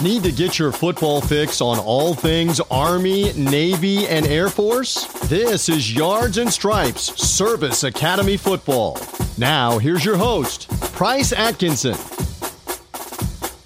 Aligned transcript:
Need 0.00 0.22
to 0.22 0.30
get 0.30 0.60
your 0.60 0.70
football 0.70 1.20
fix 1.20 1.60
on 1.60 1.80
all 1.80 2.14
things 2.14 2.60
Army, 2.70 3.32
Navy, 3.32 4.06
and 4.06 4.24
Air 4.28 4.48
Force? 4.48 5.06
This 5.22 5.68
is 5.68 5.92
Yards 5.92 6.38
and 6.38 6.52
Stripes 6.52 7.20
Service 7.20 7.82
Academy 7.82 8.36
Football. 8.36 9.00
Now, 9.38 9.76
here's 9.78 10.04
your 10.04 10.16
host, 10.16 10.70
Price 10.92 11.32
Atkinson. 11.32 11.96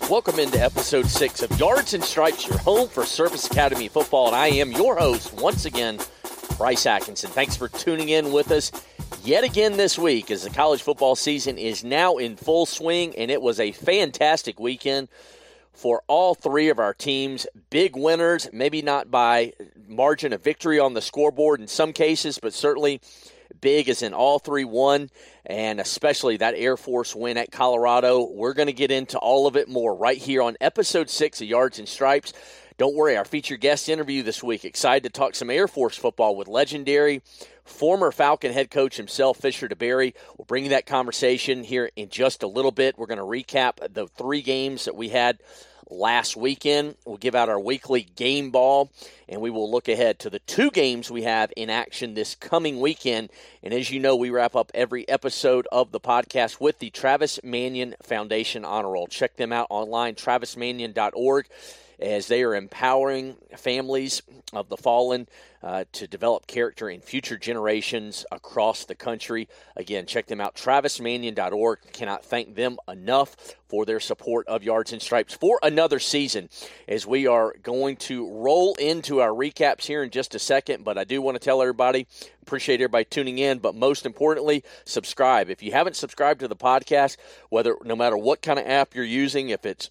Welcome 0.09 0.41
into 0.41 0.59
episode 0.59 1.05
six 1.05 1.43
of 1.43 1.51
Yards 1.61 1.93
and 1.93 2.03
Stripes, 2.03 2.49
your 2.49 2.57
home 2.57 2.89
for 2.89 3.05
Service 3.05 3.47
Academy 3.47 3.89
football. 3.89 4.29
And 4.29 4.37
I 4.37 4.47
am 4.47 4.73
your 4.73 4.97
host, 4.97 5.35
once 5.35 5.67
again, 5.67 5.99
Price 6.57 6.87
Atkinson. 6.87 7.29
Thanks 7.29 7.59
for 7.59 7.69
tuning 7.69 8.09
in 8.09 8.33
with 8.33 8.51
us 8.53 8.73
yet 9.23 9.45
again 9.45 9.77
this 9.77 9.99
week 9.99 10.31
as 10.31 10.45
the 10.45 10.51
college 10.51 10.81
football 10.81 11.15
season 11.15 11.59
is 11.59 11.85
now 11.85 12.17
in 12.17 12.37
full 12.37 12.65
swing, 12.65 13.15
and 13.19 13.31
it 13.31 13.43
was 13.43 13.61
a 13.61 13.73
fantastic 13.73 14.59
weekend 14.59 15.09
for 15.73 16.03
all 16.07 16.35
three 16.35 16.69
of 16.69 16.79
our 16.79 16.95
teams. 16.95 17.47
Big 17.71 17.97
winners, 17.97 18.49
maybe 18.53 18.83
not 18.83 19.11
by 19.11 19.53
margin 19.89 20.33
of 20.33 20.43
victory 20.43 20.79
on 20.79 20.95
the 20.95 21.03
scoreboard 21.03 21.61
in 21.61 21.69
some 21.69 21.93
cases, 21.93 22.39
but 22.39 22.53
certainly 22.53 23.01
big 23.61 23.89
as 23.89 24.03
in 24.03 24.15
all 24.15 24.39
three 24.39 24.65
won, 24.65 25.11
and 25.47 25.81
especially 25.81 26.37
that 26.39 26.55
Air 26.57 26.77
Force 26.77 27.15
win 27.15 27.37
at 27.37 27.53
Colorado. 27.53 28.29
We're 28.31 28.55
going 28.55 28.67
to 28.67 28.73
get 28.73 28.91
into 28.91 29.19
all 29.19 29.47
of 29.47 29.57
it 29.57 29.69
more 29.69 29.95
right 29.95 30.19
here 30.19 30.43
on 30.43 30.57
episode 30.61 31.11
six 31.11 31.41
of 31.41 31.49
Yards 31.49 31.79
and 31.79 31.89
Stripes. 31.89 32.33
Don't 32.79 32.95
worry, 32.95 33.17
our 33.17 33.25
featured 33.25 33.61
guest 33.61 33.89
interview 33.89 34.23
this 34.23 34.43
week. 34.43 34.65
Excited 34.65 35.03
to 35.05 35.11
talk 35.11 35.35
some 35.35 35.51
Air 35.51 35.69
Force 35.69 35.97
football 35.97 36.37
with 36.37 36.49
legendary 36.49 37.23
former 37.65 38.11
Falcon 38.11 38.53
head 38.53 38.71
coach 38.71 38.97
himself, 38.97 39.39
Fisher 39.39 39.69
DeBerry. 39.69 40.15
We'll 40.37 40.47
bring 40.47 40.65
you 40.65 40.71
that 40.71 40.87
conversation 40.87 41.63
here 41.65 41.91
in 41.97 42.09
just 42.09 42.43
a 42.43 42.49
little 42.49 42.71
bit. 42.71 42.99
We're 42.99 43.07
going 43.07 43.19
to 43.19 43.25
recap 43.25 43.93
the 43.93 44.09
three 44.09 44.43
games 44.43 44.87
that 44.87 44.97
we 44.97 45.11
had 45.11 45.39
last 45.93 46.37
weekend. 46.37 46.97
We'll 47.05 47.17
give 47.17 47.35
out 47.35 47.49
our 47.49 47.61
weekly 47.61 48.03
game 48.03 48.51
ball, 48.51 48.91
and 49.29 49.41
we 49.41 49.51
will 49.51 49.71
look 49.71 49.89
ahead 49.89 50.19
to 50.21 50.31
the 50.31 50.39
two 50.41 50.71
games 50.71 51.11
we 51.11 51.23
have 51.23 51.53
in 51.57 51.71
action 51.71 52.15
this 52.15 52.35
coming 52.35 52.81
weekend. 52.81 53.31
And 53.63 53.73
as 53.75 53.91
you 53.91 54.01
know, 54.01 54.17
we 54.17 54.31
wrap 54.31 54.57
up 54.57 54.71
every 54.75 55.09
episode 55.09 55.69
of 55.71 55.93
the 55.93 56.01
podcast 56.01 56.61
with 56.61 56.79
the 56.79 56.91
Travis 56.91 57.39
Manion 57.43 57.95
Foundation 58.03 58.65
Honor 58.65 58.91
Roll. 58.91 59.07
Check 59.07 59.37
them 59.37 59.53
out 59.53 59.67
online, 59.71 60.15
travismanion.org 60.15 61.47
as 62.03 62.27
they 62.27 62.43
are 62.43 62.55
empowering 62.55 63.37
families 63.57 64.23
of 64.53 64.69
the 64.69 64.77
fallen 64.77 65.27
uh, 65.63 65.85
to 65.93 66.07
develop 66.07 66.47
character 66.47 66.91
in 66.91 67.01
future 67.01 67.37
generations 67.37 68.27
across 68.33 68.85
the 68.85 68.95
country. 68.95 69.49
Again, 69.77 70.07
check 70.07 70.27
them 70.27 70.41
out, 70.41 70.57
travismanion.org. 70.57 71.79
Cannot 71.93 72.25
thank 72.25 72.57
them 72.57 72.79
enough 72.89 73.37
for 73.69 73.87
their 73.87 74.01
support 74.01 74.47
of 74.49 74.63
Yards 74.63 74.93
and 74.93 75.01
Stripes 75.01 75.35
for 75.35 75.61
another 75.63 76.01
season 76.01 76.49
as 76.89 77.07
we 77.07 77.27
are 77.27 77.55
going 77.63 77.97
to 77.97 78.29
roll 78.31 78.75
into 78.75 79.21
our 79.21 79.31
recaps 79.31 79.85
here 79.85 80.03
in 80.03 80.11
just 80.11 80.35
a 80.35 80.39
second. 80.39 80.85
But 80.85 80.99
I 80.99 81.05
do 81.05 81.23
want 81.23 81.37
to 81.37 81.45
tell 81.45 81.63
everybody, 81.63 82.07
appreciate 82.43 82.81
everybody 82.81 83.05
tuning 83.05 83.39
in, 83.39 83.61
but 83.61 83.77
most 83.77 84.05
importantly, 84.05 84.65
subscribe. 84.85 85.49
If 85.49 85.63
you 85.63 85.73
haven't 85.73 85.97
subscribed 85.97 86.41
to 86.41 86.49
the 86.49 86.57
podcast, 86.57 87.17
whether 87.49 87.77
no 87.85 87.95
matter 87.95 88.17
what 88.17 88.43
kind 88.43 88.59
of 88.59 88.67
app 88.67 88.95
you're 88.95 89.05
using, 89.05 89.51
if 89.51 89.65
it's 89.65 89.91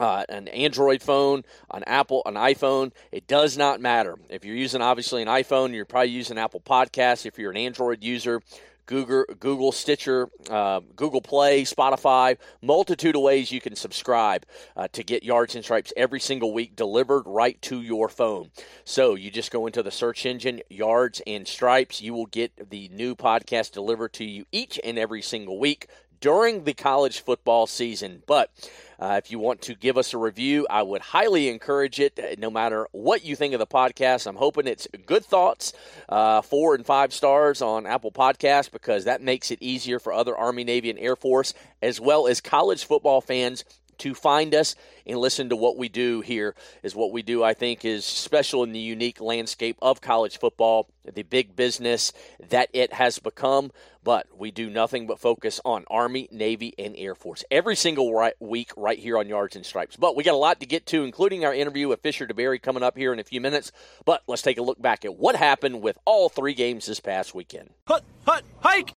uh, 0.00 0.24
an 0.28 0.48
Android 0.48 1.02
phone, 1.02 1.44
an 1.70 1.84
Apple, 1.84 2.22
an 2.24 2.34
iPhone. 2.34 2.92
It 3.12 3.26
does 3.28 3.56
not 3.56 3.80
matter. 3.80 4.18
If 4.30 4.44
you're 4.44 4.56
using 4.56 4.80
obviously 4.80 5.22
an 5.22 5.28
iPhone, 5.28 5.74
you're 5.74 5.84
probably 5.84 6.10
using 6.10 6.38
Apple 6.38 6.60
Podcasts. 6.60 7.26
If 7.26 7.38
you're 7.38 7.50
an 7.50 7.58
Android 7.58 8.02
user, 8.02 8.40
Google, 8.86 9.24
Google 9.38 9.72
Stitcher, 9.72 10.28
uh, 10.50 10.80
Google 10.96 11.20
Play, 11.20 11.62
Spotify, 11.62 12.38
multitude 12.62 13.14
of 13.14 13.22
ways 13.22 13.52
you 13.52 13.60
can 13.60 13.76
subscribe 13.76 14.46
uh, 14.74 14.88
to 14.92 15.04
get 15.04 15.22
Yards 15.22 15.54
and 15.54 15.62
Stripes 15.62 15.92
every 15.96 16.18
single 16.18 16.52
week 16.52 16.74
delivered 16.74 17.22
right 17.26 17.60
to 17.62 17.82
your 17.82 18.08
phone. 18.08 18.50
So 18.84 19.14
you 19.14 19.30
just 19.30 19.52
go 19.52 19.66
into 19.66 19.82
the 19.82 19.92
search 19.92 20.24
engine, 20.24 20.62
Yards 20.70 21.22
and 21.26 21.46
Stripes. 21.46 22.00
You 22.00 22.14
will 22.14 22.26
get 22.26 22.70
the 22.70 22.88
new 22.88 23.14
podcast 23.14 23.72
delivered 23.72 24.14
to 24.14 24.24
you 24.24 24.46
each 24.50 24.80
and 24.82 24.98
every 24.98 25.22
single 25.22 25.60
week 25.60 25.86
during 26.20 26.64
the 26.64 26.74
college 26.74 27.20
football 27.20 27.66
season. 27.66 28.22
But 28.26 28.50
uh, 28.98 29.18
if 29.22 29.30
you 29.30 29.38
want 29.38 29.62
to 29.62 29.74
give 29.74 29.96
us 29.96 30.12
a 30.12 30.18
review, 30.18 30.66
I 30.68 30.82
would 30.82 31.00
highly 31.00 31.48
encourage 31.48 31.98
it, 31.98 32.18
uh, 32.18 32.34
no 32.38 32.50
matter 32.50 32.86
what 32.92 33.24
you 33.24 33.34
think 33.34 33.54
of 33.54 33.58
the 33.58 33.66
podcast. 33.66 34.26
I'm 34.26 34.36
hoping 34.36 34.66
it's 34.66 34.86
good 35.06 35.24
thoughts, 35.24 35.72
uh, 36.08 36.42
four 36.42 36.74
and 36.74 36.84
five 36.84 37.14
stars 37.14 37.62
on 37.62 37.86
Apple 37.86 38.12
Podcasts, 38.12 38.70
because 38.70 39.04
that 39.04 39.22
makes 39.22 39.50
it 39.50 39.58
easier 39.62 39.98
for 39.98 40.12
other 40.12 40.36
Army, 40.36 40.64
Navy, 40.64 40.90
and 40.90 40.98
Air 40.98 41.16
Force, 41.16 41.54
as 41.80 41.98
well 41.98 42.26
as 42.26 42.42
college 42.42 42.84
football 42.84 43.22
fans 43.22 43.64
to 44.00 44.14
find 44.14 44.54
us 44.54 44.74
and 45.06 45.18
listen 45.18 45.48
to 45.48 45.56
what 45.56 45.76
we 45.76 45.88
do 45.88 46.20
here 46.20 46.54
is 46.82 46.94
what 46.94 47.12
we 47.12 47.22
do 47.22 47.42
i 47.42 47.54
think 47.54 47.84
is 47.84 48.04
special 48.04 48.62
in 48.62 48.72
the 48.72 48.78
unique 48.78 49.20
landscape 49.20 49.76
of 49.80 50.00
college 50.00 50.38
football 50.38 50.88
the 51.04 51.22
big 51.22 51.56
business 51.56 52.12
that 52.48 52.68
it 52.72 52.92
has 52.94 53.18
become. 53.18 53.70
But 54.02 54.26
we 54.36 54.50
do 54.50 54.70
nothing 54.70 55.06
but 55.06 55.20
focus 55.20 55.60
on 55.64 55.84
army 55.90 56.28
navy 56.30 56.74
and 56.78 56.94
air 56.96 57.14
force 57.14 57.44
every 57.50 57.76
single 57.76 58.14
right 58.14 58.34
week 58.40 58.72
right 58.76 58.98
here 58.98 59.18
on 59.18 59.28
yards 59.28 59.56
and 59.56 59.66
stripes. 59.66 59.96
But 59.96 60.16
we 60.16 60.24
got 60.24 60.34
a 60.34 60.38
lot 60.38 60.60
to 60.60 60.66
get 60.66 60.86
to 60.86 61.04
including 61.04 61.44
our 61.44 61.52
interview 61.52 61.88
with 61.88 62.00
fisher 62.00 62.26
deberry 62.26 62.60
coming 62.60 62.82
up 62.82 62.96
here 62.96 63.12
in 63.12 63.18
a 63.18 63.24
few 63.24 63.40
minutes. 63.40 63.72
But 64.06 64.22
let's 64.26 64.42
take 64.42 64.58
a 64.58 64.62
look 64.62 64.80
back 64.80 65.04
at 65.04 65.16
what 65.16 65.36
happened 65.36 65.82
with 65.82 65.98
all 66.06 66.28
three 66.28 66.54
games 66.54 66.86
this 66.86 67.00
past 67.00 67.34
weekend. 67.34 67.70
Hut 67.86 68.04
hut 68.24 68.44
hike 68.60 68.94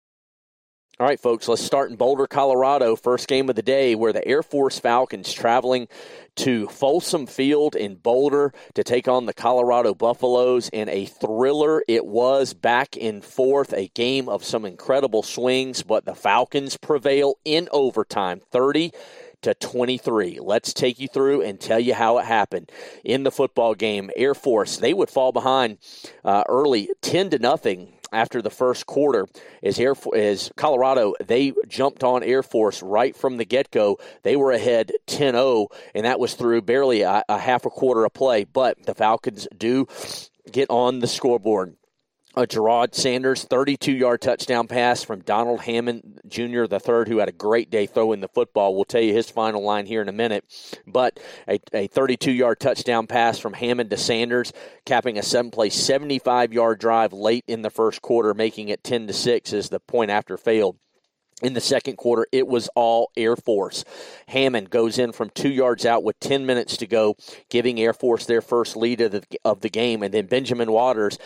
all 1.01 1.07
right, 1.07 1.19
folks, 1.19 1.49
let's 1.49 1.65
start 1.65 1.91
in 1.91 1.97
Boulder, 1.97 2.27
Colorado. 2.27 2.95
First 2.95 3.27
game 3.27 3.49
of 3.49 3.57
the 3.57 3.63
day 3.63 3.95
where 3.95 4.13
the 4.13 4.27
Air 4.29 4.43
Force 4.43 4.79
Falcons 4.79 5.33
traveling 5.33 5.89
to 6.37 6.69
Folsom 6.69 7.27
Field 7.27 7.75
in 7.75 7.95
Boulder 7.95 8.53
to 8.75 8.85
take 8.85 9.09
on 9.09 9.25
the 9.25 9.33
Colorado 9.33 9.95
Buffaloes 9.95 10.69
in 10.69 10.91
a 10.91 11.07
thriller. 11.07 11.83
It 11.89 12.05
was 12.05 12.53
back 12.53 12.99
and 13.01 13.25
forth, 13.25 13.73
a 13.73 13.89
game 13.89 14.29
of 14.29 14.45
some 14.45 14.67
incredible 14.67 15.23
swings, 15.23 15.83
but 15.83 16.05
the 16.05 16.15
Falcons 16.15 16.77
prevail 16.77 17.37
in 17.47 17.71
overtime 17.73 18.43
30 18.51 18.93
to 19.41 19.55
23. 19.55 20.39
Let's 20.43 20.75
take 20.75 21.01
you 21.01 21.09
through 21.09 21.41
and 21.41 21.59
tell 21.59 21.81
you 21.81 21.95
how 21.95 22.19
it 22.19 22.27
happened. 22.27 22.71
In 23.05 23.23
the 23.23 23.31
football 23.31 23.75
game, 23.75 24.11
Air 24.17 24.35
Force, 24.35 24.77
they 24.77 24.93
would 24.93 25.09
fall 25.09 25.33
behind 25.33 25.79
uh, 26.27 26.45
early 26.47 26.91
10 27.01 27.31
to 27.31 27.39
nothing 27.39 27.95
after 28.13 28.43
the 28.43 28.51
first 28.51 28.87
quarter 28.87 29.27
is 29.63 29.79
Air 29.79 29.95
is 30.15 30.51
Colorado 30.57 31.15
they 31.25 31.53
jumped 31.69 32.05
on 32.05 32.23
Air 32.23 32.43
Force 32.43 32.83
right 32.83 33.17
from 33.17 33.37
the 33.37 33.45
get 33.45 33.71
go. 33.71 33.99
They 34.23 34.37
were 34.37 34.53
ahead 34.53 34.93
10-0 35.07 35.67
and 35.95 36.05
that 36.05 36.21
was 36.21 36.35
through 36.35 36.63
barely 36.63 37.03
a, 37.03 37.25
a 37.29 37.39
half 37.39 37.67
a 37.67 37.71
quarter 37.71 38.05
of 38.05 38.13
play, 38.13 38.45
but 38.45 38.85
the 38.85 38.95
Falcons 38.95 39.47
do 39.57 39.87
get 40.51 40.69
on 40.71 41.01
the 41.01 41.07
scoreboard 41.07 41.77
a 42.37 42.47
Gerard 42.47 42.95
Sanders 42.95 43.45
32 43.45 43.93
yard 43.93 44.21
touchdown 44.21 44.69
pass 44.69 45.03
from 45.03 45.21
Donald 45.21 45.63
Hammond 45.63 46.21
Jr. 46.29 46.67
the 46.67 46.79
third, 46.81 47.09
who 47.09 47.19
had 47.19 47.29
a 47.29 47.33
great 47.33 47.71
day 47.71 47.87
throwing 47.87 48.21
the 48.21 48.29
football. 48.29 48.75
We'll 48.75 48.85
tell 48.85 49.01
you 49.01 49.13
his 49.13 49.29
final 49.29 49.63
line 49.63 49.87
here 49.87 50.01
in 50.01 50.09
a 50.09 50.13
minute. 50.13 50.45
But 50.87 51.19
a 51.49 51.87
32 51.89 52.31
yard 52.31 52.61
touchdown 52.61 53.07
pass 53.07 53.39
from 53.39 53.55
Hammond 53.55 53.91
to 53.91 53.97
Sanders, 53.97 54.53
capping 54.85 55.19
a 55.19 55.23
seven 55.23 55.51
play 55.51 55.71
75 55.71 56.53
yard 56.53 56.79
drive 56.79 57.13
late 57.13 57.45
in 57.49 57.63
the 57.63 57.71
first 57.71 58.01
quarter, 58.03 58.33
making 58.35 58.69
it 58.69 58.85
10 58.85 59.09
to 59.09 59.13
6 59.13 59.53
as 59.53 59.69
the 59.69 59.81
point 59.81 60.11
after 60.11 60.37
failed 60.37 60.77
in 61.43 61.55
the 61.55 61.61
second 61.61 61.97
quarter, 61.97 62.27
it 62.33 62.47
was 62.47 62.69
all 62.75 63.11
Air 63.17 63.37
Force. 63.37 63.85
Hammond 64.29 64.71
goes 64.71 64.99
in 64.99 65.13
from 65.13 65.31
two 65.31 65.51
yards 65.51 65.87
out 65.87 66.03
with 66.03 66.19
10 66.21 66.47
minutes 66.47 66.77
to 66.79 66.87
go, 66.87 67.17
giving 67.49 67.81
Air 67.81 67.93
Force 67.93 68.27
their 68.27 68.43
first 68.43 68.77
lead 68.77 69.01
of 69.01 69.13
the, 69.13 69.23
of 69.45 69.61
the 69.61 69.71
game. 69.71 70.03
And 70.03 70.13
then 70.13 70.27
Benjamin 70.27 70.71
Waters 70.73 71.19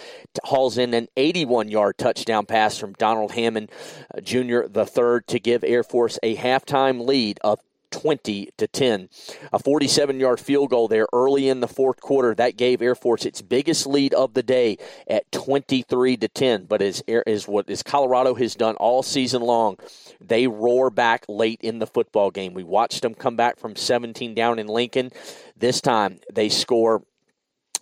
hauls 0.44 0.78
in 0.78 0.94
an 0.94 1.08
81 1.16 1.68
yard 1.68 1.98
touchdown 1.98 2.46
pass 2.46 2.78
from 2.78 2.92
Donald 2.94 3.32
Hammond 3.32 3.70
uh, 4.14 4.20
Jr., 4.20 4.62
the 4.68 4.86
third, 4.86 5.26
to 5.28 5.38
give 5.38 5.64
Air 5.64 5.82
Force 5.82 6.18
a 6.22 6.36
halftime 6.36 7.06
lead 7.06 7.38
of 7.42 7.60
20 7.94 8.50
to 8.58 8.66
10. 8.66 9.08
A 9.52 9.58
47 9.58 10.18
yard 10.18 10.40
field 10.40 10.70
goal 10.70 10.88
there 10.88 11.06
early 11.12 11.48
in 11.48 11.60
the 11.60 11.68
fourth 11.68 12.00
quarter 12.00 12.34
that 12.34 12.56
gave 12.56 12.82
Air 12.82 12.96
Force 12.96 13.24
its 13.24 13.40
biggest 13.40 13.86
lead 13.86 14.12
of 14.14 14.34
the 14.34 14.42
day 14.42 14.78
at 15.06 15.30
23 15.30 16.16
to 16.16 16.28
10. 16.28 16.64
But 16.64 16.82
as, 16.82 17.02
as 17.26 17.46
what 17.46 17.70
as 17.70 17.84
Colorado 17.84 18.34
has 18.34 18.56
done 18.56 18.74
all 18.76 19.04
season 19.04 19.42
long, 19.42 19.76
they 20.20 20.48
roar 20.48 20.90
back 20.90 21.24
late 21.28 21.60
in 21.62 21.78
the 21.78 21.86
football 21.86 22.32
game. 22.32 22.52
We 22.52 22.64
watched 22.64 23.02
them 23.02 23.14
come 23.14 23.36
back 23.36 23.58
from 23.60 23.76
17 23.76 24.34
down 24.34 24.58
in 24.58 24.66
Lincoln. 24.66 25.12
This 25.56 25.80
time 25.80 26.18
they 26.32 26.48
score 26.48 27.04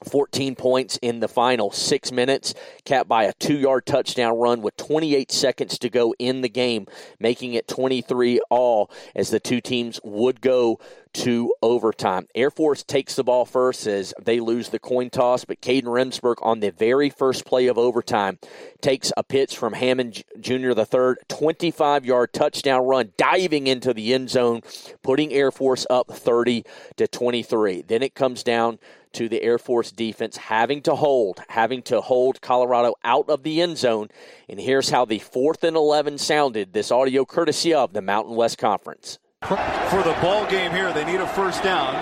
14 0.04 0.54
points 0.56 0.98
in 1.02 1.20
the 1.20 1.28
final 1.28 1.70
six 1.70 2.12
minutes, 2.12 2.54
capped 2.84 3.08
by 3.08 3.24
a 3.24 3.32
two 3.34 3.58
yard 3.58 3.86
touchdown 3.86 4.38
run 4.38 4.62
with 4.62 4.76
28 4.76 5.30
seconds 5.32 5.78
to 5.78 5.88
go 5.88 6.14
in 6.18 6.40
the 6.40 6.48
game, 6.48 6.86
making 7.18 7.54
it 7.54 7.68
23 7.68 8.40
all 8.50 8.90
as 9.14 9.30
the 9.30 9.40
two 9.40 9.60
teams 9.60 10.00
would 10.02 10.40
go 10.40 10.78
to 11.12 11.54
overtime. 11.60 12.26
Air 12.34 12.50
Force 12.50 12.82
takes 12.82 13.16
the 13.16 13.24
ball 13.24 13.44
first 13.44 13.86
as 13.86 14.14
they 14.20 14.40
lose 14.40 14.70
the 14.70 14.78
coin 14.78 15.10
toss, 15.10 15.44
but 15.44 15.60
Kadin 15.60 15.84
Remsberg 15.84 16.36
on 16.40 16.60
the 16.60 16.70
very 16.70 17.10
first 17.10 17.44
play 17.44 17.66
of 17.66 17.76
overtime 17.76 18.38
takes 18.80 19.12
a 19.16 19.22
pitch 19.22 19.56
from 19.56 19.74
Hammond 19.74 20.24
Jr. 20.40 20.72
the 20.72 20.86
third, 20.86 21.18
25 21.28 22.06
yard 22.06 22.32
touchdown 22.32 22.86
run, 22.86 23.12
diving 23.16 23.66
into 23.66 23.92
the 23.92 24.14
end 24.14 24.30
zone, 24.30 24.62
putting 25.02 25.32
Air 25.32 25.50
Force 25.50 25.86
up 25.90 26.10
30 26.10 26.64
to 26.96 27.06
23. 27.06 27.82
Then 27.82 28.02
it 28.02 28.14
comes 28.14 28.42
down 28.42 28.78
to 29.12 29.28
the 29.28 29.42
Air 29.42 29.58
Force 29.58 29.92
defense 29.92 30.36
having 30.36 30.82
to 30.82 30.94
hold, 30.94 31.42
having 31.48 31.82
to 31.82 32.00
hold 32.00 32.40
Colorado 32.40 32.94
out 33.04 33.28
of 33.28 33.42
the 33.42 33.60
end 33.60 33.78
zone. 33.78 34.08
And 34.48 34.60
here's 34.60 34.90
how 34.90 35.04
the 35.04 35.18
fourth 35.18 35.64
and 35.64 35.76
11 35.76 36.18
sounded. 36.18 36.72
This 36.72 36.90
audio 36.90 37.24
courtesy 37.24 37.74
of 37.74 37.92
the 37.92 38.02
Mountain 38.02 38.36
West 38.36 38.58
Conference 38.58 39.18
for 39.42 40.02
the 40.02 40.16
ball 40.22 40.46
game 40.46 40.70
here. 40.70 40.92
They 40.92 41.04
need 41.04 41.20
a 41.20 41.26
first 41.26 41.62
down. 41.62 41.94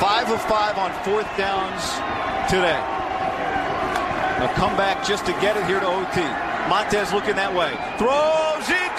Five 0.00 0.30
of 0.30 0.40
five 0.42 0.78
on 0.78 0.92
fourth 1.04 1.28
downs 1.36 1.82
today. 2.48 2.78
A 4.40 4.48
comeback 4.54 5.04
just 5.06 5.26
to 5.26 5.32
get 5.32 5.56
it 5.56 5.66
here 5.66 5.80
to 5.80 5.86
OT. 5.86 6.22
Montez 6.68 7.12
looking 7.12 7.36
that 7.36 7.52
way. 7.52 7.76
Throws 7.98 8.68
incomplete. 8.68 8.89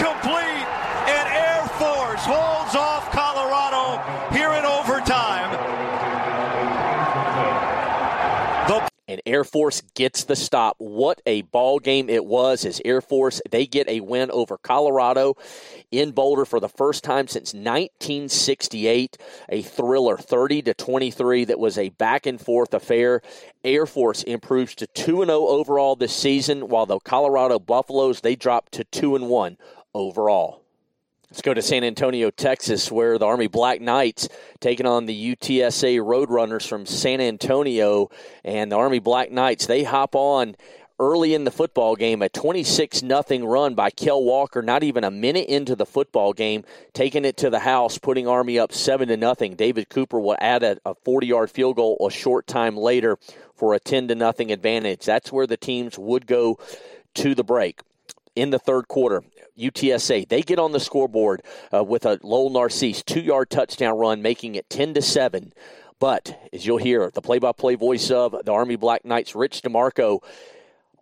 Air 9.26 9.44
Force 9.44 9.82
gets 9.96 10.24
the 10.24 10.36
stop. 10.36 10.76
What 10.78 11.22
a 11.26 11.44
ball 11.44 11.80
game 11.80 12.10
it 12.10 12.26
was 12.26 12.66
as 12.66 12.82
Air 12.86 13.02
Force 13.02 13.42
they 13.50 13.66
get 13.66 13.88
a 13.90 14.02
win 14.02 14.32
over 14.32 14.58
Colorado 14.58 15.36
in 15.92 16.12
Boulder 16.12 16.46
for 16.46 16.60
the 16.60 16.70
first 16.70 17.04
time 17.04 17.28
since 17.28 17.54
1968. 17.54 19.18
A 19.50 19.62
thriller 19.62 20.18
30 20.18 20.62
to 20.64 20.74
23 20.74 21.46
that 21.46 21.60
was 21.60 21.78
a 21.78 21.90
back 21.90 22.26
and 22.26 22.40
forth 22.40 22.74
affair. 22.74 23.22
Air 23.64 23.86
Force 23.86 24.24
improves 24.24 24.76
to 24.76 24.88
2 24.88 25.26
0 25.26 25.30
overall 25.30 25.96
this 25.96 26.16
season 26.16 26.68
while 26.68 26.86
the 26.86 27.00
Colorado 27.00 27.60
Buffaloes 27.60 28.22
they 28.22 28.36
drop 28.36 28.70
to 28.72 28.84
2 28.84 29.16
and 29.16 29.30
1 29.30 29.58
overall. 29.94 30.62
Let's 31.32 31.42
go 31.42 31.54
to 31.54 31.62
San 31.62 31.86
Antonio, 31.86 32.30
Texas, 32.30 32.92
where 32.92 33.18
the 33.18 33.26
Army 33.26 33.48
Black 33.48 33.80
Knights 33.80 34.28
taking 34.60 34.86
on 34.86 35.06
the 35.06 35.34
UTSA 35.34 36.02
Roadrunners 36.02 36.68
from 36.68 36.86
San 36.86 37.22
Antonio, 37.22 38.10
and 38.44 38.70
the 38.70 38.76
Army 38.76 39.00
Black 39.00 39.32
Knights 39.32 39.66
they 39.66 39.84
hop 39.84 40.14
on 40.14 40.58
early 41.00 41.34
in 41.34 41.46
the 41.46 41.50
football 41.50 41.96
game, 41.96 42.22
a 42.22 42.28
26 42.28 43.02
nothing 43.02 43.46
run 43.46 43.76
by 43.76 43.90
Kell 43.90 44.22
Walker, 44.22 44.62
not 44.62 44.84
even 44.84 45.06
a 45.06 45.10
minute 45.10 45.48
into 45.48 45.74
the 45.74 45.86
football 45.86 46.34
game, 46.34 46.66
taking 46.92 47.24
it 47.24 47.38
to 47.38 47.50
the 47.50 47.60
house, 47.60 47.98
putting 47.98 48.28
Army 48.28 48.60
up 48.60 48.74
7 48.74 49.08
to 49.08 49.16
nothing. 49.16 49.56
David 49.56 49.88
Cooper 49.88 50.20
will 50.20 50.38
add 50.42 50.64
a 50.64 50.96
40 51.06 51.28
yard 51.28 51.50
field 51.50 51.78
goal 51.78 51.96
a 52.06 52.12
short 52.12 52.46
time 52.46 52.76
later 52.76 53.18
for 53.56 53.74
a 53.74 53.80
10 53.80 54.10
to 54.10 54.16
nothing 54.16 54.52
advantage. 54.52 55.06
That's 55.06 55.32
where 55.32 55.48
the 55.48 55.56
teams 55.56 55.98
would 55.98 56.28
go 56.28 56.60
to 57.14 57.34
the 57.34 57.46
break 57.46 57.80
in 58.36 58.50
the 58.50 58.60
third 58.60 58.88
quarter. 58.88 59.24
UTSA 59.58 60.28
they 60.28 60.42
get 60.42 60.60
on 60.60 60.72
the 60.72 60.80
scoreboard 60.80 61.42
uh, 61.74 61.84
with 61.84 62.06
a 62.06 62.20
Lowell 62.24 62.50
Narcisse 62.50 63.04
two 63.04 63.22
yard 63.22 63.50
touchdown 63.50 63.98
run, 63.98 64.22
making 64.22 64.56
it 64.56 64.70
ten 64.70 64.94
to 64.94 65.02
seven. 65.02 65.54
But 66.00 66.40
as 66.52 66.66
you'll 66.66 66.78
hear, 66.78 67.12
the 67.14 67.22
play 67.22 67.38
by 67.38 67.52
play 67.52 67.76
voice 67.76 68.10
of 68.10 68.36
the 68.44 68.52
Army 68.52 68.76
Black 68.76 69.06
Knights, 69.06 69.36
Rich 69.36 69.62
DeMarco, 69.62 70.22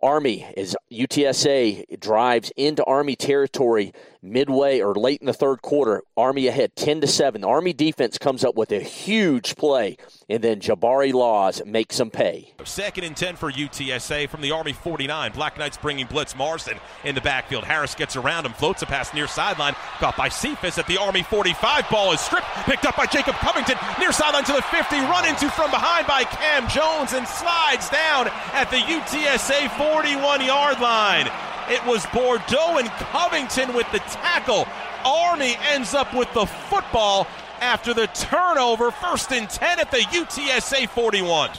Army 0.02 0.46
as 0.56 0.76
UTSA 0.90 2.00
drives 2.00 2.50
into 2.56 2.84
Army 2.84 3.16
territory 3.16 3.92
midway 4.22 4.80
or 4.80 4.94
late 4.94 5.20
in 5.20 5.26
the 5.26 5.32
third 5.32 5.62
quarter. 5.62 6.02
Army 6.16 6.46
ahead 6.46 6.74
10 6.76 7.02
to 7.02 7.06
7. 7.06 7.42
The 7.42 7.48
Army 7.48 7.72
defense 7.72 8.18
comes 8.18 8.44
up 8.44 8.56
with 8.56 8.72
a 8.72 8.80
huge 8.80 9.56
play, 9.56 9.96
and 10.30 10.42
then 10.42 10.60
Jabari 10.60 11.12
Laws 11.12 11.60
makes 11.66 11.98
them 11.98 12.10
pay. 12.10 12.54
Second 12.64 13.04
and 13.04 13.16
10 13.16 13.36
for 13.36 13.50
UTSA 13.50 14.28
from 14.28 14.40
the 14.40 14.52
Army 14.52 14.72
49. 14.72 15.32
Black 15.32 15.58
Knights 15.58 15.76
bringing 15.76 16.06
blitz 16.06 16.36
Marston 16.36 16.78
in 17.04 17.14
the 17.16 17.20
backfield. 17.20 17.64
Harris 17.64 17.94
gets 17.96 18.14
around 18.14 18.46
him, 18.46 18.52
floats 18.52 18.82
a 18.82 18.86
pass 18.86 19.12
near 19.12 19.26
sideline, 19.26 19.74
caught 19.98 20.16
by 20.16 20.28
Cephas 20.28 20.78
at 20.78 20.86
the 20.86 20.98
Army 20.98 21.24
45. 21.24 21.90
Ball 21.90 22.12
is 22.12 22.20
stripped, 22.20 22.46
picked 22.64 22.86
up 22.86 22.96
by 22.96 23.06
Jacob 23.06 23.34
Covington 23.34 23.76
near 23.98 24.12
sideline 24.12 24.44
to 24.44 24.52
the 24.52 24.62
50, 24.62 24.96
run 25.00 25.26
into 25.26 25.50
from 25.50 25.70
behind 25.70 26.06
by 26.06 26.22
Cam 26.24 26.68
Jones 26.68 27.12
and 27.12 27.26
slides 27.26 27.90
down 27.90 28.28
at 28.54 28.70
the 28.70 28.76
UTSA 28.76 29.76
41 29.76 30.44
yard 30.44 30.80
line. 30.80 31.28
It 31.68 31.84
was 31.86 32.06
Bordeaux 32.06 32.78
and 32.78 32.88
Covington 33.12 33.74
with 33.74 33.90
the 33.92 33.98
tackle. 33.98 34.66
Army 35.04 35.56
ends 35.70 35.94
up 35.94 36.14
with 36.14 36.32
the 36.34 36.46
football 36.46 37.26
after 37.60 37.94
the 37.94 38.06
turnover. 38.08 38.90
First 38.90 39.32
and 39.32 39.48
10 39.48 39.80
at 39.80 39.90
the 39.90 39.98
UTSA 39.98 40.88
41. 40.88 41.50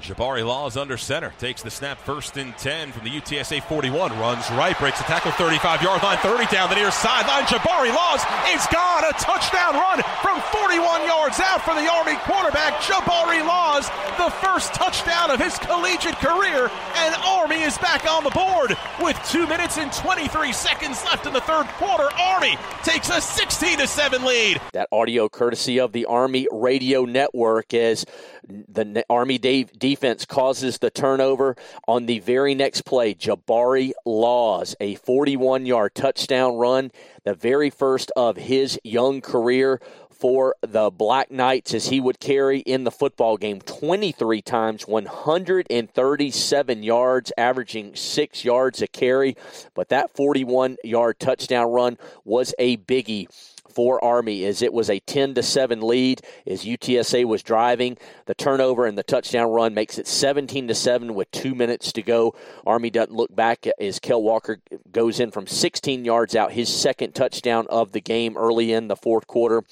Jabari 0.00 0.46
Laws 0.46 0.76
under 0.76 0.96
center. 0.96 1.32
Takes 1.38 1.62
the 1.62 1.70
snap 1.70 1.98
first 1.98 2.36
and 2.36 2.56
10 2.58 2.92
from 2.92 3.04
the 3.04 3.10
UTSA 3.10 3.62
41. 3.62 4.18
Runs 4.18 4.50
right, 4.50 4.78
breaks 4.78 4.98
the 4.98 5.04
tackle 5.04 5.32
35 5.32 5.82
yard 5.82 6.02
line, 6.02 6.18
30 6.18 6.46
down 6.46 6.68
the 6.68 6.76
near 6.76 6.90
sideline. 6.90 7.44
Jabari 7.44 7.94
Laws 7.94 8.20
is 8.54 8.66
gone. 8.72 9.04
A 9.04 9.12
touchdown 9.14 9.74
run 9.74 10.02
from 10.22 10.40
41 10.52 11.06
yards 11.06 11.40
out 11.40 11.62
for 11.62 11.74
the 11.74 11.90
Army 11.90 12.16
quarterback, 12.24 12.80
Jabari 12.80 13.44
Laws. 13.46 13.88
The 14.18 14.30
first 14.44 14.74
touchdown 14.74 15.30
of 15.30 15.40
his 15.40 15.58
collegiate 15.58 16.16
career, 16.16 16.70
and 16.96 17.14
Army 17.24 17.62
is 17.62 17.76
back 17.78 18.08
on 18.10 18.24
the 18.24 18.30
board 18.30 18.76
with 19.02 19.18
2 19.30 19.46
minutes 19.46 19.78
and 19.78 19.92
23 19.92 20.52
seconds 20.52 21.04
left 21.04 21.26
in 21.26 21.32
the 21.32 21.40
third 21.40 21.66
quarter. 21.78 22.08
Army 22.18 22.56
takes 22.82 23.10
a 23.10 23.20
16 23.20 23.78
to 23.78 23.86
7 23.86 24.24
lead. 24.24 24.60
That 24.72 24.88
audio 24.92 25.28
courtesy 25.28 25.80
of 25.80 25.92
the 25.92 26.06
Army 26.06 26.46
Radio 26.50 27.04
Network 27.04 27.72
is 27.74 28.04
the 28.46 29.04
Army 29.08 29.38
defense 29.84 30.24
causes 30.24 30.78
the 30.78 30.88
turnover 30.88 31.54
on 31.86 32.06
the 32.06 32.18
very 32.20 32.54
next 32.54 32.86
play. 32.86 33.14
Jabari 33.14 33.92
Laws, 34.06 34.74
a 34.80 34.94
41 34.94 35.66
yard 35.66 35.94
touchdown 35.94 36.56
run, 36.56 36.90
the 37.24 37.34
very 37.34 37.68
first 37.68 38.10
of 38.16 38.38
his 38.38 38.80
young 38.82 39.20
career 39.20 39.82
for 40.08 40.56
the 40.62 40.90
Black 40.90 41.30
Knights 41.30 41.74
as 41.74 41.88
he 41.88 42.00
would 42.00 42.18
carry 42.18 42.60
in 42.60 42.84
the 42.84 42.90
football 42.90 43.36
game 43.36 43.60
23 43.60 44.40
times, 44.40 44.88
137 44.88 46.82
yards, 46.82 47.30
averaging 47.36 47.94
six 47.94 48.42
yards 48.42 48.80
a 48.80 48.86
carry. 48.86 49.36
But 49.74 49.90
that 49.90 50.16
41 50.16 50.78
yard 50.82 51.18
touchdown 51.18 51.70
run 51.70 51.98
was 52.24 52.54
a 52.58 52.78
biggie 52.78 53.28
for 53.74 54.02
Army 54.04 54.44
as 54.44 54.62
it 54.62 54.72
was 54.72 54.88
a 54.88 55.00
10 55.00 55.34
to 55.34 55.42
7 55.42 55.80
lead 55.80 56.22
as 56.46 56.64
UTSA 56.64 57.24
was 57.24 57.42
driving. 57.42 57.96
The 58.26 58.34
turnover 58.34 58.86
and 58.86 58.96
the 58.96 59.02
touchdown 59.02 59.50
run 59.50 59.74
makes 59.74 59.98
it 59.98 60.06
17 60.06 60.68
to 60.68 60.74
7 60.74 61.14
with 61.14 61.30
2 61.32 61.54
minutes 61.54 61.92
to 61.92 62.02
go. 62.02 62.34
Army 62.66 62.90
doesn't 62.90 63.14
look 63.14 63.34
back 63.34 63.66
as 63.80 63.98
Kell 63.98 64.22
Walker 64.22 64.58
goes 64.92 65.20
in 65.20 65.30
from 65.30 65.46
16 65.46 66.04
yards 66.04 66.36
out, 66.36 66.52
his 66.52 66.68
second 66.68 67.14
touchdown 67.14 67.66
of 67.68 67.92
the 67.92 68.00
game 68.00 68.36
early 68.36 68.72
in 68.72 68.88
the 68.88 68.96
fourth 68.96 69.26
quarter. 69.26 69.64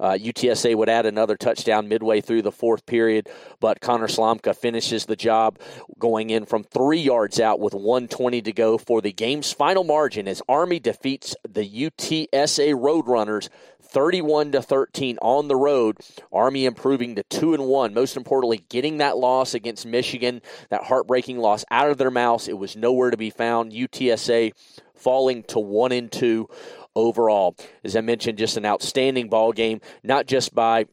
Uh, 0.00 0.12
UTSA 0.12 0.74
would 0.74 0.88
add 0.88 1.04
another 1.04 1.36
touchdown 1.36 1.86
midway 1.86 2.22
through 2.22 2.42
the 2.42 2.50
fourth 2.50 2.86
period, 2.86 3.28
but 3.60 3.80
Connor 3.80 4.08
Slomka 4.08 4.56
finishes 4.56 5.04
the 5.04 5.16
job 5.16 5.58
going 5.98 6.30
in 6.30 6.46
from 6.46 6.64
three 6.64 7.00
yards 7.00 7.38
out 7.38 7.60
with 7.60 7.74
120 7.74 8.40
to 8.42 8.52
go 8.52 8.78
for 8.78 9.02
the 9.02 9.12
game's 9.12 9.52
final 9.52 9.84
margin 9.84 10.26
as 10.26 10.42
Army 10.48 10.80
defeats 10.80 11.36
the 11.46 11.68
UTSA 11.68 12.74
Roadrunners 12.74 13.50
31 13.90 14.52
to 14.52 14.62
13 14.62 15.18
on 15.20 15.48
the 15.48 15.56
road. 15.56 15.98
Army 16.32 16.64
improving 16.64 17.16
to 17.16 17.22
2 17.24 17.54
and 17.54 17.66
1. 17.66 17.92
Most 17.92 18.16
importantly, 18.16 18.64
getting 18.68 18.98
that 18.98 19.16
loss 19.16 19.52
against 19.52 19.84
Michigan, 19.84 20.42
that 20.68 20.84
heartbreaking 20.84 21.38
loss 21.38 21.64
out 21.70 21.90
of 21.90 21.98
their 21.98 22.10
mouths. 22.10 22.48
It 22.48 22.58
was 22.58 22.76
nowhere 22.76 23.10
to 23.10 23.16
be 23.16 23.30
found. 23.30 23.72
UTSA 23.72 24.52
falling 25.00 25.42
to 25.44 25.58
1 25.58 25.92
and 25.92 26.12
2 26.12 26.48
overall. 26.94 27.56
As 27.84 27.96
I 27.96 28.00
mentioned, 28.00 28.38
just 28.38 28.56
an 28.56 28.66
outstanding 28.66 29.28
ball 29.28 29.52
game, 29.52 29.80
not 30.02 30.26
just 30.26 30.54
by 30.54 30.86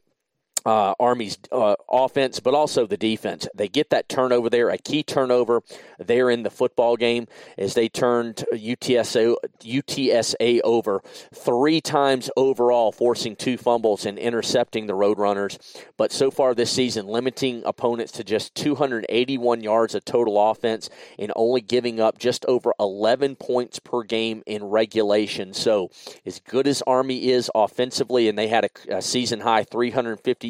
uh, 0.68 0.94
Army's 1.00 1.38
uh, 1.50 1.76
offense, 1.90 2.42
but 2.42 2.54
also 2.54 2.86
the 2.86 2.98
defense. 2.98 3.48
They 3.56 3.70
get 3.70 3.90
that 3.92 4.10
turnover 4.10 4.50
there, 4.50 4.68
a 4.68 4.78
key 4.78 5.02
turnover 5.02 5.64
there 5.98 6.30
in 6.30 6.44
the 6.44 6.50
football 6.50 6.98
game 6.98 7.28
as 7.58 7.74
they 7.74 7.88
turned 7.88 8.44
UTSA, 8.52 9.36
UTSA 9.62 10.60
over 10.66 11.02
three 11.34 11.80
times 11.80 12.30
overall, 12.36 12.92
forcing 12.92 13.38
two 13.38 13.56
fumbles 13.56 14.06
and 14.06 14.20
intercepting 14.20 14.88
the 14.88 14.94
Roadrunners. 14.94 15.58
But 15.96 16.12
so 16.12 16.30
far 16.30 16.54
this 16.54 16.70
season, 16.70 17.08
limiting 17.08 17.64
opponents 17.66 18.12
to 18.14 18.26
just 18.26 18.54
281 18.56 19.62
yards 19.62 19.96
of 19.96 20.04
total 20.04 20.52
offense 20.52 20.90
and 21.18 21.32
only 21.38 21.62
giving 21.62 22.02
up 22.02 22.18
just 22.18 22.44
over 22.46 22.74
11 22.78 23.38
points 23.38 23.80
per 23.80 24.04
game 24.04 24.44
in 24.46 24.66
regulation. 24.66 25.54
So, 25.54 25.92
as 26.26 26.42
good 26.42 26.68
as 26.68 26.84
Army 26.86 27.30
is 27.30 27.50
offensively, 27.56 28.28
and 28.28 28.38
they 28.38 28.50
had 28.50 28.66
a, 28.66 28.98
a 28.98 29.02
season 29.02 29.40
high 29.40 29.64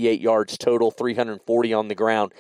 358 0.08 0.22
yards 0.22 0.58
total, 0.58 0.92
340 0.92 1.74
on 1.74 1.88
the 1.88 1.96
ground. 1.96 2.34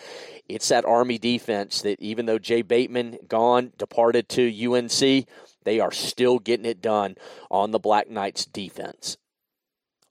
It's 0.47 0.69
that 0.69 0.85
Army 0.85 1.17
defense 1.17 1.81
that 1.81 1.99
even 1.99 2.25
though 2.25 2.39
Jay 2.39 2.61
Bateman 2.61 3.17
gone, 3.27 3.73
departed 3.77 4.29
to 4.29 4.73
UNC, 4.73 5.27
they 5.63 5.79
are 5.79 5.91
still 5.91 6.39
getting 6.39 6.65
it 6.65 6.81
done 6.81 7.15
on 7.51 7.71
the 7.71 7.79
Black 7.79 8.09
Knights 8.09 8.45
defense. 8.45 9.17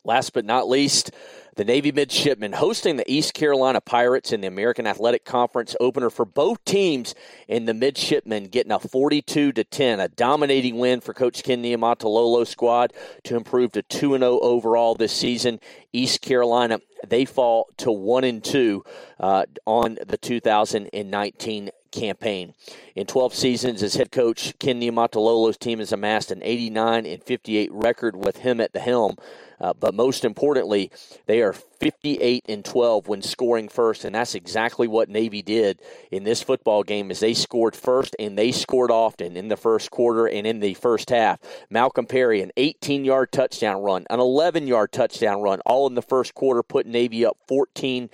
Last 0.05 0.35
but 0.35 0.45
not 0.45 0.69
least, 0.69 1.11
the 1.57 1.65
Navy 1.65 1.91
midshipmen 1.91 2.53
hosting 2.53 2.97
the 2.97 3.11
East 3.11 3.33
Carolina 3.33 3.81
Pirates 3.81 4.31
in 4.31 4.43
the 4.43 4.47
American 4.47 4.87
Athletic 4.87 5.25
Conference 5.25 5.75
opener 5.81 6.11
for 6.11 6.27
both 6.27 6.63
teams, 6.67 7.15
and 7.49 7.67
the 7.67 7.75
midshipmen 7.75 8.45
getting 8.45 8.73
a 8.73 8.79
42 8.79 9.53
to 9.53 9.65
10, 9.65 9.99
a 9.99 10.09
dominating 10.09 10.77
win 10.77 11.01
for 11.01 11.15
Coach 11.15 11.43
Ken 11.43 11.63
Niumatalolo 11.63 12.47
squad 12.47 12.93
to 13.25 13.37
improve 13.37 13.73
to 13.73 13.83
2 13.83 14.19
0 14.19 14.39
overall 14.41 14.95
this 14.95 15.13
season. 15.13 15.59
East 15.93 16.21
Carolina 16.21 16.79
they 17.07 17.25
fall 17.25 17.69
to 17.79 17.91
1 17.91 18.25
and 18.25 18.45
2 18.45 18.85
uh, 19.21 19.45
on 19.65 19.99
the 20.07 20.17
2019 20.17 21.71
campaign. 21.93 22.55
In 22.95 23.07
12 23.07 23.35
seasons 23.35 23.83
as 23.83 23.95
head 23.95 24.13
coach, 24.13 24.59
Ken 24.59 24.81
Niumatalolo's 24.81 25.57
team 25.57 25.79
has 25.79 25.93
amassed 25.93 26.31
an 26.31 26.43
89 26.43 27.07
and 27.07 27.23
58 27.23 27.73
record 27.73 28.17
with 28.17 28.39
him 28.39 28.61
at 28.61 28.73
the 28.73 28.81
helm. 28.81 29.17
Uh, 29.61 29.73
but 29.73 29.95
most 29.95 30.25
importantly, 30.25 30.91
they 31.27 31.43
are 31.43 31.55
58 31.79 32.45
and 32.49 32.65
12 32.65 33.09
when 33.09 33.23
scoring 33.23 33.69
first, 33.69 34.05
and 34.05 34.15
that's 34.15 34.35
exactly 34.35 34.89
what 34.89 35.09
Navy 35.09 35.43
did 35.43 35.81
in 36.11 36.25
this 36.25 36.43
football 36.43 36.83
game. 36.83 37.11
Is 37.11 37.21
they 37.21 37.35
scored 37.35 37.77
first 37.77 38.17
and 38.19 38.37
they 38.37 38.53
scored 38.53 38.91
often 38.91 39.37
in 39.37 39.49
the 39.49 39.57
first 39.57 39.91
quarter 39.91 40.27
and 40.27 40.47
in 40.47 40.61
the 40.61 40.75
first 40.75 41.11
half. 41.11 41.41
Malcolm 41.71 42.07
Perry, 42.07 42.41
an 42.43 42.53
18-yard 42.57 43.33
touchdown 43.33 43.83
run, 43.83 44.07
an 44.11 44.19
11-yard 44.19 44.93
touchdown 44.93 45.43
run, 45.43 45.61
all 45.61 45.87
in 45.87 45.95
the 45.95 46.03
first 46.03 46.35
quarter, 46.35 46.63
put 46.63 46.87
Navy 46.87 47.25
up 47.25 47.37
14 47.47 48.11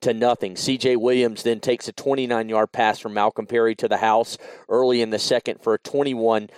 to 0.00 0.14
nothing. 0.14 0.56
C.J. 0.56 0.96
Williams 0.96 1.42
then 1.42 1.60
takes 1.60 1.88
a 1.88 1.92
29-yard 1.92 2.70
pass 2.72 2.98
from 2.98 3.14
Malcolm 3.14 3.46
Perry 3.46 3.74
to 3.76 3.88
the 3.88 3.96
house 3.96 4.38
early 4.68 5.00
in 5.00 5.10
the 5.10 5.18
second 5.18 5.62
for 5.62 5.74
a 5.74 5.78
21 5.78 6.48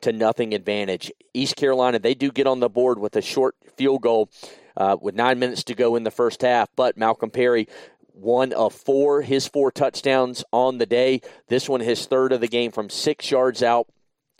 to 0.00 0.12
nothing 0.12 0.54
advantage. 0.54 1.12
East 1.34 1.56
Carolina 1.56 1.98
they 1.98 2.14
do 2.14 2.30
get 2.30 2.46
on 2.46 2.60
the 2.60 2.68
board 2.68 2.98
with 2.98 3.16
a 3.16 3.22
short 3.22 3.56
field 3.76 4.02
goal 4.02 4.30
uh, 4.76 4.96
with 5.00 5.14
nine 5.14 5.38
minutes 5.38 5.64
to 5.64 5.74
go 5.74 5.96
in 5.96 6.04
the 6.04 6.10
first 6.10 6.42
half, 6.42 6.68
but 6.76 6.96
Malcolm 6.96 7.30
Perry 7.30 7.68
one 8.16 8.52
of 8.54 8.72
four, 8.72 9.20
his 9.20 9.46
four 9.46 9.70
touchdowns 9.70 10.42
on 10.52 10.78
the 10.78 10.86
day. 10.86 11.20
This 11.48 11.68
one, 11.68 11.80
his 11.80 12.06
third 12.06 12.32
of 12.32 12.40
the 12.40 12.48
game 12.48 12.72
from 12.72 12.88
six 12.88 13.30
yards 13.30 13.62
out 13.62 13.88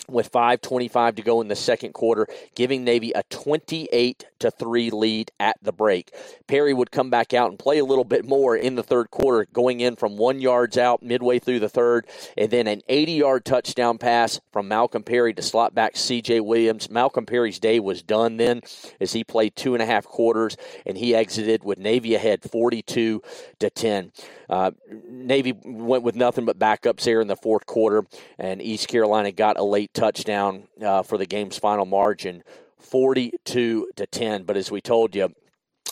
with 0.09 0.31
5.25 0.33 1.17
to 1.17 1.23
go 1.23 1.41
in 1.41 1.49
the 1.49 1.57
second 1.57 1.93
quarter, 1.93 2.27
giving 2.55 2.85
Navy 2.85 3.13
a 3.13 3.23
28 3.25 4.27
to 4.39 4.51
3 4.51 4.91
lead 4.91 5.31
at 5.41 5.57
the 5.63 5.73
break. 5.73 6.13
Perry 6.47 6.73
would 6.75 6.91
come 6.91 7.11
back 7.11 7.35
out 7.35 7.51
and 7.51 7.59
play 7.59 7.79
a 7.79 7.85
little 7.85 8.05
bit 8.05 8.25
more 8.25 8.57
in 8.57 8.75
the 8.75 8.83
third 8.83 9.11
quarter, 9.11 9.47
going 9.53 9.81
in 9.81 9.97
from 9.97 10.17
one 10.17 10.41
yards 10.41 10.79
out 10.79 11.03
midway 11.03 11.39
through 11.39 11.61
the 11.61 11.69
third, 11.69 12.07
and 12.37 12.51
then 12.51 12.67
an 12.67 12.83
80 12.89 13.13
yard 13.13 13.45
touchdown 13.45 13.99
pass 13.99 14.41
from 14.53 14.69
Malcolm 14.69 15.03
Perry 15.03 15.35
to 15.35 15.43
slot 15.43 15.75
back 15.75 15.95
CJ 15.95 16.45
Williams. 16.45 16.91
Malcolm 16.91 17.27
Perry's 17.27 17.59
day 17.59 17.81
was 17.81 18.03
done 18.03 18.37
then 18.37 18.63
as 19.01 19.13
he 19.13 19.25
played 19.25 19.57
two 19.57 19.75
and 19.75 19.83
a 19.83 19.87
half 19.87 20.05
quarters 20.05 20.57
and 20.85 20.97
he 20.97 21.15
exited 21.15 21.65
with 21.65 21.79
Navy 21.79 22.15
ahead 22.15 22.43
42 22.43 23.23
to 23.59 23.71
10. 23.71 24.13
Uh, 24.49 24.71
Navy 25.09 25.53
went 25.65 26.03
with 26.03 26.15
nothing 26.15 26.45
but 26.45 26.59
backups 26.59 27.05
there 27.05 27.21
in 27.21 27.29
the 27.29 27.37
fourth 27.37 27.67
quarter, 27.67 28.05
and 28.39 28.63
East 28.63 28.89
Carolina 28.89 29.33
got 29.33 29.59
a 29.59 29.65
late 29.65 29.93
touchdown 29.95 30.65
uh, 30.83 31.03
for 31.03 31.19
the 31.19 31.27
game's 31.27 31.59
final 31.59 31.87
margin, 31.87 32.43
42 32.79 33.91
to 33.97 34.07
10. 34.07 34.45
But 34.45 34.57
as 34.57 34.71
we 34.71 34.81
told 34.81 35.15
you, 35.15 35.35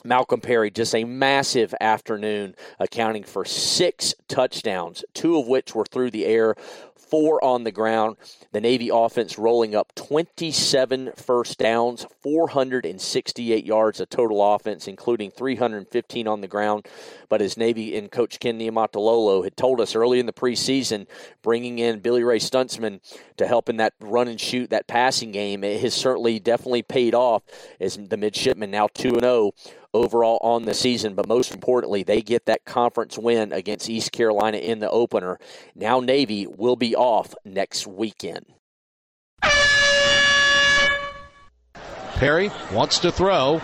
Malcolm 0.05 0.41
Perry, 0.41 0.71
just 0.71 0.95
a 0.95 1.05
massive 1.05 1.75
afternoon, 1.81 2.55
accounting 2.79 3.25
for 3.25 3.45
six 3.45 4.15
touchdowns, 4.29 5.03
two 5.15 5.39
of 5.39 5.47
which 5.47 5.75
were 5.75 5.87
through 5.87 6.11
the 6.11 6.27
air, 6.27 6.55
four 7.15 7.45
on 7.45 7.63
the 7.63 7.71
ground. 7.71 8.17
The 8.51 8.61
Navy 8.61 8.91
offense 8.93 9.39
rolling 9.39 9.73
up 9.73 9.95
27 9.95 11.13
first 11.15 11.61
downs, 11.61 12.05
468 12.25 13.65
yards 13.65 14.01
of 14.01 14.11
total 14.11 14.53
offense, 14.53 14.89
including 14.89 15.31
315 15.31 16.27
on 16.27 16.41
the 16.41 16.49
ground. 16.49 16.89
But 17.29 17.41
as 17.41 17.57
Navy 17.57 17.97
and 17.97 18.11
Coach 18.11 18.41
Ken 18.41 18.59
Niumatalolo 18.59 19.45
had 19.45 19.57
told 19.57 19.81
us 19.81 19.95
early 19.95 20.19
in 20.19 20.27
the 20.27 20.33
preseason, 20.33 21.07
bringing 21.41 21.79
in 21.79 22.01
Billy 22.01 22.25
Ray 22.25 22.41
Stutzmann 22.41 22.99
to 23.37 23.47
help 23.47 23.69
in 23.69 23.77
that 23.77 23.93
run 24.01 24.27
and 24.27 24.41
shoot, 24.41 24.71
that 24.71 24.89
passing 24.89 25.31
game, 25.31 25.63
it 25.63 25.81
has 25.83 25.95
certainly 25.95 26.41
definitely 26.41 26.83
paid 26.83 27.15
off 27.15 27.45
as 27.79 27.97
the 27.97 28.17
midshipmen 28.17 28.73
now 28.73 28.89
2 28.89 29.21
0 29.21 29.53
overall 29.95 30.39
on 30.43 30.65
the 30.65 30.75
season, 30.75 31.15
but 31.15 31.29
most 31.29 31.55
importantly, 31.55 32.03
they 32.03 32.21
get 32.21 32.47
that 32.47 32.65
conference 32.65 33.17
win 33.17 33.53
against 33.53 33.89
East 33.89 34.13
Carolina 34.13 34.59
in 34.59 34.81
the 34.81 34.91
opener. 34.91 35.39
Now, 35.75 36.01
Navy 36.01 36.47
will 36.47 36.77
be 36.77 36.95
off 36.95 37.35
next 37.45 37.87
weekend. 37.87 38.45
Perry 42.15 42.51
wants 42.73 43.01
to 43.01 43.13
throw. 43.13 43.61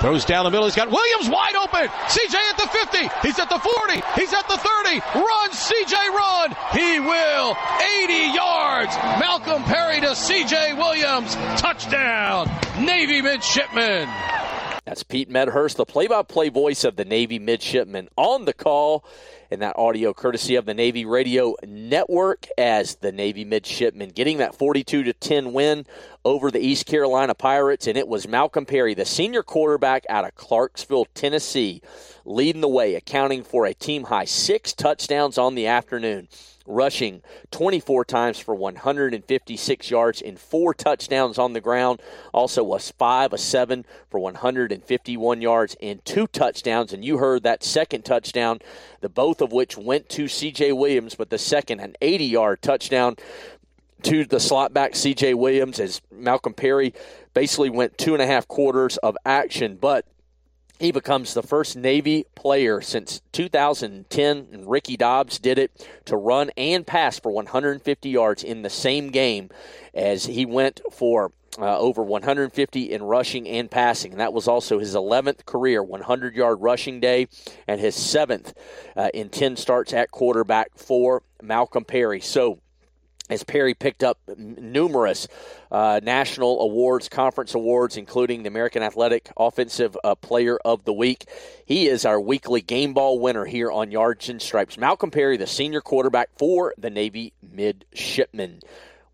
Throws 0.00 0.24
down 0.24 0.44
the 0.44 0.50
middle. 0.50 0.66
He's 0.66 0.74
got 0.74 0.90
Williams 0.90 1.30
wide 1.30 1.54
open. 1.54 1.86
CJ 1.86 2.34
at 2.34 2.56
the 2.56 2.66
50. 2.66 2.98
He's 3.22 3.38
at 3.38 3.48
the 3.48 3.58
40. 3.58 4.02
He's 4.16 4.32
at 4.32 4.48
the 4.48 4.56
30. 4.56 4.98
Run, 5.14 5.50
CJ, 5.52 5.94
run. 6.10 6.56
He 6.72 6.98
will. 6.98 7.56
80 8.02 8.34
yards. 8.34 8.96
Malcolm 9.20 9.62
Perry 9.62 10.00
to 10.00 10.08
CJ 10.08 10.76
Williams. 10.76 11.36
Touchdown. 11.60 12.50
Navy 12.84 13.22
midshipmen. 13.22 14.08
That's 14.84 15.04
Pete 15.04 15.30
Medhurst, 15.30 15.76
the 15.76 15.84
play 15.84 16.08
by 16.08 16.22
play 16.22 16.48
voice 16.48 16.82
of 16.82 16.96
the 16.96 17.04
Navy 17.04 17.38
midshipmen, 17.38 18.08
on 18.16 18.46
the 18.46 18.52
call. 18.52 19.04
And 19.48 19.60
that 19.62 19.76
audio 19.78 20.14
courtesy 20.14 20.56
of 20.56 20.64
the 20.64 20.74
Navy 20.74 21.04
Radio 21.04 21.54
Network 21.62 22.46
as 22.56 22.96
the 22.96 23.12
Navy 23.12 23.44
midshipmen 23.44 24.08
getting 24.08 24.38
that 24.38 24.54
42 24.54 25.02
to 25.04 25.12
10 25.12 25.52
win 25.52 25.84
over 26.24 26.50
the 26.50 26.60
East 26.60 26.86
Carolina 26.86 27.34
Pirates. 27.34 27.86
And 27.86 27.96
it 27.96 28.08
was 28.08 28.28
Malcolm 28.28 28.66
Perry, 28.66 28.94
the 28.94 29.04
senior 29.04 29.42
quarterback 29.42 30.04
out 30.08 30.24
of 30.24 30.34
Clarksville, 30.34 31.06
Tennessee, 31.14 31.82
leading 32.24 32.60
the 32.60 32.68
way, 32.68 32.94
accounting 32.94 33.42
for 33.42 33.66
a 33.66 33.74
team 33.74 34.04
high 34.04 34.24
six 34.24 34.72
touchdowns 34.72 35.38
on 35.38 35.54
the 35.54 35.66
afternoon 35.66 36.28
rushing 36.66 37.22
24 37.50 38.04
times 38.04 38.38
for 38.38 38.54
156 38.54 39.90
yards 39.90 40.22
and 40.22 40.38
four 40.38 40.74
touchdowns 40.74 41.38
on 41.38 41.52
the 41.52 41.60
ground. 41.60 42.00
Also 42.32 42.62
was 42.62 42.90
five, 42.92 43.32
a 43.32 43.38
seven 43.38 43.84
for 44.10 44.20
151 44.20 45.42
yards 45.42 45.76
and 45.80 46.04
two 46.04 46.26
touchdowns. 46.26 46.92
And 46.92 47.04
you 47.04 47.18
heard 47.18 47.42
that 47.42 47.64
second 47.64 48.04
touchdown, 48.04 48.60
the 49.00 49.08
both 49.08 49.40
of 49.40 49.52
which 49.52 49.76
went 49.76 50.08
to 50.10 50.28
C.J. 50.28 50.72
Williams, 50.72 51.14
but 51.14 51.30
the 51.30 51.38
second 51.38 51.80
an 51.80 51.96
80 52.00 52.24
yard 52.24 52.62
touchdown 52.62 53.16
to 54.04 54.24
the 54.24 54.40
slot 54.40 54.72
back 54.72 54.96
C.J. 54.96 55.34
Williams 55.34 55.80
as 55.80 56.00
Malcolm 56.10 56.54
Perry 56.54 56.94
basically 57.34 57.70
went 57.70 57.98
two 57.98 58.14
and 58.14 58.22
a 58.22 58.26
half 58.26 58.48
quarters 58.48 58.96
of 58.98 59.16
action, 59.24 59.76
but 59.80 60.06
he 60.78 60.90
becomes 60.90 61.34
the 61.34 61.44
first 61.44 61.76
Navy 61.76 62.24
player 62.34 62.80
since 62.80 63.20
2010, 63.32 64.48
and 64.52 64.68
Ricky 64.68 64.96
Dobbs 64.96 65.38
did 65.38 65.56
it 65.58 65.86
to 66.06 66.16
run 66.16 66.50
and 66.56 66.84
pass 66.84 67.20
for 67.20 67.30
150 67.30 68.08
yards 68.08 68.42
in 68.42 68.62
the 68.62 68.70
same 68.70 69.10
game 69.10 69.50
as 69.94 70.26
he 70.26 70.44
went 70.44 70.80
for 70.90 71.30
uh, 71.58 71.78
over 71.78 72.02
150 72.02 72.90
in 72.90 73.02
rushing 73.02 73.46
and 73.46 73.70
passing. 73.70 74.12
And 74.12 74.20
that 74.20 74.32
was 74.32 74.48
also 74.48 74.78
his 74.78 74.94
11th 74.94 75.44
career 75.44 75.82
100 75.82 76.34
yard 76.34 76.60
rushing 76.60 76.98
day 76.98 77.28
and 77.68 77.80
his 77.80 77.94
seventh 77.94 78.54
uh, 78.96 79.10
in 79.12 79.28
10 79.28 79.56
starts 79.56 79.92
at 79.92 80.10
quarterback 80.10 80.70
for 80.76 81.22
Malcolm 81.42 81.84
Perry. 81.84 82.20
So, 82.20 82.58
as 83.30 83.44
Perry 83.44 83.74
picked 83.74 84.02
up 84.02 84.18
numerous 84.36 85.28
uh, 85.70 86.00
national 86.02 86.60
awards, 86.60 87.08
conference 87.08 87.54
awards, 87.54 87.96
including 87.96 88.42
the 88.42 88.48
American 88.48 88.82
Athletic 88.82 89.30
Offensive 89.36 89.96
uh, 90.04 90.14
Player 90.14 90.58
of 90.64 90.84
the 90.84 90.92
Week. 90.92 91.26
He 91.64 91.88
is 91.88 92.04
our 92.04 92.20
weekly 92.20 92.60
game 92.60 92.92
ball 92.94 93.18
winner 93.18 93.44
here 93.44 93.70
on 93.70 93.90
Yards 93.90 94.28
and 94.28 94.42
Stripes. 94.42 94.76
Malcolm 94.76 95.10
Perry, 95.10 95.36
the 95.36 95.46
senior 95.46 95.80
quarterback 95.80 96.30
for 96.36 96.74
the 96.76 96.90
Navy 96.90 97.32
Midshipmen. 97.42 98.60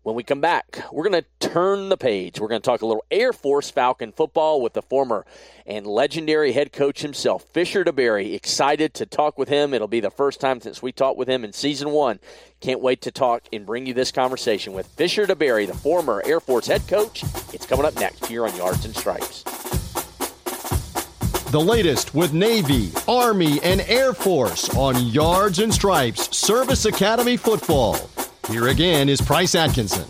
When 0.03 0.15
we 0.15 0.23
come 0.23 0.39
back, 0.39 0.81
we're 0.93 1.09
going 1.09 1.21
to 1.21 1.49
turn 1.49 1.89
the 1.89 1.97
page. 1.97 2.39
We're 2.39 2.47
going 2.47 2.61
to 2.61 2.65
talk 2.65 2.81
a 2.81 2.85
little 2.85 3.03
Air 3.11 3.33
Force 3.33 3.69
Falcon 3.69 4.13
football 4.13 4.61
with 4.61 4.71
the 4.71 4.81
former 4.81 5.25
and 5.65 5.85
legendary 5.85 6.53
head 6.53 6.71
coach 6.71 7.01
himself, 7.01 7.43
Fisher 7.51 7.83
DeBerry. 7.83 8.33
Excited 8.33 8.93
to 8.93 9.05
talk 9.05 9.37
with 9.37 9.49
him. 9.49 9.73
It'll 9.73 9.89
be 9.89 9.99
the 9.99 10.09
first 10.09 10.39
time 10.39 10.61
since 10.61 10.81
we 10.81 10.93
talked 10.93 11.17
with 11.17 11.27
him 11.27 11.43
in 11.43 11.51
season 11.51 11.89
one. 11.91 12.21
Can't 12.61 12.79
wait 12.79 13.01
to 13.01 13.11
talk 13.11 13.43
and 13.51 13.65
bring 13.65 13.85
you 13.85 13.93
this 13.93 14.09
conversation 14.09 14.71
with 14.71 14.87
Fisher 14.87 15.27
DeBerry, 15.27 15.67
the 15.67 15.73
former 15.73 16.23
Air 16.25 16.39
Force 16.39 16.67
head 16.67 16.87
coach. 16.87 17.23
It's 17.53 17.65
coming 17.65 17.85
up 17.85 17.95
next 17.95 18.25
here 18.25 18.45
on 18.45 18.55
Yards 18.55 18.85
and 18.85 18.95
Stripes. 18.95 19.43
The 21.51 21.59
latest 21.59 22.15
with 22.15 22.31
Navy, 22.31 22.91
Army, 23.05 23.59
and 23.63 23.81
Air 23.81 24.13
Force 24.13 24.73
on 24.77 25.07
Yards 25.07 25.59
and 25.59 25.73
Stripes 25.73 26.37
Service 26.37 26.85
Academy 26.85 27.35
Football. 27.35 28.09
Here 28.49 28.67
again 28.69 29.09
is 29.09 29.21
Price 29.21 29.53
Atkinson. 29.53 30.05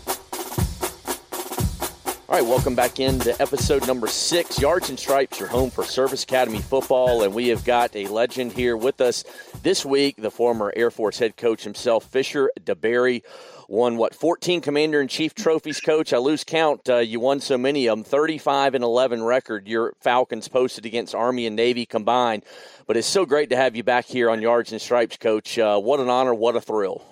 All 2.26 2.36
right, 2.36 2.42
welcome 2.42 2.74
back 2.74 2.98
into 2.98 3.38
episode 3.42 3.86
number 3.86 4.06
six, 4.06 4.58
Yards 4.58 4.88
and 4.88 4.98
Stripes, 4.98 5.38
your 5.38 5.48
home 5.50 5.68
for 5.68 5.84
Service 5.84 6.22
Academy 6.22 6.60
football. 6.60 7.22
And 7.22 7.34
we 7.34 7.48
have 7.48 7.66
got 7.66 7.94
a 7.94 8.06
legend 8.06 8.52
here 8.52 8.78
with 8.78 9.02
us 9.02 9.24
this 9.62 9.84
week, 9.84 10.16
the 10.16 10.30
former 10.30 10.72
Air 10.74 10.90
Force 10.90 11.18
head 11.18 11.36
coach 11.36 11.64
himself, 11.64 12.06
Fisher 12.06 12.50
DeBerry. 12.64 13.24
Won 13.68 13.98
what 13.98 14.14
14 14.14 14.62
Commander 14.62 15.02
in 15.02 15.08
Chief 15.08 15.34
trophies, 15.34 15.78
Coach? 15.78 16.14
I 16.14 16.18
lose 16.18 16.42
count. 16.42 16.88
Uh, 16.88 16.96
you 16.96 17.20
won 17.20 17.40
so 17.40 17.58
many 17.58 17.88
of 17.88 17.98
them. 17.98 18.04
35 18.04 18.74
and 18.74 18.82
11 18.82 19.22
record. 19.22 19.68
Your 19.68 19.92
Falcons 20.00 20.48
posted 20.48 20.86
against 20.86 21.14
Army 21.14 21.46
and 21.46 21.56
Navy 21.56 21.84
combined. 21.84 22.44
But 22.86 22.96
it's 22.96 23.06
so 23.06 23.26
great 23.26 23.50
to 23.50 23.56
have 23.56 23.76
you 23.76 23.82
back 23.82 24.06
here 24.06 24.30
on 24.30 24.40
Yards 24.40 24.72
and 24.72 24.80
Stripes, 24.80 25.18
Coach. 25.18 25.58
Uh, 25.58 25.78
what 25.78 26.00
an 26.00 26.08
honor! 26.08 26.32
What 26.32 26.56
a 26.56 26.60
thrill! 26.62 27.04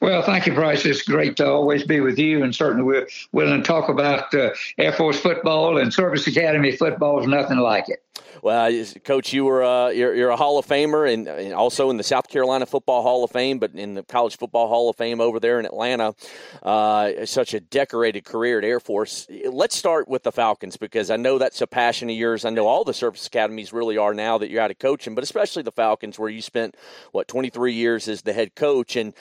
Well, 0.00 0.22
thank 0.22 0.46
you, 0.46 0.54
Bryce. 0.54 0.84
It's 0.84 1.02
great 1.02 1.36
to 1.38 1.48
always 1.48 1.84
be 1.84 2.00
with 2.00 2.18
you, 2.18 2.44
and 2.44 2.54
certainly 2.54 2.84
we're 2.84 3.08
willing 3.32 3.62
to 3.62 3.66
talk 3.66 3.88
about 3.88 4.32
uh, 4.32 4.50
Air 4.78 4.92
Force 4.92 5.18
football 5.18 5.78
and 5.78 5.92
Service 5.92 6.26
Academy 6.26 6.76
football 6.76 7.20
is 7.20 7.26
nothing 7.26 7.58
like 7.58 7.88
it. 7.88 8.02
Well, 8.42 8.84
Coach, 9.04 9.32
you 9.32 9.44
were 9.44 9.62
uh, 9.62 9.90
you're, 9.90 10.14
you're, 10.16 10.30
a 10.30 10.36
Hall 10.36 10.58
of 10.58 10.66
Famer, 10.66 11.12
and, 11.12 11.28
and, 11.28 11.54
also 11.54 11.90
in 11.90 11.96
the 11.96 12.02
South 12.02 12.28
Carolina 12.28 12.66
Football 12.66 13.02
Hall 13.02 13.22
of 13.22 13.30
Fame, 13.30 13.60
but 13.60 13.72
in 13.74 13.94
the 13.94 14.02
College 14.02 14.36
Football 14.36 14.66
Hall 14.66 14.90
of 14.90 14.96
Fame 14.96 15.20
over 15.20 15.38
there 15.38 15.60
in 15.60 15.66
Atlanta. 15.66 16.14
Uh, 16.60 17.24
such 17.24 17.54
a 17.54 17.60
decorated 17.60 18.24
career 18.24 18.58
at 18.58 18.64
Air 18.64 18.80
Force. 18.80 19.28
Let's 19.48 19.76
start 19.76 20.08
with 20.08 20.24
the 20.24 20.32
Falcons 20.32 20.76
because 20.76 21.10
I 21.10 21.16
know 21.16 21.38
that's 21.38 21.60
a 21.60 21.68
passion 21.68 22.10
of 22.10 22.16
yours. 22.16 22.44
I 22.44 22.50
know 22.50 22.66
all 22.66 22.82
the 22.82 22.94
service 22.94 23.26
academies 23.28 23.72
really 23.72 23.96
are 23.96 24.14
now 24.14 24.38
that 24.38 24.50
you're 24.50 24.62
out 24.62 24.72
of 24.72 24.78
coaching, 24.78 25.14
but 25.14 25.22
especially 25.22 25.62
the 25.62 25.70
Falcons, 25.70 26.18
where 26.18 26.28
you 26.28 26.42
spent 26.42 26.76
what 27.12 27.28
23 27.28 27.74
years 27.74 28.08
as 28.08 28.22
the 28.22 28.32
head 28.32 28.56
coach. 28.56 28.96
And 28.96 29.14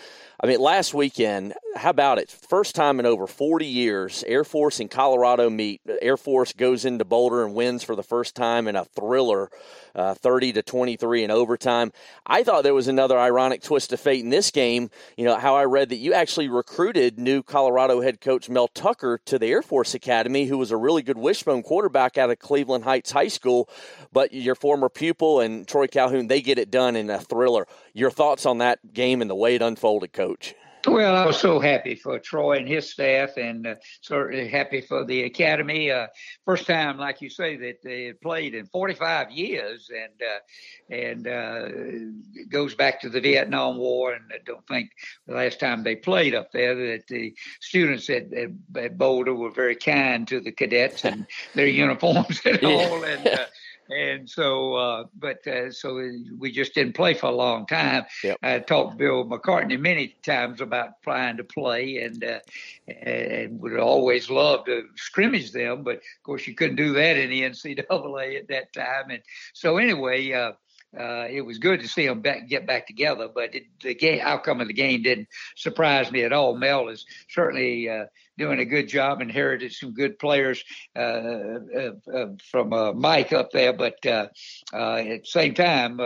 I 0.43 0.47
mean, 0.47 0.59
last 0.59 0.95
weekend, 0.95 1.53
how 1.75 1.91
about 1.91 2.17
it? 2.17 2.31
First 2.31 2.73
time 2.73 2.99
in 2.99 3.05
over 3.05 3.27
40 3.27 3.67
years, 3.67 4.23
Air 4.27 4.43
Force 4.43 4.79
and 4.79 4.89
Colorado 4.89 5.51
meet. 5.51 5.81
Air 6.01 6.17
Force 6.17 6.51
goes 6.51 6.83
into 6.83 7.05
Boulder 7.05 7.45
and 7.45 7.53
wins 7.53 7.83
for 7.83 7.95
the 7.95 8.01
first 8.01 8.35
time 8.35 8.67
in 8.67 8.75
a 8.75 8.83
thriller, 8.83 9.51
uh, 9.93 10.15
30 10.15 10.53
to 10.53 10.63
23 10.63 11.25
in 11.25 11.29
overtime. 11.29 11.93
I 12.25 12.41
thought 12.41 12.63
there 12.63 12.73
was 12.73 12.87
another 12.87 13.19
ironic 13.19 13.61
twist 13.61 13.93
of 13.93 13.99
fate 13.99 14.23
in 14.23 14.31
this 14.31 14.49
game. 14.49 14.89
You 15.15 15.25
know, 15.25 15.37
how 15.37 15.55
I 15.55 15.65
read 15.65 15.89
that 15.89 15.97
you 15.97 16.13
actually 16.13 16.49
recruited 16.49 17.19
new 17.19 17.43
Colorado 17.43 18.01
head 18.01 18.19
coach 18.19 18.49
Mel 18.49 18.67
Tucker 18.67 19.21
to 19.25 19.37
the 19.37 19.45
Air 19.45 19.61
Force 19.61 19.93
Academy, 19.93 20.47
who 20.47 20.57
was 20.57 20.71
a 20.71 20.77
really 20.77 21.03
good 21.03 21.19
wishbone 21.19 21.61
quarterback 21.61 22.17
out 22.17 22.31
of 22.31 22.39
Cleveland 22.39 22.83
Heights 22.83 23.11
High 23.11 23.27
School. 23.27 23.69
But 24.11 24.33
your 24.33 24.55
former 24.55 24.89
pupil 24.89 25.39
and 25.39 25.67
Troy 25.67 25.85
Calhoun, 25.85 26.27
they 26.27 26.41
get 26.41 26.57
it 26.57 26.71
done 26.71 26.95
in 26.95 27.11
a 27.11 27.19
thriller. 27.19 27.67
Your 27.93 28.11
thoughts 28.11 28.45
on 28.45 28.59
that 28.59 28.93
game 28.93 29.21
and 29.21 29.29
the 29.29 29.35
way 29.35 29.55
it 29.55 29.61
unfolded, 29.61 30.13
coach? 30.13 30.55
Well, 30.87 31.15
I 31.15 31.25
was 31.27 31.39
so 31.39 31.59
happy 31.59 31.93
for 31.93 32.17
Troy 32.17 32.57
and 32.57 32.67
his 32.67 32.89
staff, 32.89 33.37
and 33.37 33.67
uh, 33.67 33.75
certainly 34.01 34.47
happy 34.47 34.81
for 34.81 35.05
the 35.05 35.23
academy. 35.23 35.91
Uh, 35.91 36.07
first 36.43 36.65
time, 36.65 36.97
like 36.97 37.21
you 37.21 37.29
say, 37.29 37.55
that 37.57 37.83
they 37.83 38.05
had 38.05 38.19
played 38.19 38.55
in 38.55 38.65
45 38.65 39.29
years, 39.29 39.91
and 39.91 40.21
uh, 40.23 40.95
and 40.95 41.27
uh, 41.27 42.45
goes 42.49 42.73
back 42.73 42.99
to 43.01 43.09
the 43.09 43.21
Vietnam 43.21 43.77
War. 43.77 44.13
And 44.13 44.25
I 44.33 44.39
don't 44.43 44.65
think 44.67 44.89
the 45.27 45.35
last 45.35 45.59
time 45.59 45.83
they 45.83 45.95
played 45.95 46.33
up 46.33 46.51
there 46.51 46.73
that 46.73 47.07
the 47.07 47.35
students 47.59 48.09
at, 48.09 48.33
at, 48.33 48.49
at 48.75 48.97
Boulder 48.97 49.35
were 49.35 49.51
very 49.51 49.75
kind 49.75 50.27
to 50.29 50.39
the 50.39 50.51
cadets 50.51 51.05
and 51.05 51.27
their 51.53 51.67
uniforms 51.85 52.41
and 52.43 52.63
all. 52.63 53.03
And 53.03 53.27
uh, 53.27 53.45
and 53.89 54.29
so, 54.29 54.73
uh, 54.75 55.03
but 55.17 55.45
uh, 55.47 55.71
so 55.71 56.01
we 56.37 56.51
just 56.51 56.73
didn't 56.73 56.95
play 56.95 57.13
for 57.13 57.27
a 57.27 57.35
long 57.35 57.65
time. 57.65 58.05
Yep. 58.23 58.37
I 58.41 58.59
talked 58.59 58.91
to 58.91 58.97
Bill 58.97 59.25
McCartney 59.25 59.79
many 59.79 60.15
times 60.23 60.61
about 60.61 61.01
trying 61.03 61.37
to 61.37 61.43
play, 61.43 61.97
and 61.97 62.23
uh, 62.23 62.39
and 62.87 63.59
would 63.59 63.77
always 63.77 64.29
love 64.29 64.65
to 64.65 64.83
scrimmage 64.95 65.51
them, 65.51 65.83
but 65.83 65.95
of 65.95 66.23
course 66.23 66.47
you 66.47 66.55
couldn't 66.55 66.77
do 66.77 66.93
that 66.93 67.17
in 67.17 67.29
the 67.29 67.41
NCAA 67.41 68.39
at 68.39 68.47
that 68.49 68.73
time. 68.73 69.09
And 69.09 69.21
so 69.53 69.77
anyway. 69.77 70.31
Uh, 70.31 70.53
uh, 70.99 71.25
it 71.29 71.39
was 71.39 71.57
good 71.57 71.79
to 71.79 71.87
see 71.87 72.05
them 72.05 72.19
back, 72.19 72.49
get 72.49 72.67
back 72.67 72.85
together, 72.85 73.29
but 73.33 73.55
it, 73.55 73.63
the 73.81 73.95
game, 73.95 74.19
outcome 74.21 74.59
of 74.59 74.67
the 74.67 74.73
game 74.73 75.01
didn't 75.01 75.29
surprise 75.55 76.11
me 76.11 76.23
at 76.23 76.33
all. 76.33 76.53
Mel 76.53 76.89
is 76.89 77.05
certainly 77.29 77.89
uh, 77.89 78.05
doing 78.41 78.59
a 78.59 78.65
good 78.65 78.87
job, 78.87 79.21
inherited 79.21 79.71
some 79.71 79.93
good 79.93 80.17
players 80.17 80.63
uh, 80.95 80.99
uh, 80.99 81.91
uh 82.11 82.25
from 82.49 82.99
Mike 82.99 83.31
up 83.33 83.51
there, 83.51 83.71
but 83.71 84.03
at 84.03 84.31
the 84.73 85.19
same 85.23 85.53
time, 85.53 85.99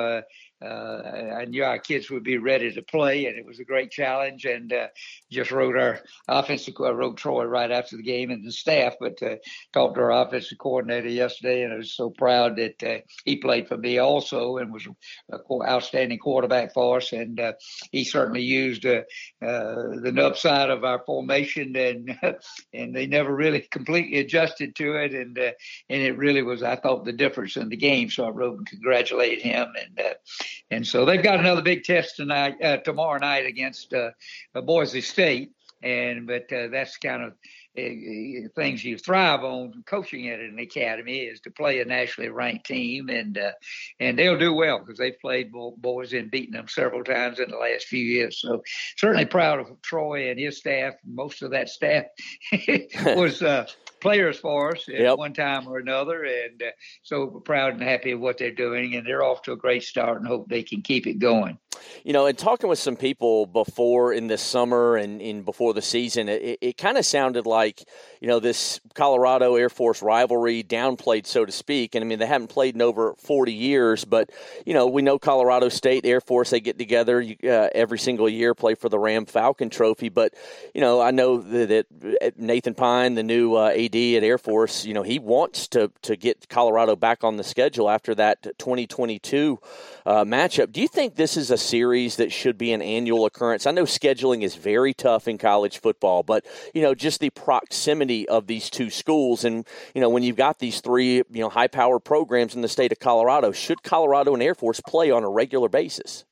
uh, 0.66 1.36
I 1.38 1.46
knew 1.46 1.64
our 1.64 1.80
kids 1.80 2.10
would 2.10 2.24
be 2.24 2.38
ready 2.38 2.72
to 2.72 2.82
play, 2.82 3.26
and 3.26 3.38
it 3.38 3.46
was 3.46 3.60
a 3.60 3.66
great 3.66 3.92
challenge. 3.92 4.46
And 4.46 4.72
uh, 4.74 4.88
just 5.32 5.52
wrote 5.52 5.78
our 5.78 6.00
offensive, 6.28 6.74
I 6.84 6.90
wrote 6.90 7.18
Troy 7.18 7.46
right 7.46 7.72
after 7.72 7.98
the 7.98 8.04
game 8.04 8.32
and 8.32 8.46
the 8.46 8.52
staff, 8.52 8.96
but 9.00 9.22
uh, 9.22 9.36
talked 9.74 9.96
to 9.96 10.02
our 10.02 10.26
offensive 10.26 10.58
coordinator 10.58 11.10
yesterday, 11.10 11.64
and 11.64 11.74
I 11.74 11.78
was 11.78 11.96
so 11.96 12.10
proud 12.10 12.58
that 12.58 12.84
uh, 12.84 13.02
he 13.26 13.38
played 13.38 13.68
for 13.68 13.78
me 13.78 14.00
also 14.00 14.58
and 14.58 14.74
was 14.74 14.88
an 15.30 15.40
outstanding 15.68 16.20
quarterback 16.20 16.74
for 16.74 16.98
us. 16.98 17.12
And 17.14 17.40
uh, 17.40 17.54
he 17.92 18.04
certainly 18.04 18.42
used 18.42 18.86
uh, 18.86 19.02
the 19.42 20.12
nub 20.14 20.38
side 20.38 20.70
of 20.70 20.84
our 20.84 21.04
formation, 21.06 21.76
and 21.76 22.18
and 22.74 22.96
they 22.96 23.06
never 23.06 23.36
really 23.36 23.62
completely 23.72 24.20
adjusted 24.20 24.76
to 24.78 24.96
it, 24.96 25.14
and 25.14 25.38
and 25.38 25.56
it 26.02 26.18
really 26.18 26.42
was, 26.42 26.64
I 26.64 26.76
thought, 26.76 27.06
the 27.06 27.14
difference 27.14 27.56
in 27.56 27.70
the 27.70 27.78
game. 27.78 28.10
So 28.10 28.26
I 28.26 28.30
wrote 28.30 28.58
and 28.58 28.68
congratulated 28.68 29.42
him 29.42 29.68
and 29.76 30.16
and 30.72 30.86
so 30.86 31.06
they've 31.06 31.24
got 31.24 31.40
another 31.40 31.62
big 31.62 31.84
test 31.84 32.16
tonight, 32.16 32.56
uh, 32.62 32.78
tomorrow 32.78 33.20
night 33.20 33.46
against 33.46 33.94
uh, 33.94 34.12
Boise 34.54 35.02
State. 35.02 35.52
And 35.84 36.26
but 36.26 36.52
uh, 36.52 36.70
that's 36.70 36.98
kind 36.98 37.22
of 37.22 37.34
uh, 37.78 38.48
things 38.56 38.84
you 38.84 38.98
thrive 38.98 39.44
on 39.44 39.84
coaching 39.86 40.30
at 40.30 40.40
an 40.40 40.58
academy 40.58 41.20
is 41.20 41.42
to 41.42 41.52
play 41.52 41.80
a 41.80 41.86
nationally 41.86 42.30
ranked 42.30 42.66
team, 42.66 43.10
and 43.10 43.38
uh, 43.38 43.52
and 44.00 44.18
they'll 44.18 44.38
do 44.38 44.54
well 44.54 44.80
because 44.80 44.98
they've 44.98 45.20
played 45.20 45.52
Boise 45.52 46.18
and 46.18 46.32
beaten 46.32 46.54
them 46.54 46.68
several 46.68 47.04
times 47.04 47.40
in 47.40 47.50
the 47.52 47.58
last 47.58 47.86
few 47.88 48.04
years. 48.04 48.40
So 48.40 48.64
certainly 48.98 49.26
proud 49.26 49.60
of 49.60 49.82
Troy 49.82 50.30
and 50.30 50.40
his 50.40 50.58
staff. 50.58 50.94
Most 51.06 51.42
of 51.42 51.52
that 51.52 51.70
staff 51.70 52.06
was 53.06 53.42
uh, 53.42 53.68
players 54.06 54.38
for 54.38 54.76
us 54.76 54.88
at 54.88 55.00
yep. 55.00 55.18
one 55.18 55.34
time 55.34 55.68
or 55.68 55.80
another, 55.80 56.24
and 56.24 56.62
uh, 56.62 56.72
so 57.04 57.28
proud 57.28 57.74
and 57.74 57.82
happy 57.82 58.12
of 58.12 58.20
what 58.20 58.38
they're 58.38 58.52
doing, 58.52 58.96
and 58.96 59.06
they're 59.06 59.24
off 59.24 59.42
to 59.44 59.52
a 59.52 59.58
great 59.58 59.84
start, 59.84 60.20
and 60.20 60.28
hope 60.28 60.48
they 60.48 60.64
can 60.64 60.82
keep 60.82 61.08
it 61.08 61.20
going. 61.20 61.58
You 62.04 62.14
know, 62.14 62.26
and 62.26 62.38
talking 62.38 62.70
with 62.70 62.80
some 62.80 62.96
people 62.96 63.46
before 63.46 64.14
in 64.14 64.28
the 64.28 64.38
summer 64.38 64.96
and 64.96 65.22
in 65.22 65.42
before 65.44 65.74
the 65.74 65.82
season, 65.82 66.30
it, 66.30 66.58
it 66.62 66.78
kind 66.78 66.98
of 66.98 67.06
sounded 67.06 67.46
like 67.46 67.84
you 68.22 68.28
know 68.28 68.40
this 68.40 68.80
Colorado 68.94 69.56
Air 69.56 69.70
Force 69.70 70.02
rivalry 70.02 70.64
downplayed, 70.64 71.26
so 71.26 71.46
to 71.46 71.52
speak. 71.52 71.96
And 71.96 72.04
I 72.04 72.08
mean, 72.08 72.20
they 72.20 72.26
haven't 72.26 72.48
played 72.48 72.76
in 72.76 72.82
over 72.82 73.16
forty 73.18 73.54
years, 73.54 74.06
but 74.06 74.32
you 74.66 74.74
know, 74.74 74.88
we 74.88 75.02
know 75.02 75.20
Colorado 75.20 75.70
State 75.70 76.06
Air 76.06 76.22
Force 76.22 76.52
they 76.52 76.60
get 76.60 76.78
together 76.78 77.26
uh, 77.44 77.70
every 77.74 78.00
single 78.00 78.30
year, 78.30 78.54
play 78.54 78.76
for 78.76 78.90
the 78.90 79.00
Ram 79.00 79.26
Falcon 79.26 79.70
Trophy. 79.70 80.10
But 80.10 80.34
you 80.74 80.82
know, 80.82 81.02
I 81.02 81.12
know 81.12 81.38
that, 81.38 81.88
that 82.00 82.40
Nathan 82.40 82.76
Pine, 82.76 83.16
the 83.16 83.24
new 83.24 83.56
uh, 83.56 83.70
AD 83.76 83.95
at 83.96 84.24
Air 84.24 84.38
Force, 84.38 84.86
you 84.86 84.94
know, 84.94 85.04
he 85.04 85.20
wants 85.20 85.68
to 85.70 85.92
to 86.02 86.16
get 86.16 86.50
Colorado 86.50 86.96
back 86.96 87.24
on 87.24 87.38
the 87.38 87.44
schedule 87.44 87.90
after 87.90 88.14
that 88.16 88.44
2022 88.58 89.60
uh, 90.06 90.24
matchup. 90.26 90.72
Do 90.72 90.82
you 90.82 90.88
think 90.88 91.16
this 91.16 91.38
is 91.38 91.50
a 91.50 91.58
series 91.58 92.18
that 92.18 92.32
should 92.32 92.58
be 92.58 92.74
an 92.74 92.82
annual 92.82 93.26
occurrence? 93.26 93.66
I 93.66 93.72
know 93.72 93.84
scheduling 93.84 94.42
is 94.42 94.56
very 94.56 94.94
tough 94.94 95.28
in 95.28 95.38
college 95.38 95.80
football, 95.80 96.24
but 96.24 96.46
you 96.74 96.82
know, 96.82 96.94
just 96.94 97.22
the 97.22 97.30
proximity 97.30 98.28
of 98.28 98.48
these 98.48 98.70
two 98.70 98.90
schools, 98.90 99.46
and 99.46 99.66
you 99.94 100.02
know, 100.02 100.10
when 100.10 100.24
you've 100.24 100.36
got 100.36 100.60
these 100.60 100.82
three, 100.82 101.16
you 101.16 101.42
know, 101.42 101.50
high-powered 101.50 102.04
programs 102.04 102.54
in 102.54 102.62
the 102.62 102.68
state 102.68 102.92
of 102.92 103.00
Colorado, 103.00 103.52
should 103.52 103.82
Colorado 103.84 104.34
and 104.34 104.44
Air 104.44 104.56
Force 104.56 104.82
play 104.82 105.10
on 105.10 105.24
a 105.24 105.30
regular 105.30 105.70
basis? 105.70 106.26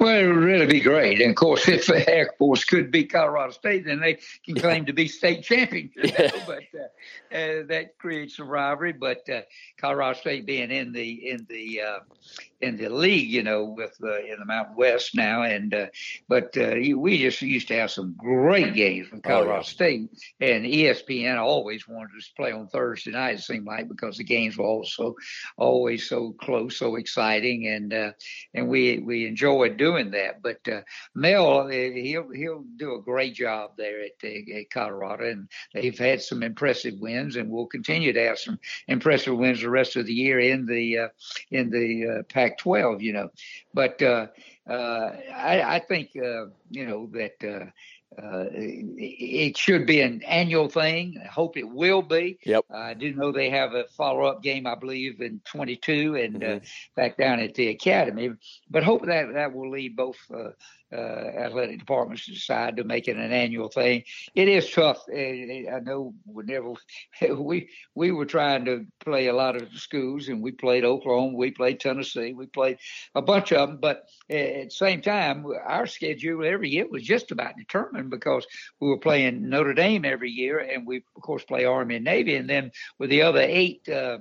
Well, 0.00 0.16
it 0.16 0.26
would 0.26 0.36
really 0.36 0.66
be 0.66 0.80
great. 0.80 1.20
And 1.20 1.30
of 1.30 1.36
course, 1.36 1.68
if 1.68 1.86
the 1.86 2.08
Air 2.08 2.32
Force 2.38 2.64
could 2.64 2.90
beat 2.90 3.12
Colorado 3.12 3.52
State, 3.52 3.84
then 3.84 4.00
they 4.00 4.18
can 4.44 4.56
claim 4.56 4.86
to 4.86 4.92
be 4.92 5.08
state 5.08 5.44
champions. 5.44 5.92
You 5.94 6.10
know? 6.18 6.28
but 6.46 6.64
uh, 6.74 7.34
uh, 7.34 7.62
that 7.68 7.96
creates 7.98 8.38
a 8.38 8.44
rivalry. 8.44 8.92
But 8.92 9.28
uh, 9.28 9.42
Colorado 9.80 10.18
State 10.18 10.46
being 10.46 10.70
in 10.70 10.92
the 10.92 11.30
in 11.30 11.46
the 11.48 11.80
uh, 11.82 11.98
in 12.60 12.76
the 12.76 12.88
league, 12.88 13.30
you 13.30 13.42
know, 13.42 13.64
with 13.64 13.96
uh, 14.02 14.18
in 14.18 14.36
the 14.38 14.44
Mountain 14.44 14.74
West 14.74 15.14
now. 15.14 15.42
And 15.42 15.72
uh, 15.72 15.86
but 16.28 16.56
uh, 16.56 16.74
we 16.96 17.18
just 17.18 17.40
used 17.40 17.68
to 17.68 17.74
have 17.74 17.90
some 17.90 18.14
great 18.18 18.74
games 18.74 19.10
with 19.10 19.22
Colorado 19.22 19.52
oh, 19.52 19.56
yeah. 19.56 19.62
State, 19.62 20.10
and 20.40 20.64
ESPN 20.64 21.38
always 21.38 21.86
wanted 21.86 22.16
us 22.16 22.28
to 22.28 22.34
play 22.34 22.52
on 22.52 22.66
Thursday 22.68 23.12
night. 23.12 23.36
It 23.36 23.42
seemed 23.42 23.66
like 23.66 23.88
because 23.88 24.16
the 24.16 24.24
games 24.24 24.58
were 24.58 24.64
also 24.64 25.14
always 25.56 26.08
so 26.08 26.32
close, 26.32 26.76
so 26.76 26.96
exciting, 26.96 27.68
and 27.68 27.92
uh, 27.94 28.12
and 28.54 28.68
we 28.68 28.98
we 28.98 29.26
enjoyed 29.26 29.67
doing 29.76 30.10
that. 30.12 30.42
But 30.42 30.66
uh, 30.68 30.82
Mel, 31.14 31.60
uh, 31.60 31.68
he'll 31.68 32.30
he'll 32.30 32.64
do 32.76 32.94
a 32.94 33.02
great 33.02 33.34
job 33.34 33.72
there 33.76 34.00
at, 34.02 34.24
at 34.24 34.70
Colorado, 34.70 35.30
and 35.30 35.48
they've 35.74 35.98
had 35.98 36.22
some 36.22 36.42
impressive 36.42 36.94
wins, 36.98 37.36
and 37.36 37.50
will 37.50 37.66
continue 37.66 38.12
to 38.12 38.26
have 38.26 38.38
some 38.38 38.58
impressive 38.88 39.36
wins 39.36 39.60
the 39.60 39.70
rest 39.70 39.96
of 39.96 40.06
the 40.06 40.14
year 40.14 40.40
in 40.40 40.66
the 40.66 40.98
uh, 40.98 41.08
in 41.50 41.70
the 41.70 42.18
uh, 42.18 42.22
Pac 42.24 42.58
Pac-12, 42.58 43.02
you 43.02 43.12
know. 43.12 43.30
But 43.74 44.00
uh, 44.02 44.26
uh, 44.68 45.16
I, 45.34 45.76
I, 45.76 45.78
think 45.80 46.10
uh, 46.16 46.46
you 46.70 46.86
know 46.86 47.08
that 47.12 47.70
uh, 48.16 48.26
uh, 48.26 48.46
it 48.52 49.56
should 49.56 49.86
be 49.86 50.00
an 50.00 50.22
annual 50.22 50.68
thing. 50.68 51.20
I 51.22 51.28
hope 51.28 51.56
it 51.56 51.68
will 51.68 52.02
be. 52.02 52.38
Yep. 52.44 52.64
Uh, 52.72 52.76
I 52.76 52.94
do 52.94 53.14
know 53.14 53.32
they 53.32 53.50
have 53.50 53.74
a 53.74 53.84
follow 53.96 54.24
up 54.24 54.42
game, 54.42 54.66
I 54.66 54.74
believe, 54.74 55.20
in 55.20 55.40
22 55.44 56.16
and 56.16 56.36
uh, 56.36 56.46
mm-hmm. 56.46 56.56
uh, 56.56 56.60
back 56.96 57.16
down 57.16 57.40
at 57.40 57.54
the 57.54 57.68
academy. 57.68 58.30
But 58.70 58.82
hope 58.82 59.06
that 59.06 59.34
that 59.34 59.52
will 59.52 59.70
lead 59.70 59.96
both 59.96 60.18
uh, 60.92 60.96
athletic 60.96 61.78
departments 61.78 62.26
decide 62.26 62.76
to 62.76 62.84
make 62.84 63.08
it 63.08 63.16
an 63.16 63.32
annual 63.32 63.68
thing. 63.68 64.04
It 64.34 64.48
is 64.48 64.70
tough. 64.70 65.04
I 65.08 65.80
know 65.82 66.14
whenever 66.24 66.74
we 67.36 67.68
we 67.94 68.10
were 68.10 68.26
trying 68.26 68.64
to 68.66 68.86
play 69.00 69.26
a 69.26 69.34
lot 69.34 69.56
of 69.56 69.72
schools, 69.74 70.28
and 70.28 70.42
we 70.42 70.52
played 70.52 70.84
Oklahoma, 70.84 71.36
we 71.36 71.50
played 71.50 71.80
Tennessee, 71.80 72.32
we 72.32 72.46
played 72.46 72.78
a 73.14 73.22
bunch 73.22 73.52
of 73.52 73.68
them. 73.68 73.78
But 73.80 74.08
at 74.30 74.64
the 74.64 74.70
same 74.70 75.02
time, 75.02 75.46
our 75.66 75.86
schedule 75.86 76.44
every 76.44 76.70
year 76.70 76.86
was 76.88 77.02
just 77.02 77.30
about 77.30 77.56
determined 77.56 78.10
because 78.10 78.46
we 78.80 78.88
were 78.88 78.98
playing 78.98 79.48
Notre 79.48 79.74
Dame 79.74 80.04
every 80.04 80.30
year, 80.30 80.58
and 80.58 80.86
we 80.86 81.04
of 81.16 81.22
course 81.22 81.44
play 81.44 81.64
Army 81.64 81.96
and 81.96 82.04
Navy, 82.04 82.36
and 82.36 82.48
then 82.48 82.70
with 82.98 83.10
the 83.10 83.22
other 83.22 83.40
eight. 83.40 83.88
Uh, 83.88 84.18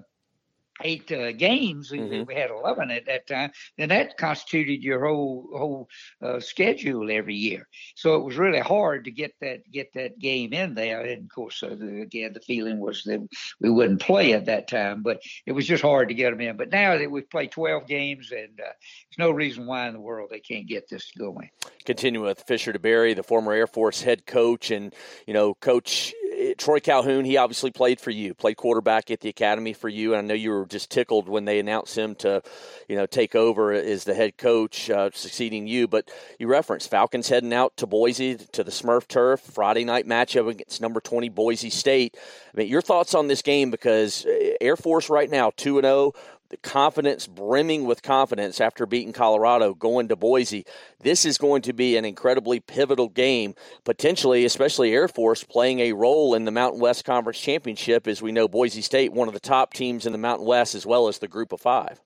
eight 0.83 1.11
uh, 1.11 1.31
games. 1.31 1.91
Mm-hmm. 1.91 2.23
We 2.25 2.35
had 2.35 2.51
eleven 2.51 2.91
at 2.91 3.05
that 3.05 3.27
time. 3.27 3.51
Then 3.77 3.89
that 3.89 4.17
constituted 4.17 4.83
your 4.83 5.05
whole 5.05 5.49
whole 5.51 5.89
uh, 6.21 6.39
schedule 6.39 7.09
every 7.11 7.35
year. 7.35 7.67
So 7.95 8.15
it 8.15 8.23
was 8.23 8.37
really 8.37 8.59
hard 8.59 9.05
to 9.05 9.11
get 9.11 9.33
that 9.41 9.69
get 9.71 9.93
that 9.93 10.19
game 10.19 10.53
in 10.53 10.73
there. 10.73 11.01
And 11.01 11.23
of 11.23 11.29
course, 11.29 11.61
uh, 11.63 11.75
the, 11.77 12.01
again, 12.01 12.33
the 12.33 12.39
feeling 12.39 12.79
was 12.79 13.03
that 13.03 13.27
we 13.59 13.69
wouldn't 13.69 14.01
play 14.01 14.33
at 14.33 14.45
that 14.45 14.67
time, 14.67 15.03
but 15.03 15.21
it 15.45 15.51
was 15.51 15.67
just 15.67 15.83
hard 15.83 16.09
to 16.09 16.15
get 16.15 16.31
them 16.31 16.41
in. 16.41 16.57
But 16.57 16.71
now 16.71 16.97
that 16.97 17.11
we've 17.11 17.29
played 17.29 17.51
twelve 17.51 17.87
games, 17.87 18.31
and 18.31 18.59
uh, 18.59 18.73
there's 18.73 19.17
no 19.17 19.31
reason 19.31 19.65
why 19.65 19.87
in 19.87 19.93
the 19.93 19.99
world 19.99 20.29
they 20.31 20.39
can't 20.39 20.67
get 20.67 20.89
this 20.89 21.11
going. 21.17 21.49
Continue 21.85 22.23
with 22.23 22.43
Fisher 22.47 22.73
DeBerry, 22.73 23.15
the 23.15 23.23
former 23.23 23.53
Air 23.53 23.67
Force 23.67 24.01
head 24.01 24.25
coach, 24.25 24.71
and 24.71 24.93
you 25.25 25.33
know, 25.33 25.53
coach 25.53 26.13
Troy 26.57 26.79
Calhoun, 26.79 27.25
he 27.25 27.37
obviously 27.37 27.71
played 27.71 27.99
for 27.99 28.11
you, 28.11 28.33
played 28.33 28.57
quarterback 28.57 29.09
at 29.09 29.21
the 29.21 29.29
academy 29.29 29.73
for 29.73 29.89
you, 29.89 30.13
and 30.13 30.19
I 30.19 30.27
know 30.27 30.33
you 30.33 30.51
were 30.51 30.65
just 30.65 30.91
tickled 30.91 31.27
when 31.27 31.45
they 31.45 31.59
announced 31.59 31.97
him 31.97 32.15
to, 32.15 32.43
you 32.87 32.95
know, 32.95 33.05
take 33.05 33.35
over 33.35 33.71
as 33.71 34.03
the 34.03 34.13
head 34.13 34.37
coach, 34.37 34.89
uh, 34.89 35.09
succeeding 35.13 35.67
you. 35.67 35.87
But 35.87 36.11
you 36.37 36.47
referenced 36.47 36.91
Falcons 36.91 37.29
heading 37.29 37.53
out 37.53 37.75
to 37.77 37.87
Boise 37.87 38.35
to 38.35 38.63
the 38.63 38.71
Smurf 38.71 39.07
Turf 39.07 39.39
Friday 39.41 39.83
night 39.83 40.07
matchup 40.07 40.47
against 40.47 40.81
number 40.81 41.01
twenty 41.01 41.29
Boise 41.29 41.69
State. 41.69 42.15
I 42.53 42.57
mean, 42.57 42.67
your 42.67 42.81
thoughts 42.81 43.15
on 43.15 43.27
this 43.27 43.41
game 43.41 43.71
because 43.71 44.25
uh, 44.25 44.53
Air 44.61 44.75
Force 44.75 45.09
right 45.09 45.29
now 45.29 45.51
two 45.55 45.77
and 45.77 45.85
zero. 45.85 46.13
The 46.49 46.57
confidence 46.57 47.27
brimming 47.27 47.85
with 47.85 48.01
confidence 48.01 48.61
after 48.61 48.85
beating 48.85 49.11
Colorado 49.11 49.73
going 49.73 50.07
to 50.07 50.15
Boise. 50.15 50.65
This 51.01 51.25
is 51.25 51.37
going 51.37 51.61
to 51.63 51.73
be 51.73 51.97
an 51.97 52.05
incredibly 52.05 52.61
pivotal 52.61 53.09
game, 53.09 53.53
potentially, 53.83 54.45
especially 54.45 54.93
Air 54.93 55.09
Force 55.09 55.43
playing 55.43 55.81
a 55.81 55.91
role 55.91 56.35
in 56.35 56.45
the 56.45 56.51
Mountain 56.51 56.79
West 56.79 57.03
Conference 57.03 57.39
Championship, 57.39 58.07
as 58.07 58.21
we 58.21 58.31
know 58.31 58.47
Boise 58.47 58.81
State, 58.81 59.11
one 59.11 59.27
of 59.27 59.33
the 59.33 59.41
top 59.41 59.73
teams 59.73 60.05
in 60.05 60.13
the 60.13 60.17
Mountain 60.17 60.47
West, 60.47 60.73
as 60.73 60.85
well 60.85 61.09
as 61.09 61.19
the 61.19 61.27
group 61.27 61.51
of 61.51 61.59
five. 61.59 62.01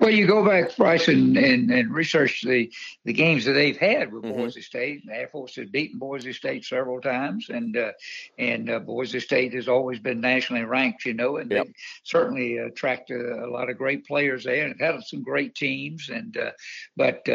Well, 0.00 0.10
you 0.10 0.26
go 0.26 0.44
back, 0.44 0.76
Bryce, 0.76 1.08
and, 1.08 1.36
and, 1.36 1.70
and 1.70 1.94
research 1.94 2.42
the, 2.42 2.72
the 3.04 3.12
games 3.12 3.44
that 3.44 3.52
they've 3.52 3.76
had 3.76 4.12
with 4.12 4.24
mm-hmm. 4.24 4.36
Boise 4.36 4.62
State. 4.62 5.06
The 5.06 5.14
Air 5.14 5.28
Force 5.28 5.56
has 5.56 5.68
beaten 5.68 5.98
Boise 5.98 6.32
State 6.32 6.64
several 6.64 7.00
times, 7.00 7.48
and 7.48 7.76
uh, 7.76 7.92
and 8.38 8.70
uh, 8.70 8.78
Boise 8.78 9.20
State 9.20 9.54
has 9.54 9.68
always 9.68 9.98
been 9.98 10.20
nationally 10.20 10.64
ranked, 10.64 11.04
you 11.04 11.14
know, 11.14 11.36
and 11.36 11.50
yep. 11.50 11.66
they 11.66 11.72
certainly 12.04 12.58
attract 12.58 13.10
a, 13.10 13.44
a, 13.44 13.48
lot 13.48 13.70
of 13.70 13.78
great 13.78 14.06
players 14.06 14.44
there 14.44 14.66
and 14.66 14.80
had 14.80 15.02
some 15.02 15.22
great 15.22 15.54
teams. 15.54 16.08
And 16.08 16.36
uh, 16.36 16.50
but 16.96 17.28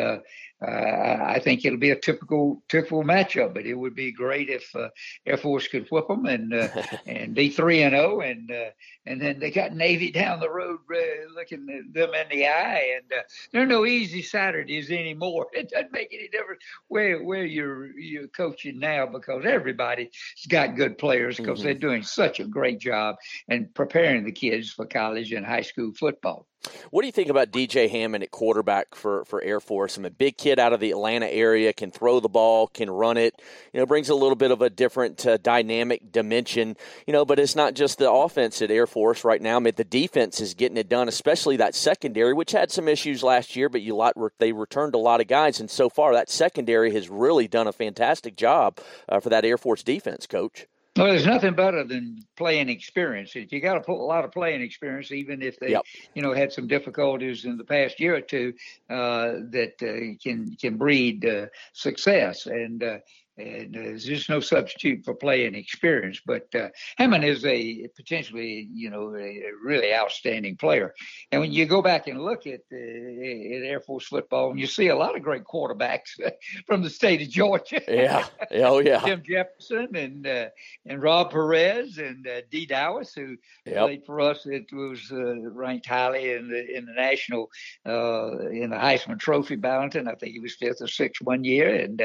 uh, 0.65 1.17
I 1.26 1.39
think 1.39 1.65
it'll 1.65 1.80
be 1.80 1.89
a 1.89 2.00
typical 2.00 2.62
typical 2.69 3.04
matchup, 3.04 3.56
but 3.56 3.65
it 3.65 3.74
would 3.74 3.95
be 3.95 4.12
great 4.12 4.50
if 4.50 4.76
uh, 4.76 4.89
Air 5.26 5.38
Force 5.38 5.67
could 5.67 5.88
whip 5.89 6.08
them 6.08 6.26
and 6.26 6.54
uh, 6.54 6.67
and 7.08 7.34
be 7.34 7.50
three 7.50 7.82
and 7.82 7.93
zero, 7.93 8.17
oh, 8.17 8.19
and 8.21 8.52
uh, 8.52 8.69
and 9.08 9.19
then 9.19 9.39
they 9.39 9.50
got 9.50 9.74
Navy 9.74 10.12
down 10.12 10.39
the 10.39 10.50
road 10.50 10.80
uh, 10.93 11.34
looking 11.36 11.65
them 11.65 12.13
in 12.13 12.30
the 12.30 12.45
eye, 12.45 12.97
and 12.97 13.12
uh, 13.12 13.24
there 13.52 13.63
are 13.63 13.67
no 13.67 13.86
easy 13.86 14.21
Saturdays 14.21 14.91
anymore. 14.91 15.47
It 15.62 15.69
doesn't 15.69 15.91
make 15.91 16.12
any 16.12 16.28
difference 16.28 16.63
where 16.88 17.24
where 17.24 17.45
you're 17.45 17.97
you're 17.97 18.28
coaching 18.28 18.80
now 18.80 19.06
because 19.06 19.45
everybody's 19.45 20.10
got 20.47 20.76
good 20.76 20.97
players 20.97 21.38
because 21.38 21.60
mm-hmm. 21.60 21.65
they're 21.65 21.74
doing 21.76 22.04
such 22.04 22.39
a 22.39 22.45
great 22.45 22.80
job 22.80 23.17
and 23.47 23.74
preparing 23.76 24.24
the 24.24 24.32
kids 24.32 24.71
for 24.71 24.86
college 24.86 25.34
and 25.34 25.45
high 25.45 25.62
school 25.62 25.91
football. 25.93 26.47
What 26.91 27.02
do 27.02 27.08
you 27.08 27.12
think 27.12 27.30
about 27.30 27.52
DJ 27.52 27.89
Hammond 27.89 28.24
at 28.24 28.30
quarterback 28.30 28.93
for, 28.93 29.26
for 29.26 29.41
Air 29.41 29.60
Force? 29.60 29.97
I'm 29.97 30.06
a 30.06 30.12
big 30.12 30.38
kid 30.38 30.60
out 30.60 30.74
of 30.74 30.80
the 30.80 30.91
Atlanta 30.91 31.26
area, 31.26 31.74
can 31.74 31.89
throw 31.89 32.19
the 32.19 32.30
ball, 32.30 32.67
can 32.67 32.89
run 32.89 33.17
it. 33.17 33.41
You 33.74 33.80
know, 33.80 33.86
brings 33.88 34.10
a 34.10 34.15
little 34.15 34.36
bit 34.36 34.52
of 34.52 34.62
a 34.62 34.69
different 34.69 35.26
uh, 35.26 35.38
dynamic 35.38 36.12
dimension. 36.12 36.78
You 37.08 37.13
know, 37.13 37.26
but 37.26 37.39
it's 37.39 37.56
not 37.56 37.74
just 37.74 37.97
the 37.97 38.12
offense 38.12 38.62
at 38.62 38.69
Air 38.69 38.86
Force 38.86 39.24
right 39.24 39.41
now. 39.41 39.56
I 39.56 39.60
mean, 39.60 39.74
the 39.76 39.84
defense 39.84 40.39
is 40.39 40.54
getting 40.54 40.78
it 40.78 40.89
done, 40.89 41.08
especially 41.08 41.58
that 41.58 41.74
secondary, 41.74 42.34
which 42.34 42.52
had 42.52 42.71
some 42.71 42.88
issues 42.88 43.24
last 43.24 43.56
year, 43.56 43.67
but 43.67 43.82
you 43.82 43.95
lot 43.95 44.13
they 44.38 44.52
returned 44.52 44.93
a 44.93 45.00
lot 45.00 45.21
of 45.21 45.28
guys, 45.28 45.60
and 45.60 45.69
so 45.69 45.89
far 45.89 46.13
that 46.13 46.30
secondary 46.30 46.93
has 46.93 47.10
really 47.10 47.47
done 47.47 47.67
a 47.67 47.74
fantastic 47.74 48.36
job 48.36 48.80
uh, 49.10 49.19
for 49.19 49.30
that 49.30 49.45
Air 49.45 49.58
Force 49.58 49.82
defense, 49.82 50.28
Coach. 50.28 50.67
Well, 50.97 51.08
there's 51.08 51.25
nothing 51.25 51.56
better 51.56 51.86
than 51.86 52.25
playing 52.36 52.67
experience. 52.67 53.34
If 53.36 53.54
You 53.54 53.62
got 53.62 53.75
to 53.75 53.80
put 53.80 53.95
a 53.95 54.04
lot 54.04 54.25
of 54.25 54.32
playing 54.32 54.62
experience, 54.62 55.12
even 55.13 55.41
if 55.41 55.58
they, 55.58 55.71
yep. 55.71 55.84
you 56.15 56.21
know, 56.21 56.34
had 56.34 56.51
some 56.51 56.67
difficulties 56.67 57.45
in 57.45 57.58
the 57.58 57.63
past 57.63 57.99
year 58.01 58.15
or 58.15 58.21
two, 58.21 58.54
uh, 58.89 59.39
that 59.51 59.75
uh, 59.82 60.19
can 60.21 60.56
can 60.60 60.77
breed 60.77 61.25
uh, 61.25 61.45
success. 61.71 62.45
And 62.45 62.84
uh, 62.84 62.97
and 63.41 63.75
uh, 63.75 63.80
there's 63.82 64.06
just 64.06 64.30
no 64.30 64.39
substitute 64.39 65.04
for 65.04 65.13
playing 65.13 65.56
experience. 65.56 66.21
But 66.25 66.54
uh, 66.56 66.69
Hammond 66.97 67.23
is 67.23 67.45
a 67.45 67.88
potentially, 67.95 68.69
you 68.73 68.89
know, 68.89 69.15
a 69.15 69.41
really 69.63 69.93
outstanding 69.93 70.58
player. 70.58 70.93
And 71.32 71.41
when 71.41 71.51
you 71.51 71.65
go 71.65 71.82
back 71.82 72.08
and 72.08 72.21
look 72.21 72.47
at, 72.47 72.62
uh, 72.71 72.75
at 72.75 73.63
Air 73.63 73.82
Force 73.82 74.08
football, 74.08 74.51
and 74.51 74.60
you 74.60 74.67
see 74.67 74.88
a 74.88 74.95
lot 74.95 75.15
of 75.15 75.23
great 75.23 75.43
quarterbacks 75.43 76.19
from 76.65 76.82
the 76.82 76.89
state 76.89 77.21
of 77.21 77.30
Georgia. 77.30 77.82
Yeah, 77.88 78.25
oh 78.51 78.80
yeah. 78.80 78.99
Jim 79.06 79.23
Jefferson 79.25 79.95
and 79.95 80.27
uh, 80.27 80.49
and 80.86 81.01
Rob 81.01 81.32
Perez 81.32 81.97
and 81.97 82.27
uh, 82.27 82.41
Dee 82.49 82.67
Dowis, 82.67 83.13
who 83.15 83.38
yep. 83.65 83.77
played 83.77 84.06
for 84.06 84.21
us. 84.21 84.45
It 84.45 84.71
was 84.71 85.12
uh, 85.12 85.49
ranked 85.51 85.86
highly 85.86 86.32
in 86.34 86.49
the 86.49 86.77
in 86.77 86.86
the 86.86 86.93
national 86.93 87.49
in 87.86 88.69
the 88.69 88.77
Heisman 88.77 89.19
Trophy 89.19 89.56
balloting. 89.56 90.08
I 90.08 90.15
think 90.15 90.34
he 90.34 90.39
was 90.39 90.56
fifth 90.56 90.82
or 90.82 90.88
sixth 90.88 91.21
one 91.23 91.43
year, 91.43 91.75
and 91.75 92.01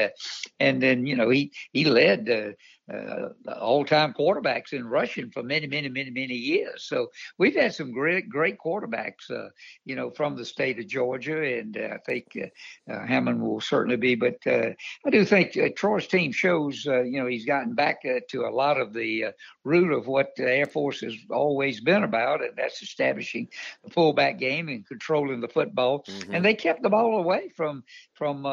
and 0.59 0.81
then 0.81 1.05
you 1.05 1.15
know, 1.15 1.26
he 1.29 1.51
he 1.71 1.85
led 1.85 2.55
uh, 2.91 3.29
uh, 3.45 3.51
all-time 3.59 4.13
quarterbacks 4.13 4.71
in 4.71 4.87
rushing 4.87 5.29
for 5.29 5.43
many, 5.43 5.67
many, 5.67 5.89
many, 5.89 6.09
many 6.09 6.35
years. 6.35 6.83
So 6.83 7.07
we've 7.37 7.55
had 7.55 7.75
some 7.75 7.91
great, 7.91 8.29
great 8.29 8.57
quarterbacks, 8.57 9.29
uh, 9.29 9.49
you 9.83 9.93
know, 9.95 10.09
from 10.09 10.37
the 10.37 10.45
state 10.45 10.79
of 10.79 10.87
Georgia, 10.87 11.59
and 11.59 11.75
uh, 11.75 11.95
I 11.95 11.97
think 12.05 12.25
uh, 12.37 12.93
uh, 12.93 13.05
Hammond 13.05 13.41
will 13.41 13.59
certainly 13.59 13.97
be. 13.97 14.15
But 14.15 14.37
uh, 14.47 14.69
I 15.05 15.09
do 15.09 15.25
think 15.25 15.57
Troy's 15.75 16.07
team 16.07 16.31
shows, 16.31 16.85
you 16.85 17.19
know, 17.19 17.27
he's 17.27 17.45
gotten 17.45 17.73
back 17.73 18.03
to 18.03 18.45
a 18.45 18.55
lot 18.55 18.79
of 18.79 18.93
the 18.93 19.33
root 19.65 19.91
of 19.91 20.07
what 20.07 20.29
the 20.37 20.49
Air 20.49 20.65
Force 20.65 21.01
has 21.01 21.13
always 21.29 21.81
been 21.81 22.03
about, 22.03 22.41
and 22.41 22.55
that's 22.55 22.81
establishing 22.81 23.49
the 23.83 23.89
fullback 23.89 24.39
game 24.39 24.69
and 24.69 24.87
controlling 24.87 25.41
the 25.41 25.49
football. 25.49 26.05
Mm-hmm. 26.05 26.35
And 26.35 26.45
they 26.45 26.53
kept 26.53 26.83
the 26.83 26.89
ball 26.89 27.19
away 27.19 27.49
from 27.49 27.83
from 28.13 28.43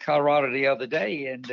Colorado 0.00 0.52
the 0.52 0.66
other 0.66 0.86
day, 0.86 1.28
and 1.28 1.50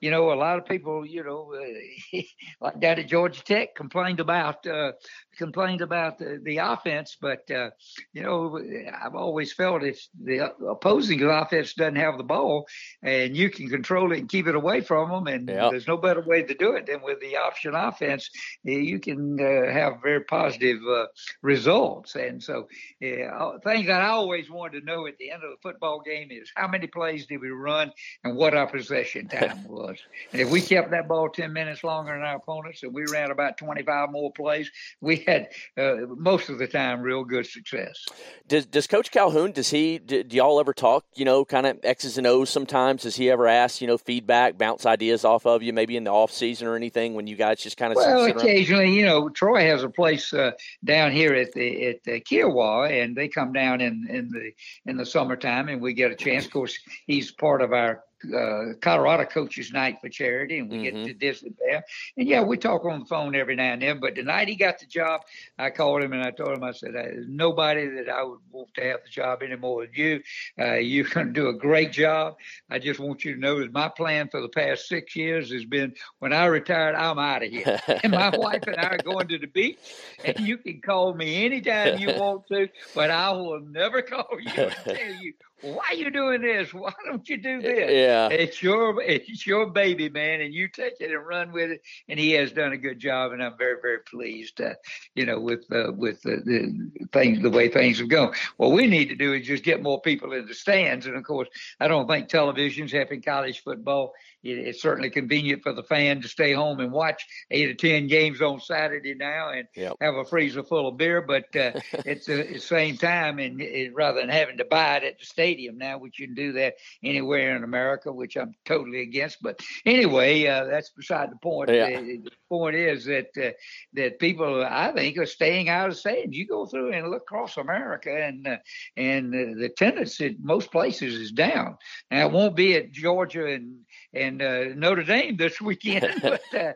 you 0.00 0.10
know, 0.10 0.32
a 0.32 0.34
lot 0.34 0.58
of 0.58 0.66
people, 0.66 1.06
you 1.06 1.22
know 1.22 1.27
know, 1.28 1.54
uh, 1.54 2.20
like 2.60 2.80
down 2.80 2.98
at 2.98 3.08
Georgia 3.08 3.42
Tech, 3.42 3.74
complained 3.74 4.20
about 4.20 4.66
uh, 4.66 4.92
complained 5.36 5.80
about 5.80 6.18
the, 6.18 6.40
the 6.42 6.58
offense, 6.58 7.16
but 7.20 7.50
uh, 7.50 7.70
you 8.12 8.22
know, 8.22 8.60
I've 9.02 9.14
always 9.14 9.52
felt 9.52 9.84
if 9.84 10.00
the 10.22 10.52
opposing 10.68 11.22
offense 11.22 11.74
doesn't 11.74 11.96
have 11.96 12.18
the 12.18 12.24
ball 12.24 12.66
and 13.02 13.36
you 13.36 13.50
can 13.50 13.68
control 13.68 14.12
it 14.12 14.18
and 14.18 14.28
keep 14.28 14.46
it 14.46 14.54
away 14.54 14.80
from 14.80 15.10
them, 15.10 15.26
and 15.26 15.48
yep. 15.48 15.70
there's 15.70 15.86
no 15.86 15.96
better 15.96 16.22
way 16.22 16.42
to 16.42 16.54
do 16.54 16.72
it 16.72 16.86
than 16.86 17.02
with 17.02 17.20
the 17.20 17.36
option 17.36 17.74
offense, 17.74 18.28
you 18.64 18.98
can 18.98 19.38
uh, 19.40 19.72
have 19.72 20.02
very 20.02 20.24
positive 20.24 20.78
uh, 20.88 21.06
results. 21.42 22.14
And 22.14 22.42
so, 22.42 22.68
yeah, 23.00 23.50
things 23.64 23.86
that 23.86 24.02
I 24.02 24.08
always 24.08 24.50
wanted 24.50 24.80
to 24.80 24.86
know 24.86 25.06
at 25.06 25.18
the 25.18 25.30
end 25.30 25.42
of 25.44 25.50
the 25.50 25.56
football 25.62 26.00
game 26.00 26.28
is 26.30 26.50
how 26.54 26.68
many 26.68 26.86
plays 26.86 27.26
did 27.26 27.40
we 27.40 27.50
run 27.50 27.92
and 28.24 28.36
what 28.36 28.54
our 28.54 28.66
possession 28.66 29.28
time 29.28 29.66
was. 29.68 29.98
And 30.32 30.40
if 30.40 30.50
we 30.50 30.60
kept 30.60 30.90
that 30.90 31.08
ball 31.08 31.17
10 31.26 31.52
minutes 31.52 31.82
longer 31.82 32.12
than 32.12 32.22
our 32.22 32.36
opponents 32.36 32.82
and 32.82 32.94
we 32.94 33.04
ran 33.10 33.30
about 33.30 33.58
25 33.58 34.10
more 34.10 34.32
plays, 34.32 34.70
we 35.00 35.16
had 35.26 35.48
uh, 35.76 35.96
most 36.16 36.48
of 36.48 36.58
the 36.58 36.66
time 36.66 37.00
real 37.00 37.24
good 37.24 37.46
success. 37.46 38.06
Does 38.46 38.66
Does 38.66 38.86
Coach 38.86 39.10
Calhoun? 39.10 39.52
Does 39.52 39.70
he? 39.70 39.98
Do, 39.98 40.22
do 40.22 40.36
y'all 40.36 40.60
ever 40.60 40.72
talk? 40.72 41.04
You 41.14 41.24
know, 41.24 41.44
kind 41.44 41.66
of 41.66 41.78
X's 41.82 42.18
and 42.18 42.26
O's 42.26 42.50
sometimes. 42.50 43.02
Does 43.02 43.16
he 43.16 43.30
ever 43.30 43.46
ask 43.46 43.80
you 43.80 43.86
know 43.86 43.98
feedback, 43.98 44.58
bounce 44.58 44.86
ideas 44.86 45.24
off 45.24 45.46
of 45.46 45.62
you, 45.62 45.72
maybe 45.72 45.96
in 45.96 46.04
the 46.04 46.10
off 46.10 46.30
season 46.30 46.68
or 46.68 46.76
anything 46.76 47.14
when 47.14 47.26
you 47.26 47.36
guys 47.36 47.60
just 47.60 47.76
kind 47.76 47.92
of 47.92 47.96
well, 47.96 48.26
occasionally. 48.26 48.94
You 48.94 49.04
know, 49.06 49.28
Troy 49.28 49.66
has 49.66 49.82
a 49.82 49.90
place 49.90 50.32
uh, 50.32 50.52
down 50.84 51.12
here 51.12 51.34
at 51.34 51.52
the 51.52 51.86
at 51.86 52.04
the 52.04 52.20
Kiawah, 52.20 53.02
and 53.02 53.16
they 53.16 53.28
come 53.28 53.52
down 53.52 53.80
in 53.80 54.06
in 54.08 54.30
the 54.30 54.52
in 54.90 54.96
the 54.96 55.06
summertime, 55.06 55.68
and 55.68 55.80
we 55.80 55.94
get 55.94 56.10
a 56.10 56.16
chance. 56.16 56.46
Of 56.46 56.52
course, 56.52 56.78
he's 57.06 57.32
part 57.32 57.62
of 57.62 57.72
our 57.72 58.04
uh, 58.24 58.74
Colorado 58.80 59.24
Coaches 59.24 59.72
Night 59.72 59.98
for 60.00 60.08
charity, 60.08 60.58
and 60.58 60.70
we 60.70 60.78
mm-hmm. 60.78 61.04
get 61.04 61.06
to 61.06 61.14
visit 61.14 61.54
there. 61.58 61.84
And 62.16 62.28
yeah, 62.28 62.42
we 62.42 62.56
talk 62.56 62.84
on 62.84 63.00
the 63.00 63.06
phone 63.06 63.34
every 63.34 63.56
now 63.56 63.72
and 63.72 63.82
then. 63.82 64.00
But 64.00 64.14
the 64.14 64.22
night 64.22 64.48
he 64.48 64.56
got 64.56 64.78
the 64.78 64.86
job, 64.86 65.22
I 65.58 65.70
called 65.70 66.02
him 66.02 66.12
and 66.12 66.22
I 66.22 66.30
told 66.30 66.56
him, 66.56 66.64
I 66.64 66.72
said, 66.72 66.94
"There's 66.94 67.26
nobody 67.28 67.86
that 67.86 68.08
I 68.08 68.22
would 68.22 68.40
want 68.50 68.74
to 68.74 68.82
have 68.82 69.00
the 69.04 69.10
job 69.10 69.42
anymore 69.42 69.86
than 69.86 69.94
you. 69.94 70.22
Uh, 70.58 70.74
you're 70.74 71.08
going 71.14 71.28
to 71.28 71.32
do 71.32 71.48
a 71.48 71.54
great 71.54 71.92
job. 71.92 72.36
I 72.70 72.78
just 72.78 73.00
want 73.00 73.24
you 73.24 73.34
to 73.34 73.40
know 73.40 73.60
that 73.60 73.72
my 73.72 73.88
plan 73.88 74.28
for 74.28 74.40
the 74.40 74.48
past 74.48 74.88
six 74.88 75.14
years 75.16 75.52
has 75.52 75.64
been 75.64 75.94
when 76.18 76.32
I 76.32 76.46
retired, 76.46 76.94
I'm 76.94 77.18
out 77.18 77.42
of 77.42 77.50
here. 77.50 77.80
and 78.02 78.12
my 78.12 78.36
wife 78.36 78.64
and 78.66 78.76
I 78.76 78.88
are 78.88 78.98
going 78.98 79.28
to 79.28 79.38
the 79.38 79.46
beach, 79.46 79.78
and 80.24 80.38
you 80.40 80.58
can 80.58 80.80
call 80.80 81.14
me 81.14 81.44
anytime 81.44 81.98
you 81.98 82.08
want 82.08 82.46
to, 82.48 82.68
but 82.94 83.10
I 83.10 83.30
will 83.30 83.60
never 83.60 84.02
call 84.08 84.38
you 84.40 84.50
and 84.62 84.72
tell 84.72 85.14
you 85.20 85.34
why 85.60 85.84
are 85.90 85.94
you 85.94 86.10
doing 86.10 86.42
this? 86.42 86.72
Why 86.74 86.92
don't 87.04 87.28
you 87.28 87.36
do 87.36 87.60
this? 87.60 87.90
Yeah, 87.90 88.28
it's 88.28 88.62
your 88.62 89.02
it's 89.02 89.46
your 89.46 89.70
baby, 89.70 90.08
man, 90.08 90.40
and 90.40 90.54
you 90.54 90.68
take 90.68 91.00
it 91.00 91.10
and 91.10 91.26
run 91.26 91.52
with 91.52 91.70
it. 91.70 91.82
And 92.08 92.18
he 92.18 92.32
has 92.32 92.52
done 92.52 92.72
a 92.72 92.76
good 92.76 92.98
job, 92.98 93.32
and 93.32 93.42
I'm 93.42 93.56
very 93.58 93.76
very 93.80 94.00
pleased, 94.00 94.60
uh, 94.60 94.74
you 95.14 95.26
know, 95.26 95.40
with 95.40 95.64
uh, 95.72 95.92
with 95.92 96.22
the, 96.22 96.42
the 96.44 97.06
things 97.12 97.42
the 97.42 97.50
way 97.50 97.68
things 97.68 97.98
have 97.98 98.08
gone. 98.08 98.34
What 98.56 98.72
we 98.72 98.86
need 98.86 99.08
to 99.08 99.16
do 99.16 99.32
is 99.32 99.46
just 99.46 99.64
get 99.64 99.82
more 99.82 100.00
people 100.00 100.32
in 100.32 100.46
the 100.46 100.54
stands, 100.54 101.06
and 101.06 101.16
of 101.16 101.24
course, 101.24 101.48
I 101.80 101.88
don't 101.88 102.06
think 102.06 102.28
television's 102.28 102.92
helping 102.92 103.22
college 103.22 103.62
football 103.62 104.12
it's 104.42 104.80
certainly 104.80 105.10
convenient 105.10 105.62
for 105.62 105.72
the 105.72 105.82
fan 105.82 106.22
to 106.22 106.28
stay 106.28 106.52
home 106.52 106.80
and 106.80 106.92
watch 106.92 107.26
eight 107.50 107.68
or 107.68 107.74
ten 107.74 108.06
games 108.06 108.40
on 108.40 108.60
Saturday 108.60 109.14
now 109.14 109.50
and 109.50 109.66
yep. 109.74 109.94
have 110.00 110.14
a 110.14 110.24
freezer 110.24 110.62
full 110.62 110.88
of 110.88 110.96
beer. 110.96 111.22
But 111.22 111.44
uh, 111.56 111.80
it's 112.04 112.28
at 112.28 112.48
the 112.48 112.58
same 112.58 112.96
time, 112.96 113.38
and 113.38 113.60
it, 113.60 113.94
rather 113.94 114.20
than 114.20 114.28
having 114.28 114.58
to 114.58 114.64
buy 114.64 114.98
it 114.98 115.04
at 115.04 115.18
the 115.18 115.26
stadium 115.26 115.78
now, 115.78 115.98
which 115.98 116.18
you 116.18 116.26
can 116.26 116.34
do 116.34 116.52
that 116.52 116.74
anywhere 117.02 117.56
in 117.56 117.64
America, 117.64 118.12
which 118.12 118.36
I'm 118.36 118.54
totally 118.64 119.02
against. 119.02 119.38
But 119.42 119.60
anyway, 119.84 120.46
uh, 120.46 120.64
that's 120.64 120.90
beside 120.90 121.30
the 121.30 121.36
point. 121.36 121.70
Yeah. 121.70 122.00
The, 122.00 122.18
the, 122.24 122.30
point 122.48 122.76
is 122.76 123.04
that 123.04 123.26
uh, 123.36 123.50
that 123.92 124.18
people, 124.18 124.64
I 124.64 124.90
think, 124.92 125.18
are 125.18 125.26
staying 125.26 125.68
out 125.68 125.90
of 125.90 125.96
stadiums. 125.96 126.32
You 126.32 126.46
go 126.46 126.64
through 126.64 126.94
and 126.94 127.10
look 127.10 127.22
across 127.22 127.58
America, 127.58 128.10
and 128.10 128.46
uh, 128.46 128.56
and 128.96 129.32
the 129.32 129.66
attendance 129.66 130.20
at 130.20 130.40
most 130.40 130.72
places 130.72 131.14
is 131.14 131.32
down. 131.32 131.76
Now 132.10 132.26
it 132.26 132.32
won't 132.32 132.56
be 132.56 132.74
at 132.76 132.92
Georgia 132.92 133.46
and 133.46 133.80
and 134.14 134.40
uh, 134.40 134.64
Notre 134.74 135.02
Dame 135.02 135.36
this 135.36 135.60
weekend, 135.60 136.14
but, 136.22 136.40
uh, 136.54 136.72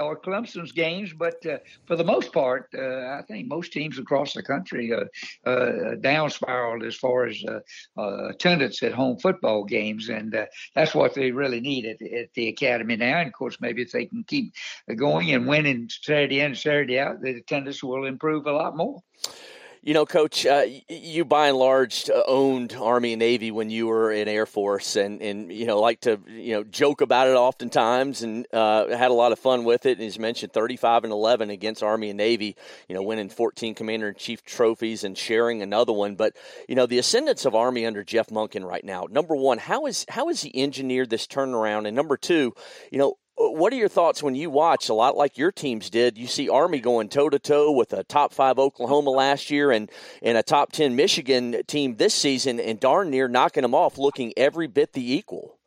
or 0.00 0.18
Clemson's 0.18 0.72
games. 0.72 1.12
But 1.12 1.44
uh, 1.46 1.58
for 1.86 1.96
the 1.96 2.04
most 2.04 2.32
part, 2.32 2.68
uh, 2.76 2.80
I 2.80 3.22
think 3.26 3.48
most 3.48 3.72
teams 3.72 3.98
across 3.98 4.34
the 4.34 4.42
country 4.42 4.92
uh, 4.92 5.04
uh, 5.48 5.94
down 5.96 6.30
spiraled 6.30 6.84
as 6.84 6.96
far 6.96 7.26
as 7.26 7.42
attendance 7.96 8.82
at 8.82 8.92
home 8.92 9.18
football 9.18 9.64
games, 9.64 10.08
and 10.08 10.34
that's 10.74 10.94
what 10.94 11.14
they 11.14 11.30
really 11.30 11.60
need 11.60 11.86
at, 11.86 12.02
at, 12.02 12.32
the 12.34 12.48
academy 12.48 12.96
now. 12.96 13.18
And 13.18 13.28
of 13.28 13.32
course, 13.32 13.58
maybe 13.60 13.82
if 13.82 13.92
they 13.92 14.06
can 14.06 14.24
keep 14.24 14.54
going 14.96 15.32
and 15.32 15.46
winning 15.46 15.88
Saturday 16.02 16.40
in 16.40 16.46
and 16.46 16.58
Saturday 16.58 16.98
out, 16.98 17.20
the 17.20 17.36
attendance 17.36 17.82
will 17.82 18.04
improve 18.04 18.46
a 18.46 18.52
lot 18.52 18.76
more. 18.76 19.02
You 19.82 19.94
know, 19.94 20.04
Coach, 20.04 20.44
uh, 20.44 20.64
you 20.88 21.24
by 21.24 21.48
and 21.48 21.56
large 21.56 22.10
uh, 22.10 22.22
owned 22.26 22.72
Army 22.72 23.12
and 23.12 23.20
Navy 23.20 23.50
when 23.50 23.70
you 23.70 23.86
were 23.86 24.10
in 24.10 24.26
Air 24.26 24.44
Force, 24.44 24.96
and, 24.96 25.22
and 25.22 25.52
you 25.52 25.66
know 25.66 25.80
like 25.80 26.00
to 26.00 26.20
you 26.26 26.54
know 26.54 26.64
joke 26.64 27.00
about 27.00 27.28
it 27.28 27.34
oftentimes, 27.34 28.22
and 28.22 28.46
uh, 28.52 28.88
had 28.88 29.10
a 29.10 29.14
lot 29.14 29.32
of 29.32 29.38
fun 29.38 29.64
with 29.64 29.86
it. 29.86 29.92
And 29.92 30.02
he's 30.02 30.18
mentioned 30.18 30.52
35 30.52 31.04
and 31.04 31.12
11 31.12 31.50
against 31.50 31.82
Army 31.82 32.10
and 32.10 32.16
Navy, 32.16 32.56
you 32.88 32.94
know, 32.94 33.02
winning 33.02 33.28
14 33.28 33.74
Commander 33.74 34.08
in 34.08 34.14
Chief 34.14 34.44
trophies 34.44 35.04
and 35.04 35.16
sharing 35.16 35.62
another 35.62 35.92
one. 35.92 36.16
But 36.16 36.36
you 36.68 36.74
know, 36.74 36.86
the 36.86 36.98
ascendance 36.98 37.44
of 37.44 37.54
Army 37.54 37.86
under 37.86 38.02
Jeff 38.02 38.28
Monken 38.28 38.64
right 38.64 38.84
now. 38.84 39.06
Number 39.10 39.36
one, 39.36 39.58
how 39.58 39.86
is 39.86 40.04
how 40.08 40.28
has 40.28 40.42
he 40.42 40.62
engineered 40.62 41.10
this 41.10 41.26
turnaround? 41.26 41.86
And 41.86 41.94
number 41.94 42.16
two, 42.16 42.54
you 42.90 42.98
know, 42.98 43.16
what 43.38 43.72
are 43.72 43.76
your 43.76 43.88
thoughts 43.88 44.22
when 44.22 44.34
you 44.34 44.50
watch 44.50 44.88
a 44.88 44.94
lot 44.94 45.16
like 45.16 45.38
your 45.38 45.52
teams 45.52 45.90
did? 45.90 46.18
You 46.18 46.26
see 46.26 46.48
Army 46.48 46.80
going 46.80 47.08
toe 47.08 47.28
to 47.28 47.38
toe 47.38 47.70
with 47.70 47.92
a 47.92 48.02
top 48.04 48.32
five 48.32 48.58
Oklahoma 48.58 49.10
last 49.10 49.50
year 49.50 49.70
and, 49.70 49.90
and 50.22 50.36
a 50.36 50.42
top 50.42 50.72
10 50.72 50.96
Michigan 50.96 51.62
team 51.66 51.96
this 51.96 52.14
season, 52.14 52.58
and 52.58 52.80
darn 52.80 53.10
near 53.10 53.28
knocking 53.28 53.62
them 53.62 53.74
off, 53.74 53.98
looking 53.98 54.32
every 54.36 54.66
bit 54.66 54.92
the 54.92 55.14
equal. 55.14 55.57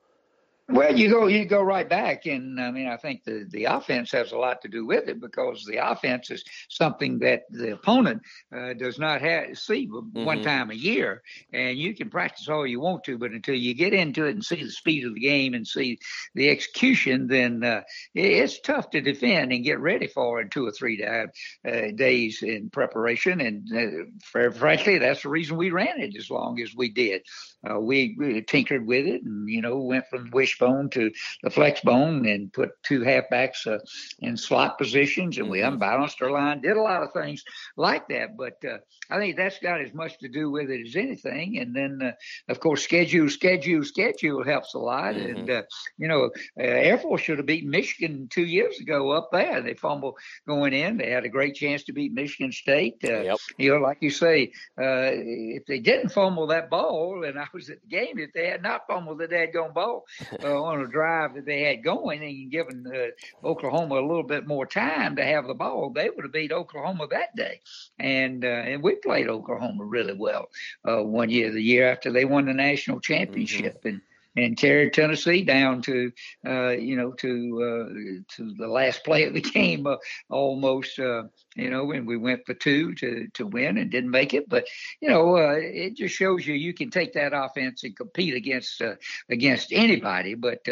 Well, 0.69 0.97
you 0.97 1.09
go 1.09 1.27
you 1.27 1.45
go 1.45 1.61
right 1.61 1.87
back, 1.87 2.25
and 2.27 2.59
I 2.59 2.71
mean 2.71 2.87
I 2.87 2.95
think 2.95 3.23
the 3.23 3.45
the 3.49 3.65
offense 3.65 4.11
has 4.11 4.31
a 4.31 4.37
lot 4.37 4.61
to 4.61 4.69
do 4.69 4.85
with 4.85 5.09
it 5.09 5.19
because 5.19 5.65
the 5.65 5.77
offense 5.77 6.31
is 6.31 6.45
something 6.69 7.19
that 7.19 7.43
the 7.49 7.73
opponent 7.73 8.21
uh, 8.55 8.73
does 8.73 8.97
not 8.97 9.21
have 9.21 9.57
see 9.57 9.87
mm-hmm. 9.87 10.23
one 10.23 10.41
time 10.41 10.71
a 10.71 10.75
year, 10.75 11.23
and 11.51 11.77
you 11.77 11.93
can 11.93 12.09
practice 12.09 12.47
all 12.47 12.65
you 12.65 12.79
want 12.79 13.03
to, 13.05 13.17
but 13.17 13.31
until 13.31 13.55
you 13.55 13.73
get 13.73 13.93
into 13.93 14.25
it 14.25 14.31
and 14.31 14.45
see 14.45 14.63
the 14.63 14.71
speed 14.71 15.05
of 15.05 15.13
the 15.13 15.19
game 15.19 15.55
and 15.55 15.67
see 15.67 15.99
the 16.35 16.49
execution, 16.49 17.27
then 17.27 17.63
uh, 17.63 17.81
it's 18.13 18.59
tough 18.61 18.89
to 18.91 19.01
defend 19.01 19.51
and 19.51 19.65
get 19.65 19.79
ready 19.79 20.07
for 20.07 20.39
in 20.39 20.49
two 20.49 20.65
or 20.65 20.71
three 20.71 20.97
day, 20.97 21.25
uh, 21.67 21.91
days 21.95 22.43
in 22.43 22.69
preparation. 22.69 23.41
And 23.41 23.67
uh, 23.75 24.49
frankly, 24.51 24.99
that's 24.99 25.23
the 25.23 25.29
reason 25.29 25.57
we 25.57 25.71
ran 25.71 25.99
it 25.99 26.15
as 26.15 26.29
long 26.29 26.61
as 26.61 26.73
we 26.73 26.89
did. 26.89 27.23
Uh, 27.69 27.79
we, 27.79 28.15
we 28.17 28.41
tinkered 28.41 28.87
with 28.87 29.05
it, 29.05 29.21
and 29.23 29.47
you 29.49 29.61
know 29.61 29.77
went 29.77 30.07
from 30.07 30.29
wish 30.31 30.50
wishbone 30.51 30.89
to 30.89 31.11
the 31.43 31.49
flex 31.49 31.81
bone 31.81 32.25
and 32.27 32.51
put 32.51 32.71
two 32.83 33.01
halfbacks 33.01 33.67
uh, 33.67 33.79
in 34.19 34.37
slot 34.37 34.77
positions, 34.77 35.37
and 35.37 35.49
we 35.49 35.59
mm-hmm. 35.59 35.73
unbalanced 35.73 36.21
our 36.21 36.31
line. 36.31 36.61
Did 36.61 36.77
a 36.77 36.81
lot 36.81 37.03
of 37.03 37.13
things 37.13 37.43
like 37.77 38.07
that, 38.09 38.37
but 38.37 38.63
uh, 38.65 38.77
I 39.09 39.17
think 39.17 39.37
that's 39.37 39.59
got 39.59 39.81
as 39.81 39.93
much 39.93 40.17
to 40.19 40.29
do 40.29 40.49
with 40.49 40.69
it 40.69 40.85
as 40.85 40.95
anything. 40.95 41.59
And 41.59 41.75
then, 41.75 41.99
uh, 42.01 42.11
of 42.51 42.59
course, 42.59 42.83
schedule, 42.83 43.29
schedule, 43.29 43.83
schedule 43.83 44.43
helps 44.43 44.73
a 44.73 44.79
lot. 44.79 45.15
Mm-hmm. 45.15 45.37
And 45.37 45.49
uh, 45.49 45.61
you 45.97 46.07
know, 46.07 46.25
uh, 46.59 46.63
Air 46.63 46.97
Force 46.97 47.21
should 47.21 47.37
have 47.37 47.47
beaten 47.47 47.69
Michigan 47.69 48.27
two 48.29 48.45
years 48.45 48.79
ago 48.79 49.11
up 49.11 49.29
there. 49.31 49.61
They 49.61 49.73
fumbled 49.73 50.15
going 50.47 50.73
in. 50.73 50.97
They 50.97 51.11
had 51.11 51.25
a 51.25 51.29
great 51.29 51.55
chance 51.55 51.83
to 51.83 51.93
beat 51.93 52.13
Michigan 52.13 52.51
State. 52.51 52.97
Uh, 53.03 53.21
yep. 53.21 53.37
You 53.57 53.71
know, 53.73 53.79
like 53.79 53.99
you 54.01 54.11
say, 54.11 54.51
if 54.77 55.65
they 55.65 55.79
didn't 55.79 56.09
fumble 56.09 56.47
that 56.47 56.69
ball, 56.69 57.23
and 57.23 57.39
I 57.39 57.47
was 57.53 57.69
at 57.69 57.81
the 57.81 57.87
game, 57.87 58.17
if 58.17 58.33
they 58.33 58.47
had 58.47 58.61
not 58.61 58.87
fumbled 58.87 59.19
the 59.19 59.27
daggone 59.27 59.73
ball, 59.73 60.05
uh, 60.43 60.61
on 60.61 60.81
a 60.81 60.87
drive 60.87 61.35
that 61.35 61.45
they 61.45 61.63
had 61.63 61.83
going 61.83 62.23
and 62.23 62.51
given 62.51 62.85
uh, 62.87 63.47
Oklahoma 63.47 63.95
a 63.95 64.07
little 64.07 64.23
bit 64.23 64.47
more 64.47 64.65
time 64.65 65.15
to 65.15 65.23
have 65.23 65.47
the 65.47 65.53
ball, 65.53 65.89
they 65.89 66.09
would 66.09 66.25
have 66.25 66.33
beat 66.33 66.51
Oklahoma 66.51 67.07
that 67.11 67.35
day. 67.35 67.61
And 67.99 68.43
uh, 68.43 68.47
and 68.47 68.83
we 68.83 68.95
played 68.95 69.27
Oklahoma 69.27 69.83
really 69.83 70.13
well 70.13 70.49
uh, 70.87 71.03
one 71.03 71.29
year, 71.29 71.51
the 71.51 71.61
year 71.61 71.91
after 71.91 72.11
they 72.11 72.25
won 72.25 72.45
the 72.45 72.53
national 72.53 72.99
championship, 72.99 73.79
mm-hmm. 73.79 73.87
and 73.87 74.01
and 74.35 74.57
carried 74.57 74.93
Tennessee 74.93 75.43
down 75.43 75.81
to, 75.83 76.11
uh, 76.45 76.69
you 76.69 76.95
know, 76.95 77.11
to 77.11 77.61
uh, 77.61 78.33
to 78.35 78.53
the 78.57 78.67
last 78.67 79.03
play 79.03 79.25
of 79.25 79.33
the 79.33 79.41
game 79.53 79.85
uh, 79.85 79.97
almost, 80.29 80.99
uh, 80.99 81.23
you 81.55 81.69
know, 81.69 81.91
and 81.91 82.07
we 82.07 82.17
went 82.17 82.45
for 82.45 82.53
two 82.53 82.93
to 82.95 83.27
to 83.33 83.45
win 83.45 83.77
and 83.77 83.91
didn't 83.91 84.11
make 84.11 84.33
it. 84.33 84.47
But 84.47 84.67
you 85.01 85.09
know, 85.09 85.37
uh, 85.37 85.57
it 85.57 85.95
just 85.95 86.15
shows 86.15 86.47
you 86.47 86.53
you 86.53 86.73
can 86.73 86.89
take 86.89 87.13
that 87.13 87.33
offense 87.33 87.83
and 87.83 87.95
compete 87.95 88.33
against 88.33 88.81
uh, 88.81 88.95
against 89.29 89.73
anybody. 89.73 90.35
But 90.35 90.65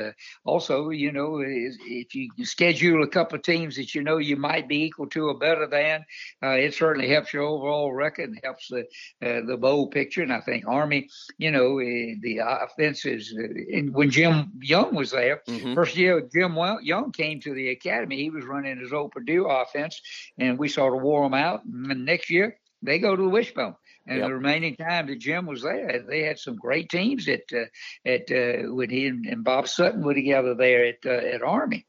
also, 0.46 0.90
you 0.90 1.12
know, 1.12 1.42
if 1.42 2.16
you 2.16 2.30
schedule 2.46 3.04
a 3.04 3.08
couple 3.08 3.38
of 3.38 3.44
teams 3.44 3.76
that 3.76 3.94
you 3.94 4.04
know 4.04 4.18
you 4.18 4.38
might 4.38 4.68
be 4.68 4.84
equal 4.84 5.08
to 5.08 5.28
or 5.28 5.38
better 5.38 5.68
than, 5.68 6.06
it 6.42 6.74
certainly 6.74 7.10
helps 7.10 7.34
your 7.34 7.44
overall 7.44 7.92
record 7.92 8.30
and 8.30 8.40
helps 8.44 8.70
the 8.70 8.86
the 9.20 9.58
bowl 9.58 9.88
picture. 9.88 10.24
And 10.24 10.34
I 10.34 10.40
think 10.42 10.66
Army, 10.68 11.10
you 11.38 11.52
know, 11.52 11.80
eh, 11.80 12.16
the 12.22 12.40
offense 12.44 13.06
is 13.06 13.34
and 13.50 13.94
when 13.94 14.10
Jim 14.10 14.52
Young 14.62 14.96
was 14.96 15.12
there, 15.12 15.42
mm-hmm. 15.48 15.74
first 15.74 15.96
year 15.98 16.28
Jim 16.34 16.58
Young 16.82 17.12
came 17.12 17.40
to 17.42 17.54
the 17.54 17.70
academy, 17.70 18.18
he 18.18 18.30
was 18.30 18.46
running 18.46 18.80
his 18.80 18.94
old 18.94 19.12
Purdue 19.12 19.46
offense, 19.46 20.02
and 20.38 20.58
we 20.58 20.68
sort 20.68 20.96
of 20.96 21.02
wore 21.02 21.26
him 21.26 21.34
out. 21.34 21.64
And 21.66 22.06
next 22.06 22.30
year 22.30 22.58
they 22.82 23.00
go 23.00 23.16
to 23.16 23.22
the 23.22 23.30
wishbone. 23.30 23.76
And 24.08 24.20
yep. 24.20 24.28
the 24.28 24.34
remaining 24.34 24.76
time 24.76 25.08
that 25.08 25.20
Jim 25.20 25.46
was 25.46 25.62
there, 25.62 26.04
they 26.08 26.24
had 26.24 26.40
some 26.40 26.56
great 26.56 26.90
teams 26.90 27.28
at 27.28 27.44
uh, 27.54 27.66
at 28.06 28.32
uh, 28.32 28.74
when 28.74 28.90
he 28.90 29.06
and 29.06 29.44
Bob 29.44 29.68
Sutton 29.68 30.04
were 30.04 30.16
together 30.16 30.56
there 30.56 30.86
at 30.86 31.06
uh, 31.06 31.10
at 31.10 31.44
Army. 31.44 31.86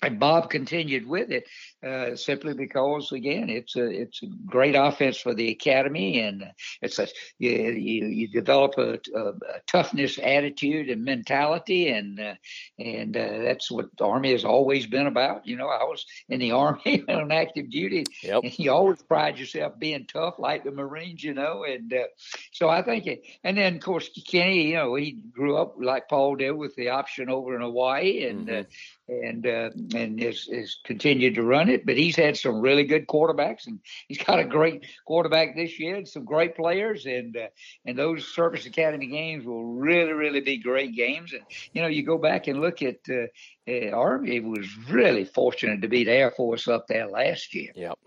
And 0.00 0.20
Bob 0.20 0.50
continued 0.50 1.08
with 1.08 1.32
it 1.32 1.48
uh, 1.86 2.16
simply 2.16 2.54
because, 2.54 3.12
again, 3.12 3.48
it's 3.48 3.76
a 3.76 3.84
it's 3.84 4.22
a 4.24 4.26
great 4.46 4.74
offense 4.74 5.16
for 5.16 5.32
the 5.32 5.50
academy, 5.50 6.20
and 6.20 6.44
it's 6.82 6.98
a 6.98 7.06
you 7.38 7.50
you, 7.50 8.06
you 8.06 8.28
develop 8.28 8.74
a, 8.78 8.98
a, 9.14 9.28
a, 9.28 9.60
toughness 9.68 10.18
attitude 10.20 10.90
and 10.90 11.04
mentality, 11.04 11.88
and 11.88 12.18
uh, 12.18 12.34
and 12.80 13.16
uh, 13.16 13.38
that's 13.44 13.70
what 13.70 13.96
the 13.96 14.04
army 14.04 14.32
has 14.32 14.44
always 14.44 14.86
been 14.86 15.06
about. 15.06 15.46
You 15.46 15.56
know, 15.56 15.68
I 15.68 15.84
was 15.84 16.04
in 16.28 16.40
the 16.40 16.50
army 16.58 17.04
on 17.08 17.30
active 17.30 17.70
duty, 17.70 18.04
yep. 18.24 18.42
and 18.42 18.58
you 18.58 18.72
always 18.72 19.00
pride 19.02 19.38
yourself 19.38 19.78
being 19.78 20.06
tough, 20.06 20.40
like 20.40 20.64
the 20.64 20.72
Marines, 20.72 21.22
you 21.22 21.34
know, 21.34 21.62
and 21.62 21.92
uh, 21.92 22.08
so 22.50 22.68
I 22.68 22.82
think, 22.82 23.06
it, 23.06 23.22
and 23.44 23.56
then 23.56 23.76
of 23.76 23.82
course 23.82 24.10
Kenny, 24.26 24.70
you 24.70 24.74
know, 24.74 24.96
he 24.96 25.12
grew 25.12 25.56
up 25.56 25.76
like 25.78 26.08
Paul 26.08 26.34
did 26.34 26.50
with 26.50 26.74
the 26.74 26.88
option 26.88 27.30
over 27.30 27.54
in 27.54 27.62
Hawaii, 27.62 28.26
and. 28.26 28.50
Uh, 28.50 28.52
mm-hmm 28.52 28.70
and 29.08 29.46
uh, 29.46 29.70
and 29.94 30.20
has, 30.20 30.48
has 30.52 30.76
continued 30.84 31.34
to 31.34 31.42
run 31.42 31.67
run 31.68 31.74
it, 31.74 31.86
but 31.86 31.96
he's 31.96 32.16
had 32.16 32.36
some 32.36 32.60
really 32.60 32.84
good 32.84 33.06
quarterbacks, 33.06 33.66
and 33.66 33.78
he's 34.08 34.18
got 34.18 34.38
a 34.38 34.44
great 34.44 34.84
quarterback 35.06 35.54
this 35.54 35.78
year, 35.78 35.96
and 35.96 36.08
some 36.08 36.24
great 36.24 36.56
players, 36.56 37.06
and 37.06 37.36
uh, 37.36 37.48
and 37.84 37.98
those 37.98 38.26
Service 38.26 38.66
Academy 38.66 39.06
games 39.06 39.44
will 39.44 39.64
really, 39.64 40.12
really 40.12 40.40
be 40.40 40.58
great 40.58 40.94
games. 40.94 41.32
And 41.32 41.42
you 41.72 41.82
know, 41.82 41.88
you 41.88 42.04
go 42.04 42.18
back 42.18 42.46
and 42.46 42.60
look 42.60 42.82
at 42.82 42.98
uh, 43.10 43.26
uh, 43.68 43.90
Army 43.90 44.36
it 44.36 44.44
was 44.44 44.66
really 44.88 45.24
fortunate 45.24 45.82
to 45.82 45.88
beat 45.88 46.08
Air 46.08 46.30
Force 46.30 46.68
up 46.68 46.86
there 46.88 47.08
last 47.08 47.54
year. 47.54 47.72
Yep. 47.74 47.98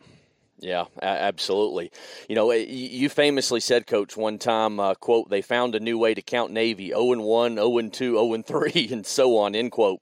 Yeah, 0.61 0.85
absolutely. 1.01 1.91
You 2.29 2.35
know, 2.35 2.51
you 2.51 3.09
famously 3.09 3.59
said, 3.59 3.87
Coach, 3.87 4.15
one 4.15 4.37
time, 4.37 4.79
uh, 4.79 4.93
quote, 4.93 5.27
they 5.27 5.41
found 5.41 5.73
a 5.73 5.79
new 5.79 5.97
way 5.97 6.13
to 6.13 6.21
count 6.21 6.51
Navy 6.51 6.89
0 6.89 7.13
and 7.13 7.23
1, 7.23 7.55
0 7.55 7.77
and 7.79 7.91
2, 7.91 8.13
0 8.13 8.33
and 8.33 8.45
3, 8.45 8.89
and 8.91 9.03
so 9.03 9.39
on, 9.39 9.55
end 9.55 9.71
quote. 9.71 10.01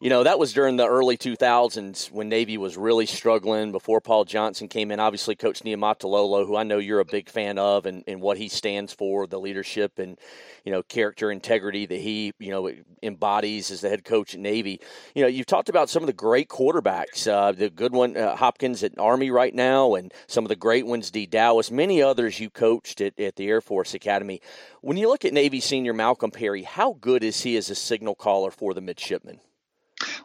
You 0.00 0.10
know, 0.10 0.24
that 0.24 0.40
was 0.40 0.52
during 0.52 0.76
the 0.76 0.88
early 0.88 1.16
2000s 1.16 2.10
when 2.10 2.28
Navy 2.28 2.58
was 2.58 2.76
really 2.76 3.06
struggling 3.06 3.70
before 3.70 4.00
Paul 4.00 4.24
Johnson 4.24 4.66
came 4.66 4.90
in. 4.90 4.98
Obviously, 4.98 5.36
Coach 5.36 5.60
Niumatalolo, 5.62 6.44
who 6.44 6.56
I 6.56 6.64
know 6.64 6.78
you're 6.78 6.98
a 6.98 7.04
big 7.04 7.28
fan 7.28 7.56
of 7.56 7.86
and, 7.86 8.02
and 8.08 8.20
what 8.20 8.36
he 8.36 8.48
stands 8.48 8.92
for, 8.92 9.28
the 9.28 9.38
leadership 9.38 10.00
and, 10.00 10.18
you 10.64 10.72
know, 10.72 10.82
character 10.82 11.30
integrity 11.30 11.86
that 11.86 12.00
he, 12.00 12.32
you 12.40 12.50
know, 12.50 12.70
embodies 13.02 13.70
as 13.70 13.80
the 13.80 13.88
head 13.88 14.04
coach 14.04 14.34
at 14.34 14.40
Navy. 14.40 14.80
You 15.14 15.22
know, 15.22 15.28
you've 15.28 15.46
talked 15.46 15.68
about 15.68 15.88
some 15.88 16.02
of 16.02 16.06
the 16.08 16.12
great 16.12 16.48
quarterbacks, 16.48 17.26
uh, 17.30 17.52
the 17.52 17.70
good 17.70 17.92
one, 17.92 18.16
uh, 18.16 18.36
Hopkins 18.36 18.82
at 18.82 18.98
Army 18.98 19.30
right 19.30 19.54
now, 19.54 19.94
and 20.00 20.12
some 20.26 20.44
of 20.44 20.48
the 20.48 20.56
great 20.56 20.84
ones, 20.86 21.12
Dee 21.12 21.28
Dowis, 21.28 21.70
many 21.70 22.02
others 22.02 22.40
you 22.40 22.50
coached 22.50 23.00
at, 23.00 23.18
at 23.20 23.36
the 23.36 23.46
Air 23.46 23.60
Force 23.60 23.94
Academy. 23.94 24.40
When 24.80 24.96
you 24.96 25.08
look 25.08 25.24
at 25.24 25.32
Navy 25.32 25.60
senior 25.60 25.92
Malcolm 25.92 26.32
Perry, 26.32 26.64
how 26.64 26.94
good 27.00 27.22
is 27.22 27.42
he 27.42 27.56
as 27.56 27.70
a 27.70 27.76
signal 27.76 28.16
caller 28.16 28.50
for 28.50 28.74
the 28.74 28.80
midshipmen? 28.80 29.38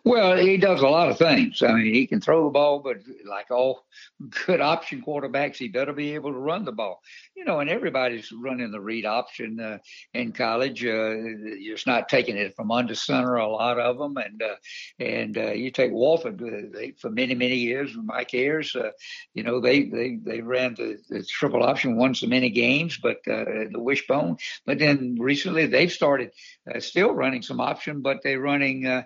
Well, 0.03 0.37
he 0.37 0.57
does 0.57 0.81
a 0.81 0.87
lot 0.87 1.09
of 1.09 1.17
things. 1.17 1.61
I 1.61 1.73
mean, 1.73 1.93
he 1.93 2.07
can 2.07 2.21
throw 2.21 2.45
the 2.45 2.51
ball, 2.51 2.79
but 2.79 2.97
like 3.25 3.51
all 3.51 3.85
good 4.45 4.61
option 4.61 5.03
quarterbacks, 5.05 5.57
he 5.57 5.67
better 5.67 5.93
be 5.93 6.13
able 6.13 6.31
to 6.31 6.37
run 6.37 6.63
the 6.63 6.71
ball. 6.71 7.01
You 7.35 7.43
know, 7.43 7.59
and 7.59 7.69
everybody's 7.69 8.31
running 8.31 8.71
the 8.71 8.79
read 8.79 9.05
option 9.05 9.59
uh, 9.59 9.79
in 10.13 10.31
college. 10.31 10.83
Uh, 10.85 11.15
you're 11.15 11.75
just 11.75 11.87
not 11.87 12.07
taking 12.07 12.37
it 12.37 12.55
from 12.55 12.71
under 12.71 12.95
center, 12.95 13.35
a 13.35 13.47
lot 13.47 13.79
of 13.79 13.97
them. 13.97 14.15
And 14.17 14.41
uh, 14.41 14.55
and 14.99 15.37
uh, 15.37 15.51
you 15.51 15.71
take 15.71 15.91
Wofford 15.91 16.41
uh, 16.41 16.69
they, 16.73 16.91
for 16.91 17.09
many 17.09 17.35
many 17.35 17.55
years 17.55 17.95
with 17.95 18.05
Mike 18.05 18.33
Ayers. 18.33 18.75
Uh, 18.75 18.91
you 19.33 19.43
know, 19.43 19.59
they 19.59 19.83
they 19.83 20.15
they 20.15 20.41
ran 20.41 20.75
the, 20.75 20.97
the, 21.09 21.23
triple 21.23 21.63
option, 21.63 21.97
won 21.97 22.15
so 22.15 22.27
many 22.27 22.49
games, 22.49 22.97
but 22.97 23.17
uh, 23.27 23.65
the 23.71 23.79
wishbone. 23.79 24.37
But 24.65 24.79
then 24.79 25.17
recently 25.19 25.65
they've 25.65 25.91
started 25.91 26.31
still 26.79 27.13
running 27.13 27.41
some 27.41 27.59
option, 27.59 28.01
but 28.01 28.17
they're 28.23 28.39
running 28.39 29.03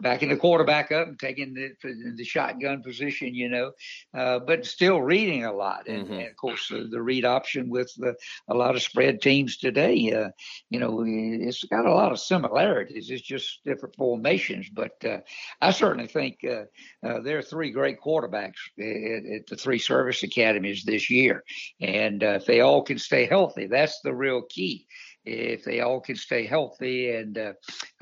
backing 0.00 0.28
the 0.28 0.36
quarterback 0.36 0.92
up 0.92 1.08
and 1.08 1.18
taking 1.18 1.54
the, 1.54 1.70
the 2.16 2.24
shotgun 2.24 2.82
position, 2.82 3.34
you 3.34 3.48
know, 3.48 3.72
uh, 4.14 4.38
but 4.38 4.66
still 4.66 5.00
reading 5.00 5.44
a 5.44 5.52
lot. 5.52 5.88
And, 5.88 6.04
mm-hmm. 6.04 6.12
and 6.14 6.28
of 6.28 6.36
course, 6.36 6.70
uh, 6.72 6.84
the 6.90 7.00
read 7.00 7.24
option 7.24 7.68
with 7.68 7.92
the, 7.96 8.14
a 8.48 8.54
lot 8.54 8.74
of 8.74 8.82
spread 8.82 9.22
teams 9.22 9.56
today, 9.56 10.12
uh, 10.12 10.30
you 10.70 10.80
know, 10.80 11.04
it's 11.06 11.64
got 11.64 11.86
a 11.86 11.94
lot 11.94 12.12
of 12.12 12.20
similarities. 12.20 13.10
It's 13.10 13.22
just 13.22 13.60
different 13.64 13.96
formations. 13.96 14.68
But 14.68 15.04
uh, 15.04 15.18
I 15.60 15.70
certainly 15.70 16.08
think 16.08 16.40
uh, 16.44 16.64
uh, 17.06 17.20
there 17.20 17.38
are 17.38 17.42
three 17.42 17.70
great 17.70 18.00
quarterbacks 18.00 18.54
at, 18.78 19.34
at, 19.34 19.46
the 19.46 19.56
three 19.56 19.78
service 19.78 20.22
academies 20.22 20.84
this 20.84 21.10
year. 21.10 21.44
And 21.80 22.22
if 22.22 22.46
they 22.46 22.60
all 22.60 22.82
can 22.82 22.98
stay 22.98 23.26
healthy, 23.26 23.66
that's 23.66 24.00
the 24.00 24.14
real 24.14 24.42
key 24.42 24.86
if 25.24 25.64
they 25.64 25.80
all 25.80 26.00
can 26.00 26.16
stay 26.16 26.44
healthy, 26.46 27.14
and 27.14 27.38
uh, 27.38 27.52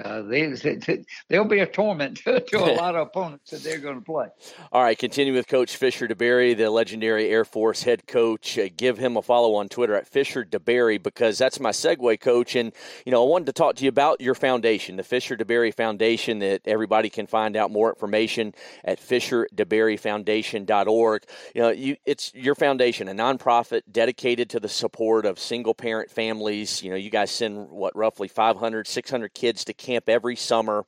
uh, 0.04 0.22
they, 0.22 0.46
they 0.46 1.04
they'll 1.28 1.44
be 1.44 1.60
a 1.60 1.66
torment 1.66 2.16
to, 2.24 2.40
to 2.40 2.58
a 2.58 2.74
lot 2.74 2.96
of 2.96 3.06
opponents 3.06 3.50
that 3.50 3.62
they're 3.62 3.78
going 3.78 3.96
to 3.96 4.04
play. 4.04 4.26
All 4.72 4.82
right, 4.82 4.98
continue 4.98 5.32
with 5.32 5.46
Coach 5.46 5.76
Fisher 5.76 6.08
DeBerry, 6.08 6.56
the 6.56 6.68
legendary 6.70 7.28
Air 7.28 7.44
Force 7.44 7.82
head 7.82 8.06
coach. 8.06 8.58
Uh, 8.58 8.68
give 8.76 8.98
him 8.98 9.16
a 9.16 9.22
follow 9.22 9.54
on 9.54 9.68
Twitter 9.68 9.94
at 9.94 10.08
Fisher 10.08 10.44
DeBerry 10.44 11.00
because 11.02 11.38
that's 11.38 11.58
my 11.60 11.70
segue, 11.70 12.20
Coach. 12.20 12.56
And 12.56 12.72
you 13.06 13.12
know, 13.12 13.22
I 13.22 13.26
wanted 13.28 13.46
to 13.46 13.52
talk 13.52 13.76
to 13.76 13.84
you 13.84 13.88
about 13.88 14.20
your 14.20 14.34
foundation, 14.34 14.96
the 14.96 15.04
Fisher 15.04 15.36
DeBerry 15.36 15.72
Foundation. 15.74 16.40
That 16.40 16.62
everybody 16.66 17.08
can 17.10 17.28
find 17.28 17.56
out 17.56 17.70
more 17.70 17.90
information 17.90 18.54
at 18.84 18.98
FisherDeBerryFoundation.org. 19.00 21.22
You 21.54 21.62
know, 21.62 21.70
you, 21.70 21.96
it's 22.04 22.34
your 22.34 22.56
foundation, 22.56 23.08
a 23.08 23.14
nonprofit 23.14 23.82
dedicated 23.90 24.50
to 24.50 24.60
the 24.60 24.68
support 24.68 25.24
of 25.26 25.38
single 25.38 25.74
parent 25.74 26.10
families. 26.10 26.82
You 26.82 26.90
know, 26.90 26.96
you 26.96 27.11
guys 27.12 27.30
send 27.30 27.68
what 27.68 27.94
roughly 27.94 28.26
500 28.26 28.86
600 28.88 29.34
kids 29.34 29.64
to 29.66 29.74
camp 29.74 30.08
every 30.08 30.34
summer. 30.34 30.84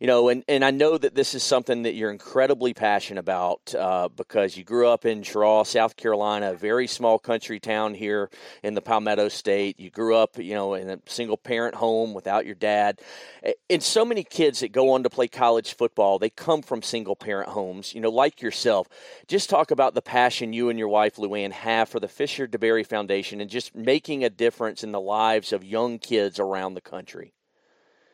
You 0.00 0.06
know 0.06 0.28
and, 0.28 0.44
and 0.48 0.64
i 0.64 0.70
know 0.70 0.96
that 0.96 1.14
this 1.14 1.34
is 1.34 1.42
something 1.42 1.82
that 1.82 1.94
you're 1.94 2.10
incredibly 2.10 2.74
passionate 2.74 3.20
about 3.20 3.74
uh, 3.74 4.08
because 4.08 4.56
you 4.56 4.64
grew 4.64 4.88
up 4.88 5.04
in 5.04 5.22
Cheraw, 5.22 5.66
south 5.66 5.96
carolina 5.96 6.52
a 6.52 6.54
very 6.54 6.86
small 6.86 7.18
country 7.18 7.58
town 7.58 7.94
here 7.94 8.30
in 8.62 8.74
the 8.74 8.80
palmetto 8.80 9.28
state. 9.28 9.80
You 9.80 9.90
grew 9.90 10.14
up 10.16 10.38
you 10.38 10.54
know 10.54 10.74
in 10.74 10.90
a 10.90 10.98
single 11.06 11.36
parent 11.36 11.74
home 11.74 12.14
without 12.14 12.46
your 12.46 12.54
dad. 12.54 13.00
And 13.68 13.82
so 13.82 14.04
many 14.04 14.24
kids 14.24 14.60
that 14.60 14.72
go 14.72 14.92
on 14.92 15.02
to 15.02 15.10
play 15.10 15.28
college 15.28 15.74
football 15.74 16.18
they 16.18 16.30
come 16.30 16.62
from 16.62 16.82
single 16.82 17.16
parent 17.16 17.48
homes 17.48 17.94
you 17.94 18.00
know 18.00 18.10
like 18.10 18.42
yourself. 18.42 18.88
Just 19.26 19.50
talk 19.50 19.70
about 19.70 19.94
the 19.94 20.02
passion 20.02 20.52
you 20.52 20.68
and 20.68 20.78
your 20.78 20.88
wife 20.88 21.16
luann 21.16 21.52
have 21.52 21.88
for 21.88 22.00
the 22.00 22.08
fisher 22.08 22.46
deberry 22.46 22.86
foundation 22.86 23.40
and 23.40 23.50
just 23.50 23.74
making 23.74 24.24
a 24.24 24.30
difference 24.30 24.84
in 24.84 24.92
the 24.92 25.00
lives 25.00 25.52
of 25.52 25.63
young 25.64 25.98
kids 25.98 26.38
around 26.38 26.74
the 26.74 26.80
country? 26.80 27.34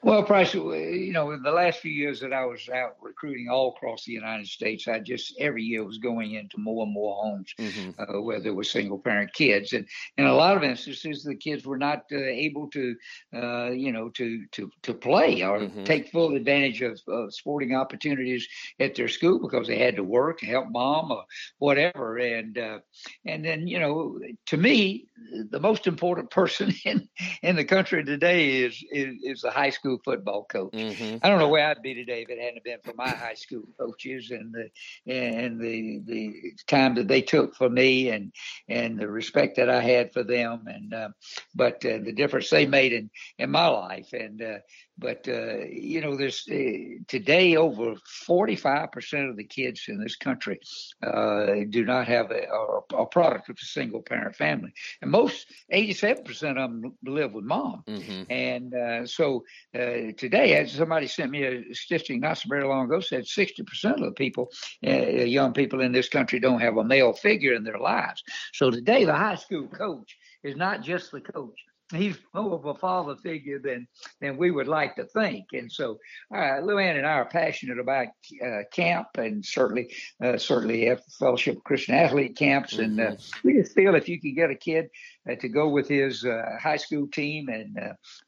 Well, 0.02 0.22
Price, 0.22 0.54
you 0.54 1.12
know, 1.12 1.32
in 1.32 1.42
the 1.42 1.50
last 1.50 1.80
few 1.80 1.92
years 1.92 2.20
that 2.20 2.32
I 2.32 2.46
was 2.46 2.70
out 2.70 2.96
recruiting 3.02 3.48
all 3.50 3.74
across 3.76 4.04
the 4.04 4.12
United 4.12 4.46
States, 4.46 4.88
I 4.88 4.98
just 4.98 5.34
every 5.38 5.62
year 5.62 5.84
was 5.84 5.98
going 5.98 6.34
into 6.34 6.56
more 6.56 6.84
and 6.84 6.92
more 6.92 7.22
homes 7.22 7.54
mm-hmm. 7.58 7.90
uh, 8.00 8.22
where 8.22 8.40
there 8.40 8.54
were 8.54 8.64
single 8.64 8.98
parent 8.98 9.34
kids, 9.34 9.74
and 9.74 9.86
in 10.16 10.24
a 10.24 10.32
lot 10.32 10.56
of 10.56 10.62
instances, 10.62 11.22
the 11.22 11.34
kids 11.34 11.66
were 11.66 11.76
not 11.76 12.04
uh, 12.12 12.16
able 12.16 12.68
to, 12.68 12.96
uh, 13.34 13.70
you 13.72 13.92
know, 13.92 14.08
to 14.10 14.46
to 14.52 14.70
to 14.84 14.94
play 14.94 15.42
or 15.42 15.60
mm-hmm. 15.60 15.84
take 15.84 16.10
full 16.10 16.34
advantage 16.34 16.80
of, 16.80 16.98
of, 17.06 17.34
sporting 17.34 17.74
opportunities 17.74 18.48
at 18.78 18.94
their 18.94 19.08
school 19.08 19.38
because 19.38 19.66
they 19.66 19.78
had 19.78 19.96
to 19.96 20.04
work, 20.04 20.40
help 20.40 20.68
mom, 20.70 21.12
or 21.12 21.24
whatever, 21.58 22.16
and 22.16 22.56
uh, 22.56 22.78
and 23.26 23.44
then 23.44 23.66
you 23.66 23.78
know, 23.78 24.18
to 24.46 24.56
me, 24.56 25.09
the 25.50 25.60
most 25.60 25.86
important 25.86 26.30
person 26.30 26.72
in 26.84 27.08
in 27.42 27.56
the 27.56 27.64
country 27.64 28.04
today 28.04 28.62
is 28.62 28.84
is, 28.90 29.16
is 29.22 29.40
the 29.42 29.50
high 29.50 29.70
school 29.70 29.98
football 30.04 30.44
coach. 30.44 30.72
Mm-hmm. 30.72 31.18
I 31.22 31.28
don't 31.28 31.38
know 31.38 31.48
where 31.48 31.68
I'd 31.68 31.82
be 31.82 31.94
today 31.94 32.22
if 32.22 32.30
it 32.30 32.40
hadn't 32.40 32.64
been 32.64 32.78
for 32.84 32.94
my 32.94 33.08
high 33.08 33.34
school 33.34 33.64
coaches 33.78 34.30
and 34.30 34.54
the 34.54 35.12
and 35.12 35.60
the 35.60 36.00
the 36.04 36.34
time 36.66 36.94
that 36.94 37.08
they 37.08 37.22
took 37.22 37.54
for 37.54 37.68
me 37.68 38.10
and 38.10 38.32
and 38.68 38.98
the 38.98 39.08
respect 39.08 39.56
that 39.56 39.68
I 39.68 39.80
had 39.80 40.12
for 40.12 40.22
them 40.22 40.64
and 40.66 40.94
uh, 40.94 41.08
but 41.54 41.84
uh, 41.84 41.98
the 42.02 42.12
difference 42.12 42.50
they 42.50 42.66
made 42.66 42.92
in 42.92 43.10
in 43.38 43.50
my 43.50 43.66
life 43.66 44.12
and 44.12 44.42
uh, 44.42 44.58
but 45.00 45.26
uh, 45.28 45.64
you 45.64 46.00
know, 46.00 46.16
there's 46.16 46.46
uh, 46.50 47.02
today 47.08 47.56
over 47.56 47.94
45% 48.28 49.30
of 49.30 49.36
the 49.36 49.44
kids 49.44 49.84
in 49.88 49.98
this 49.98 50.16
country 50.16 50.60
uh, 51.02 51.46
do 51.70 51.84
not 51.84 52.06
have 52.06 52.30
a, 52.30 52.46
a, 52.94 53.06
product 53.06 53.48
of 53.48 53.56
a 53.60 53.64
single 53.64 54.02
parent 54.02 54.36
family, 54.36 54.72
and 55.02 55.10
most 55.10 55.46
87% 55.72 56.50
of 56.50 56.54
them 56.54 56.94
live 57.04 57.32
with 57.32 57.44
mom. 57.44 57.82
Mm-hmm. 57.88 58.22
And 58.30 58.74
uh, 58.74 59.06
so 59.06 59.44
uh, 59.74 60.12
today, 60.16 60.56
as 60.56 60.72
somebody 60.72 61.06
sent 61.06 61.30
me 61.30 61.44
a 61.44 61.74
statistic 61.74 62.20
not 62.20 62.38
so 62.38 62.48
very 62.48 62.64
long 62.64 62.84
ago, 62.84 63.00
said 63.00 63.24
60% 63.24 63.94
of 63.94 64.00
the 64.00 64.12
people, 64.12 64.50
uh, 64.86 64.90
young 64.90 65.52
people 65.52 65.80
in 65.80 65.92
this 65.92 66.08
country, 66.08 66.38
don't 66.38 66.60
have 66.60 66.76
a 66.76 66.84
male 66.84 67.12
figure 67.12 67.54
in 67.54 67.64
their 67.64 67.78
lives. 67.78 68.22
So 68.52 68.70
today, 68.70 69.04
the 69.04 69.14
high 69.14 69.36
school 69.36 69.66
coach 69.66 70.16
is 70.42 70.56
not 70.56 70.82
just 70.82 71.10
the 71.10 71.20
coach 71.20 71.58
he's 71.92 72.16
more 72.34 72.54
of 72.54 72.64
a 72.64 72.74
father 72.74 73.16
figure 73.16 73.58
than 73.58 73.86
than 74.20 74.36
we 74.36 74.50
would 74.50 74.68
like 74.68 74.96
to 74.96 75.04
think. 75.04 75.46
And 75.52 75.70
so, 75.70 75.98
uh, 76.34 76.60
Luann 76.62 76.96
and 76.96 77.06
I 77.06 77.12
are 77.12 77.24
passionate 77.24 77.78
about 77.78 78.08
uh, 78.44 78.60
camp, 78.72 79.08
and 79.16 79.44
certainly, 79.44 79.94
uh, 80.22 80.38
certainly, 80.38 80.86
have 80.86 81.02
Fellowship 81.18 81.62
Christian 81.64 81.94
Athlete 81.94 82.36
camps. 82.36 82.78
And 82.78 83.00
uh, 83.00 83.10
mm-hmm. 83.12 83.48
we 83.48 83.54
just 83.54 83.74
feel 83.74 83.94
if 83.94 84.08
you 84.08 84.20
can 84.20 84.34
get 84.34 84.50
a 84.50 84.54
kid 84.54 84.88
uh, 85.28 85.34
to 85.36 85.48
go 85.48 85.68
with 85.68 85.88
his 85.88 86.24
uh, 86.24 86.56
high 86.60 86.76
school 86.76 87.08
team 87.08 87.48
and 87.48 87.76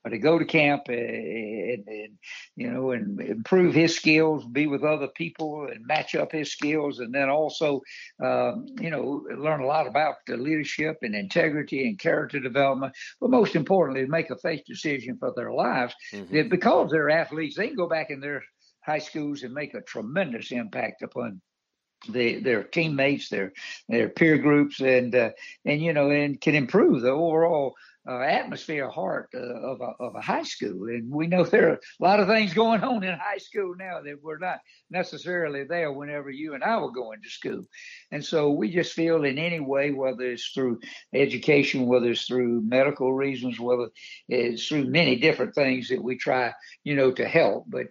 or 0.05 0.11
to 0.11 0.19
go 0.19 0.39
to 0.39 0.45
camp 0.45 0.83
and, 0.89 1.85
and, 1.87 2.19
you 2.57 2.71
know 2.71 2.91
and 2.91 3.21
improve 3.21 3.75
his 3.75 3.95
skills, 3.97 4.45
be 4.47 4.67
with 4.67 4.83
other 4.83 5.09
people, 5.09 5.69
and 5.71 5.87
match 5.87 6.15
up 6.15 6.33
his 6.33 6.51
skills, 6.51 6.99
and 6.99 7.15
then 7.15 7.29
also, 7.29 7.81
um, 8.23 8.67
you 8.81 8.91
know, 8.91 9.25
learn 9.37 9.61
a 9.61 9.67
lot 9.67 9.87
about 9.87 10.17
leadership 10.29 10.97
and 11.03 11.15
integrity 11.15 11.87
and 11.87 11.99
character 11.99 12.41
development. 12.41 12.95
But 13.21 13.31
most 13.31 13.57
importantly, 13.57 14.07
make 14.07 14.31
a 14.31 14.37
faith 14.39 14.63
decision 14.67 15.17
for 15.19 15.33
their 15.35 15.53
lives. 15.53 15.95
Mm-hmm. 16.13 16.49
Because 16.49 16.91
they're 16.91 17.11
athletes, 17.11 17.57
they 17.57 17.69
can 17.69 17.77
go 17.77 17.89
back 17.89 18.11
in 18.11 18.21
their 18.21 18.43
high 18.85 18.99
schools 18.99 19.43
and 19.43 19.55
make 19.55 19.75
a 19.75 19.81
tremendous 19.81 20.51
impact 20.51 21.03
upon 21.03 21.41
the, 22.09 22.41
their 22.41 22.63
teammates, 22.63 23.29
their 23.29 23.53
their 23.89 24.09
peer 24.09 24.39
groups, 24.39 24.81
and 24.81 25.15
uh, 25.15 25.31
and 25.65 25.83
you 25.83 25.93
know, 25.93 26.11
and 26.11 26.41
can 26.41 26.55
improve 26.55 27.03
the 27.03 27.11
overall 27.11 27.75
uh, 28.09 28.19
atmosphere 28.19 28.89
heart 28.89 29.31
uh, 29.35 29.39
of, 29.39 29.81
a, 29.81 29.93
of 30.01 30.15
a 30.17 30.21
high 30.21 30.43
school. 30.43 30.89
And 30.89 31.11
we 31.11 31.27
know 31.27 31.45
there 31.45 31.71
are 31.71 31.75
a 31.75 31.79
lot 32.01 32.21
of 32.21 32.27
things 32.27 32.53
going 32.53 32.83
on 32.83 33.05
in 33.05 33.19
high 33.19 33.39
school 33.39 33.75
now 33.79 34.01
that 34.03 34.23
were 34.23 34.39
not 34.39 34.59
necessarily 34.91 35.65
there 35.65 35.93
whenever 35.93 36.31
you 36.31 36.55
and 36.55 36.65
I 36.65 36.79
were 36.79 36.91
going 36.91 37.23
to 37.23 37.31
school. 37.31 37.65
And 38.11 38.25
so 38.25 38.51
we 38.51 38.71
just 38.73 38.93
feel 38.93 39.25
in 39.25 39.39
any 39.39 39.61
way, 39.61 39.93
whether 39.93 40.25
it's 40.25 40.49
through 40.49 40.81
education, 41.15 41.87
whether 41.87 42.11
it's 42.11 42.27
through 42.27 42.63
medical 42.63 43.13
reasons, 43.13 43.61
whether 43.61 43.89
it's 44.29 44.67
through 44.67 44.87
many 44.87 45.17
different 45.17 45.55
things 45.55 45.89
that 45.89 46.03
we 46.03 46.17
try, 46.17 46.53
you 46.83 46.97
know, 46.97 47.13
to 47.13 47.27
help. 47.27 47.67
But 47.69 47.87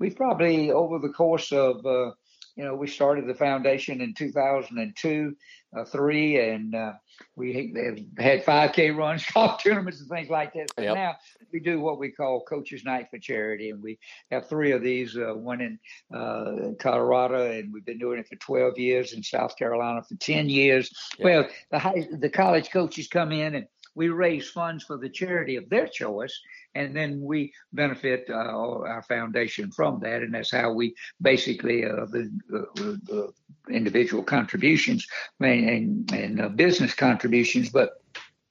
we've 0.00 0.16
probably 0.16 0.72
over 0.72 0.98
the 0.98 1.12
course 1.12 1.52
of 1.52 1.86
uh, 1.86 2.10
you 2.56 2.64
know, 2.64 2.74
we 2.74 2.86
started 2.86 3.26
the 3.26 3.34
foundation 3.34 4.00
in 4.00 4.14
2002, 4.14 5.36
uh, 5.76 5.84
three, 5.84 6.38
and 6.38 6.74
uh, 6.74 6.92
we 7.34 7.74
had 8.18 8.44
5K 8.44 8.96
runs, 8.96 9.26
golf 9.34 9.62
tournaments, 9.62 10.00
and 10.00 10.08
things 10.08 10.30
like 10.30 10.52
that. 10.54 10.68
Yep. 10.78 10.94
now 10.94 11.16
we 11.52 11.58
do 11.58 11.80
what 11.80 11.98
we 11.98 12.12
call 12.12 12.44
Coaches 12.44 12.84
Night 12.84 13.08
for 13.10 13.18
Charity, 13.18 13.70
and 13.70 13.82
we 13.82 13.98
have 14.30 14.48
three 14.48 14.70
of 14.70 14.82
these. 14.82 15.16
Uh, 15.16 15.34
one 15.34 15.60
in 15.60 15.78
uh, 16.16 16.72
Colorado, 16.78 17.50
and 17.50 17.72
we've 17.72 17.84
been 17.84 17.98
doing 17.98 18.18
it 18.20 18.28
for 18.28 18.36
12 18.36 18.78
years. 18.78 19.12
In 19.12 19.22
South 19.22 19.56
Carolina 19.56 20.02
for 20.02 20.16
10 20.16 20.48
years. 20.48 20.90
Yep. 21.18 21.24
Well, 21.24 21.48
the 21.70 21.78
high, 21.78 22.06
the 22.18 22.30
college 22.30 22.70
coaches 22.70 23.08
come 23.08 23.32
in 23.32 23.56
and 23.56 23.66
we 23.94 24.08
raise 24.08 24.50
funds 24.50 24.84
for 24.84 24.96
the 24.96 25.08
charity 25.08 25.56
of 25.56 25.68
their 25.68 25.86
choice, 25.86 26.40
and 26.74 26.94
then 26.94 27.20
we 27.20 27.52
benefit 27.72 28.26
uh, 28.28 28.34
our 28.34 29.02
foundation 29.02 29.70
from 29.70 30.00
that, 30.00 30.22
and 30.22 30.34
that's 30.34 30.50
how 30.50 30.72
we 30.72 30.94
basically 31.20 31.84
uh, 31.84 32.06
the, 32.06 32.30
the, 32.48 33.32
individual 33.70 34.22
contributions 34.22 35.06
and, 35.40 36.12
and 36.12 36.40
uh, 36.40 36.48
business 36.50 36.92
contributions, 36.92 37.70
but 37.70 38.02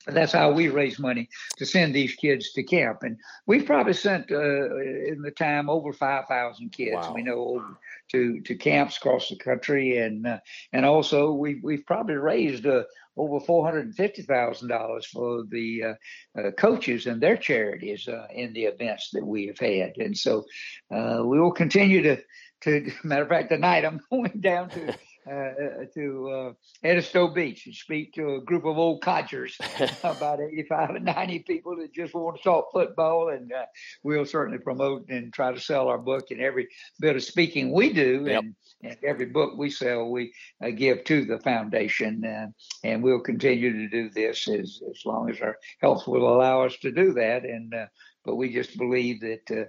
that's 0.08 0.34
how 0.34 0.52
we 0.52 0.68
raise 0.70 1.00
money 1.00 1.30
to 1.58 1.66
send 1.66 1.94
these 1.94 2.16
kids 2.16 2.52
to 2.54 2.64
camp. 2.64 3.04
And 3.04 3.18
we've 3.46 3.66
probably 3.66 3.94
sent 3.94 4.32
uh, 4.32 4.76
in 4.76 5.22
the 5.22 5.32
time 5.32 5.70
over 5.70 5.94
5,000 5.94 6.72
kids. 6.72 6.96
Wow. 6.96 7.14
We 7.14 7.24
know 7.24 7.64
to 8.12 8.42
to 8.42 8.56
camps 8.56 8.98
across 8.98 9.30
the 9.30 9.38
country, 9.38 9.98
and 9.98 10.28
uh, 10.28 10.40
and 10.74 10.86
also 10.86 11.32
we 11.32 11.60
we've 11.64 11.86
probably 11.86 12.16
raised 12.16 12.66
uh, 12.66 12.84
over 13.18 13.40
four 13.40 13.66
hundred 13.66 13.86
and 13.86 13.96
fifty 13.96 14.22
thousand 14.22 14.70
dollars 14.70 15.06
for 15.06 15.44
the 15.50 15.84
uh, 15.84 16.40
uh, 16.40 16.52
coaches 16.52 17.06
and 17.06 17.22
their 17.22 17.38
charities 17.38 18.08
uh, 18.08 18.28
in 18.34 18.54
the 18.54 18.66
events 18.66 19.10
that 19.14 19.26
we 19.26 19.48
have 19.48 19.60
had, 19.60 19.94
and 19.98 20.18
so 20.18 20.46
uh, 20.92 21.22
we 21.24 21.40
will 21.40 21.52
continue 21.52 22.02
to. 22.02 22.18
To 22.62 22.92
matter 23.04 23.24
of 23.24 23.30
fact, 23.30 23.50
tonight 23.50 23.84
I'm 23.86 24.00
going 24.10 24.40
down 24.40 24.70
to 24.70 24.96
uh, 25.30 25.86
to 25.94 26.30
uh, 26.30 26.88
Edisto 26.88 27.28
Beach 27.28 27.66
and 27.66 27.76
speak 27.76 28.14
to 28.14 28.36
a 28.36 28.42
group 28.42 28.66
of 28.66 28.78
old 28.78 29.02
codgers, 29.02 29.58
about 30.04 30.40
85 30.42 30.92
and 30.92 31.06
90 31.06 31.40
people 31.40 31.78
that 31.78 31.94
just 31.94 32.14
want 32.14 32.38
to 32.38 32.44
talk 32.44 32.72
football. 32.72 33.30
And 33.30 33.52
uh, 33.52 33.66
we'll 34.04 34.26
certainly 34.26 34.60
promote 34.60 35.08
and 35.10 35.34
try 35.34 35.52
to 35.52 35.60
sell 35.60 35.88
our 35.88 35.98
book. 35.98 36.32
And 36.32 36.42
every 36.42 36.68
bit 37.00 37.16
of 37.16 37.24
speaking 37.24 37.72
we 37.72 37.94
do 37.94 38.26
yep. 38.26 38.44
and, 38.44 38.56
and, 38.84 38.98
every 39.04 39.28
book 39.28 39.58
we 39.58 39.70
sell, 39.70 40.10
we 40.10 40.34
uh, 40.64 40.70
give 40.72 41.04
to 41.06 41.26
the 41.26 41.40
foundation. 41.40 42.24
Uh, 42.26 42.48
and 42.84 43.02
we'll 43.02 43.22
continue 43.22 43.72
to 43.74 43.90
do 43.90 44.10
this 44.10 44.48
as, 44.48 44.82
as 44.90 45.06
long 45.06 45.30
as 45.30 45.40
our 45.42 45.58
health 45.82 46.08
will 46.08 46.28
allow 46.28 46.64
us 46.64 46.78
to 46.78 46.92
do 46.92 47.14
that. 47.14 47.44
And 47.44 47.74
uh, 47.74 47.86
but 48.26 48.36
we 48.36 48.54
just 48.54 48.78
believe 48.78 49.20
that 49.22 49.52
uh, 49.52 49.66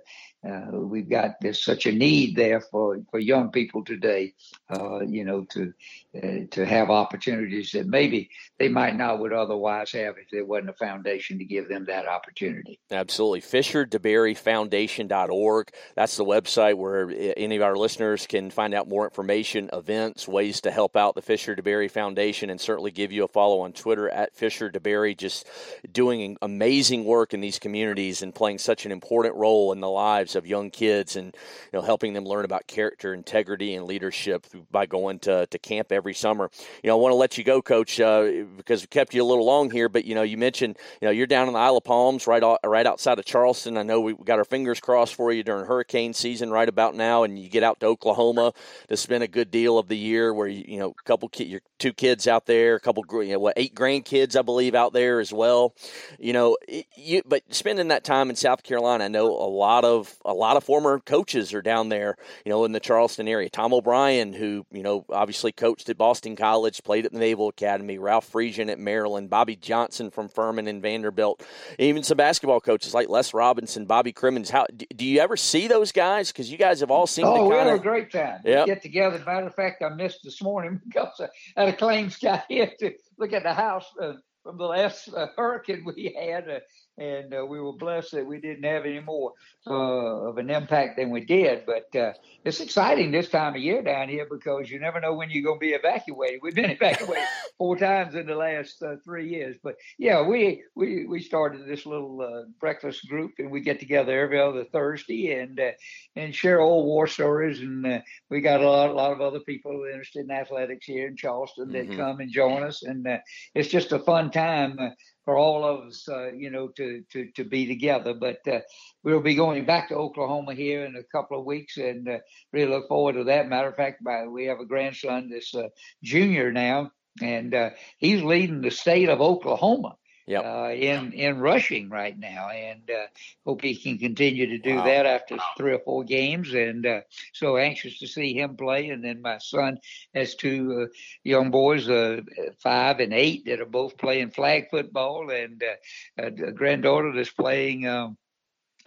uh, 0.47 0.67
we've 0.73 1.09
got 1.09 1.37
there's 1.41 1.65
such 1.65 1.87
a 1.87 1.93
need 1.93 2.37
there 2.37 2.61
for, 2.61 2.99
for 3.11 3.19
young 3.19 3.51
people 3.51 3.83
today, 3.85 4.35
uh, 4.71 5.01
you 5.01 5.25
know, 5.25 5.45
to 5.45 5.73
uh, 6.17 6.45
to 6.51 6.67
have 6.67 6.91
opportunities 6.91 7.73
that 7.73 7.87
maybe 7.87 8.29
they 8.59 8.69
might 8.69 8.97
not 8.97 9.21
would 9.21 9.33
otherwise 9.33 9.91
have 9.93 10.17
if 10.19 10.29
there 10.31 10.45
wasn't 10.45 10.69
a 10.69 10.75
foundation 10.75 11.39
to 11.39 11.45
give 11.45 11.69
them 11.69 11.87
that 11.87 12.07
opportunity. 12.07 12.79
Absolutely, 12.91 13.41
Fisher 13.41 13.87
DeBerry 13.87 14.37
Foundation.org. 14.37 15.71
That's 15.97 16.17
the 16.17 16.25
website 16.25 16.75
where 16.75 17.11
any 17.37 17.57
of 17.57 17.63
our 17.63 17.77
listeners 17.77 18.27
can 18.27 18.51
find 18.51 18.75
out 18.75 18.89
more 18.89 19.05
information, 19.05 19.71
events, 19.73 20.29
ways 20.29 20.61
to 20.63 20.71
help 20.71 20.97
out 20.97 21.15
the 21.15 21.23
Fisher 21.23 21.57
DeBerry 21.57 21.91
Foundation, 21.91 22.51
and 22.51 22.61
certainly 22.61 22.91
give 22.91 23.13
you 23.13 23.25
a 23.25 23.29
follow 23.29 23.61
on 23.61 23.73
Twitter 23.73 24.11
at 24.11 24.37
Fisher 24.37 24.71
DeBerry. 24.71 25.17
Just 25.17 25.47
doing 25.91 26.37
amazing 26.43 27.05
work 27.05 27.33
in 27.33 27.41
these 27.41 27.59
communities 27.59 28.21
and 28.23 28.35
playing 28.35 28.59
such 28.59 28.85
an 28.85 28.93
important 28.93 29.37
role 29.37 29.73
in 29.73 29.81
the 29.81 29.89
lives 29.89 30.34
of 30.35 30.47
young 30.47 30.71
kids 30.71 31.17
and 31.17 31.35
you 31.73 31.79
know 31.79 31.83
helping 31.83 32.13
them 32.13 32.25
learn 32.25 32.45
about 32.45 32.67
character, 32.67 33.15
integrity, 33.15 33.75
and 33.75 33.87
leadership 33.87 34.47
by 34.71 34.87
going 34.87 35.19
to, 35.21 35.47
to 35.47 35.59
camp 35.59 35.93
every 35.93 36.15
summer. 36.15 36.51
You 36.83 36.89
know, 36.89 36.99
I 36.99 37.01
want 37.01 37.13
to 37.13 37.17
let 37.17 37.39
you 37.39 37.45
go, 37.45 37.63
Coach, 37.63 38.01
uh, 38.01 38.45
because 38.57 38.83
we 38.83 38.87
kept 38.87 39.15
you 39.15 39.23
a 39.23 39.25
little 39.25 39.45
long 39.45 39.71
here. 39.71 39.89
But 39.89 40.05
you 40.05 40.15
know, 40.15 40.23
you 40.23 40.37
mentioned 40.37 40.77
you 41.01 41.07
know 41.07 41.13
you're 41.13 41.27
down 41.27 41.49
in 41.49 41.55
the 41.55 41.61
Isle 41.61 41.77
of 41.77 41.85
Palms, 41.85 42.27
right 42.27 42.43
right 42.65 42.87
outside 42.87 43.19
of 43.19 43.25
Charleston. 43.25 43.77
I 43.77 43.83
know 43.83 44.01
we 44.01 44.15
got 44.15 44.39
our 44.39 44.45
fingers 44.45 44.81
crossed 44.81 45.15
for 45.15 45.33
you 45.33 45.43
during 45.43 45.67
hurricane 45.67 46.15
season 46.15 46.51
right 46.51 46.69
about 46.69 46.95
now, 46.95 47.23
and 47.23 47.39
you 47.39 47.49
get 47.49 47.63
out 47.63 47.81
to 47.81 47.87
Oklahoma 47.87 48.53
to 48.89 48.97
spend 48.97 49.23
a 49.23 49.29
good 49.29 49.51
deal 49.51 49.79
of 49.79 49.89
the 49.89 49.97
year 49.97 50.33
where 50.33 50.49
you 50.49 50.65
you 50.67 50.79
know 50.79 50.95
a 50.99 51.03
couple 51.05 51.31
your 51.39 51.61
two 51.79 51.93
kids 51.93 52.27
out 52.27 52.47
there, 52.47 52.77
a 52.77 52.81
couple 52.81 53.05
you 53.23 53.33
know 53.33 53.39
what 53.39 53.55
eight 53.57 53.75
grandkids 53.75 54.37
I 54.37 54.43
believe 54.43 54.75
out 54.75 54.93
there 54.93 55.21
as 55.21 55.33
well. 55.33 55.75
You 56.19 56.33
know, 56.33 56.57
you 56.97 57.23
but 57.27 57.43
spending 57.55 57.89
that 57.89 58.05
time 58.05 58.31
in 58.31 58.37
South 58.37 58.63
Carolina, 58.63 59.05
I 59.05 59.09
know 59.09 59.27
a 59.27 59.49
lot 59.49 59.85
of 59.85 60.17
a 60.25 60.33
lot 60.33 60.57
of 60.57 60.65
former 60.65 61.01
coaches 61.01 61.53
are 61.53 61.63
down 61.63 61.89
there, 61.89 62.17
you 62.45 62.51
know, 62.51 62.65
in 62.65 62.73
the 62.73 62.81
Charleston 62.81 63.29
area. 63.29 63.49
Tom 63.49 63.73
O'Brien, 63.73 64.33
who, 64.33 64.65
you 64.71 64.83
know, 64.83 65.05
obviously 65.11 65.53
coached 65.53 65.89
at 65.89 65.99
Boston 65.99 66.37
College, 66.37 66.83
played 66.83 67.07
at 67.07 67.13
the 67.13 67.19
Naval 67.19 67.49
Academy, 67.49 67.99
Ralph 67.99 68.31
Friedgen 68.31 68.71
at 68.71 68.79
Maryland, 68.79 69.31
Bobby 69.31 69.57
Johnson 69.57 70.11
from 70.11 70.29
Furman 70.29 70.67
and 70.67 70.83
Vanderbilt, 70.83 71.45
even 71.79 72.03
some 72.03 72.17
basketball 72.17 72.61
coaches 72.61 72.95
like 72.95 73.09
Les 73.09 73.35
Robinson, 73.35 73.85
Bobby 73.87 74.13
Cremins. 74.13 74.51
How 74.51 74.67
do 74.95 75.05
you 75.05 75.21
ever 75.21 75.37
see 75.37 75.69
those 75.69 75.93
guys? 75.93 76.33
Because 76.33 76.51
you 76.51 76.59
guys 76.59 76.81
have 76.81 76.91
all 76.91 77.07
seen. 77.07 77.25
Oh, 77.25 77.49
we 77.49 77.57
had 77.57 77.67
a 77.67 77.79
great 77.79 78.11
time. 78.11 78.41
Yep. 78.45 78.67
get 78.67 78.83
together. 78.83 79.23
Matter 79.25 79.47
of 79.47 79.55
fact, 79.55 79.83
I 79.83 79.91
missed 79.91 80.21
this 80.25 80.43
morning 80.43 80.81
because 80.87 81.21
I 81.21 81.29
had 81.61 81.69
a 81.69 81.77
claims 81.77 82.17
guy 82.17 82.43
here 82.49 82.71
to 82.81 82.93
look 83.19 83.33
at 83.33 83.43
the 83.43 83.55
house. 83.55 83.87
Uh, 84.01 84.15
from 84.45 84.59
the 84.59 84.65
last 84.65 85.09
uh, 85.09 85.29
hurricane 85.37 85.85
we 85.85 86.15
had, 86.15 86.49
uh, 86.49 86.59
and 86.99 87.35
uh, 87.35 87.45
we 87.47 87.59
were 87.59 87.73
blessed 87.73 88.13
that 88.13 88.27
we 88.27 88.39
didn't 88.39 88.65
have 88.65 88.85
any 88.85 89.01
more 89.01 89.33
uh, 89.67 90.29
of 90.29 90.39
an 90.39 90.51
impact 90.51 90.97
than 90.97 91.11
we 91.11 91.25
did. 91.25 91.65
But 91.65 91.95
uh, 91.99 92.13
it's 92.45 92.61
exciting 92.61 93.11
this 93.11 93.29
time 93.29 93.55
of 93.55 93.61
year 93.61 93.83
down 93.83 94.09
here 94.09 94.27
because 94.31 94.71
you 94.71 94.79
never 94.79 95.01
know 95.01 95.15
when 95.15 95.31
you're 95.31 95.43
going 95.43 95.59
to 95.59 95.67
be 95.67 95.73
evacuated. 95.73 96.41
We've 96.43 96.55
been 96.55 96.71
evacuated 96.71 97.25
four 97.57 97.77
times 97.77 98.15
in 98.15 98.27
the 98.27 98.35
last 98.35 98.83
uh, 98.83 98.97
three 99.05 99.29
years. 99.29 99.57
But 99.63 99.77
yeah, 99.99 100.27
we 100.27 100.63
we 100.75 101.07
we 101.07 101.21
started 101.21 101.67
this 101.67 101.87
little 101.87 102.21
uh, 102.21 102.49
breakfast 102.61 103.09
group, 103.09 103.33
and 103.39 103.51
we 103.51 103.61
get 103.61 103.81
together 103.81 104.21
every 104.21 104.41
other 104.41 104.65
Thursday 104.65 105.41
and 105.41 105.59
uh, 105.59 105.71
and 106.17 106.35
share 106.35 106.61
old 106.61 106.87
war 106.87 107.07
stories. 107.07 107.61
And 107.61 108.03
we 108.31 108.41
got 108.41 108.61
a 108.61 108.69
lot, 108.69 108.91
a 108.91 108.93
lot 108.93 109.13
of 109.13 109.21
other 109.21 109.41
people 109.41 109.85
interested 109.87 110.25
in 110.25 110.31
athletics 110.31 110.87
here 110.87 111.09
in 111.09 111.17
Charleston 111.17 111.73
that 111.73 111.89
mm-hmm. 111.89 111.99
come 111.99 112.21
and 112.21 112.31
join 112.31 112.63
us, 112.63 112.83
and 112.83 113.07
it's 113.55 113.69
just 113.69 113.93
a 113.93 113.99
fun 113.99 114.31
time 114.31 114.79
for 115.25 115.39
all 115.39 115.65
of 115.65 115.87
us, 115.87 116.07
uh, 116.09 116.33
you 116.33 116.51
know, 116.51 116.69
to, 116.69 117.03
to, 117.11 117.31
to 117.33 117.45
be 117.45 117.67
together. 117.67 118.15
But 118.15 118.47
uh, 118.47 118.61
we'll 119.03 119.21
be 119.21 119.35
going 119.35 119.54
back 119.61 119.89
to 119.89 119.97
Oklahoma 119.97 120.55
here 120.55 120.85
in 120.85 120.97
a 120.97 121.03
couple 121.03 121.39
of 121.39 121.45
weeks 121.45 121.77
and 121.77 122.09
uh, 122.09 122.19
really 122.53 122.71
look 122.71 122.89
forward 122.89 123.15
to 123.15 123.25
that. 123.25 123.49
Matter 123.49 123.69
of 123.69 123.77
fact, 123.77 124.03
we 124.29 124.47
have 124.47 124.61
a 124.61 124.65
grandson 124.65 125.29
that's 125.31 125.55
uh, 125.55 125.69
junior 126.03 126.53
now, 126.53 126.91
and 127.21 127.55
uh, 127.55 127.71
he's 127.99 128.23
leading 128.23 128.61
the 128.61 128.71
state 128.71 129.09
of 129.09 129.21
Oklahoma 129.21 129.97
yep. 130.27 130.45
uh, 130.45 130.71
in 130.71 131.13
in 131.13 131.39
rushing 131.39 131.89
right 131.89 132.19
now, 132.19 132.49
and 132.49 132.91
uh, 132.91 133.07
hope 133.45 133.63
he 133.63 133.77
can 133.77 133.99
continue 133.99 134.47
to 134.47 134.59
do 134.59 134.77
wow. 134.77 134.85
that 134.85 135.07
after 135.07 135.37
three 135.57 135.73
or 135.73 135.81
four 135.81 136.05
games. 136.05 136.55
And 136.55 136.87
uh, 136.87 137.01
so 137.33 137.57
anxious 137.57 137.99
to 137.99 138.07
see 138.07 138.35
him 138.35 138.57
play. 138.57 138.89
And 138.91 139.05
then 139.05 139.23
my 139.23 139.39
son 139.39 139.79
has 140.15 140.35
two 140.35 140.85
uh, 140.85 140.95
young 141.23 141.51
boys, 141.51 141.89
uh, 141.89 142.21
five 142.59 143.01
and 143.01 143.13
eight, 143.13 143.45
that 143.47 143.61
are 143.61 143.67
both 143.67 143.99
playing 143.99 144.31
flag 144.31 144.71
football, 144.71 145.31
and 145.31 145.63
uh, 145.63 146.25
a 146.25 146.53
granddaughter 146.53 147.13
that's 147.15 147.31
playing. 147.31 147.87
Um, 147.87 148.17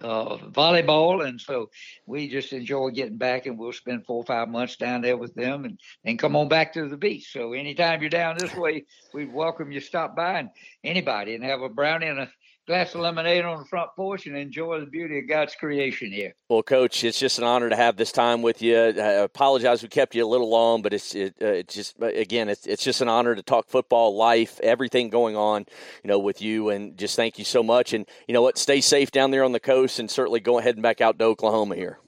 uh, 0.02 0.38
volleyball, 0.38 1.28
and 1.28 1.40
so 1.40 1.70
we 2.06 2.28
just 2.30 2.54
enjoy 2.54 2.90
getting 2.90 3.18
back, 3.18 3.46
and 3.46 3.58
we'll 3.58 3.74
spend 3.74 4.06
four 4.06 4.18
or 4.18 4.26
five 4.26 4.50
months 4.50 4.76
down 4.76 5.02
there 5.02 5.18
with 5.18 5.34
them, 5.34 5.66
and 5.66 5.80
then 6.04 6.18
come 6.18 6.36
on 6.36 6.48
back 6.48 6.74
to 6.74 6.88
the 6.88 6.98
beach. 6.98 7.32
So 7.32 7.54
anytime 7.54 8.02
you're 8.02 8.10
down 8.10 8.38
this 8.38 8.56
way, 8.56 8.86
we 9.14 9.26
welcome 9.26 9.72
you 9.72 9.80
stop 9.80 10.16
by 10.16 10.40
and 10.40 10.50
anybody 10.84 11.36
and 11.36 11.44
have 11.44 11.62
a 11.62 11.70
brownie 11.70 12.08
and 12.08 12.20
a 12.20 12.30
glass 12.68 12.94
of 12.94 13.02
lemonade 13.02 13.46
on 13.46 13.60
the 13.60 13.66
front 13.66 13.90
porch 13.96 14.28
and 14.28 14.36
enjoy 14.36 14.80
the 14.80 14.86
beauty 14.86 15.20
of 15.20 15.28
God's 15.28 15.56
creation 15.56 16.12
here. 16.12 16.34
Well, 16.50 16.62
Coach, 16.62 17.04
it's 17.04 17.18
just 17.18 17.40
an 17.40 17.46
honor 17.46 17.70
to 17.70 17.76
have 17.76 17.96
this 17.96 18.12
time 18.12 18.42
with 18.42 18.62
you. 18.62 18.78
I 18.78 18.90
apologize 19.24 19.82
we 19.82 19.88
kept 19.90 20.14
you 20.14 20.26
a 20.26 20.28
little 20.28 20.50
long, 20.50 20.82
but 20.82 20.94
it's 20.94 21.16
it, 21.16 21.42
uh, 21.42 21.64
just 21.64 21.96
again 22.02 22.50
it's 22.50 22.68
it's 22.68 22.84
just 22.84 23.02
an 23.02 23.08
honor 23.08 23.36
to 23.36 23.42
talk 23.42 23.70
football, 23.70 24.16
life, 24.16 24.60
everything 24.62 25.10
going 25.10 25.38
on, 25.38 25.66
you 26.04 26.10
know, 26.10 26.20
with 26.20 26.42
you, 26.42 26.70
and 26.70 26.98
just 26.98 27.16
thank 27.16 27.40
you 27.40 27.46
so 27.46 27.64
much. 27.64 27.94
And 27.94 28.06
you 28.28 28.34
know 28.34 28.42
what, 28.42 28.58
stay 28.58 28.82
safe 28.82 29.12
down 29.12 29.32
there 29.32 29.46
on 29.46 29.54
the 29.54 29.60
coast, 29.60 30.00
and 30.00 30.12
certainly 30.12 30.42
go 30.42 30.60
ahead 30.60 30.76
and 30.76 30.84
back 30.84 31.00
out 31.00 31.18
to 31.20 31.26
Oklahoma 31.26 31.76
here. 31.76 32.00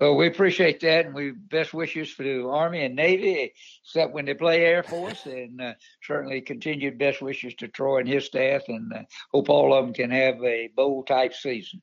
Well, 0.00 0.16
we 0.16 0.28
appreciate 0.28 0.80
that, 0.80 1.04
and 1.04 1.14
we 1.14 1.32
best 1.32 1.74
wishes 1.74 2.10
for 2.10 2.22
the 2.22 2.42
Army 2.48 2.86
and 2.86 2.96
Navy, 2.96 3.52
except 3.84 4.14
when 4.14 4.24
they 4.24 4.32
play 4.32 4.64
Air 4.64 4.82
Force, 4.82 5.26
and 5.26 5.60
uh, 5.60 5.74
certainly 6.02 6.40
continued 6.40 6.96
best 6.96 7.20
wishes 7.20 7.54
to 7.56 7.68
Troy 7.68 7.98
and 7.98 8.08
his 8.08 8.24
staff, 8.24 8.62
and 8.68 8.90
uh, 8.94 9.02
hope 9.30 9.50
all 9.50 9.74
of 9.74 9.84
them 9.84 9.92
can 9.92 10.10
have 10.10 10.42
a 10.42 10.70
bowl 10.74 11.04
type 11.04 11.34
season. 11.34 11.82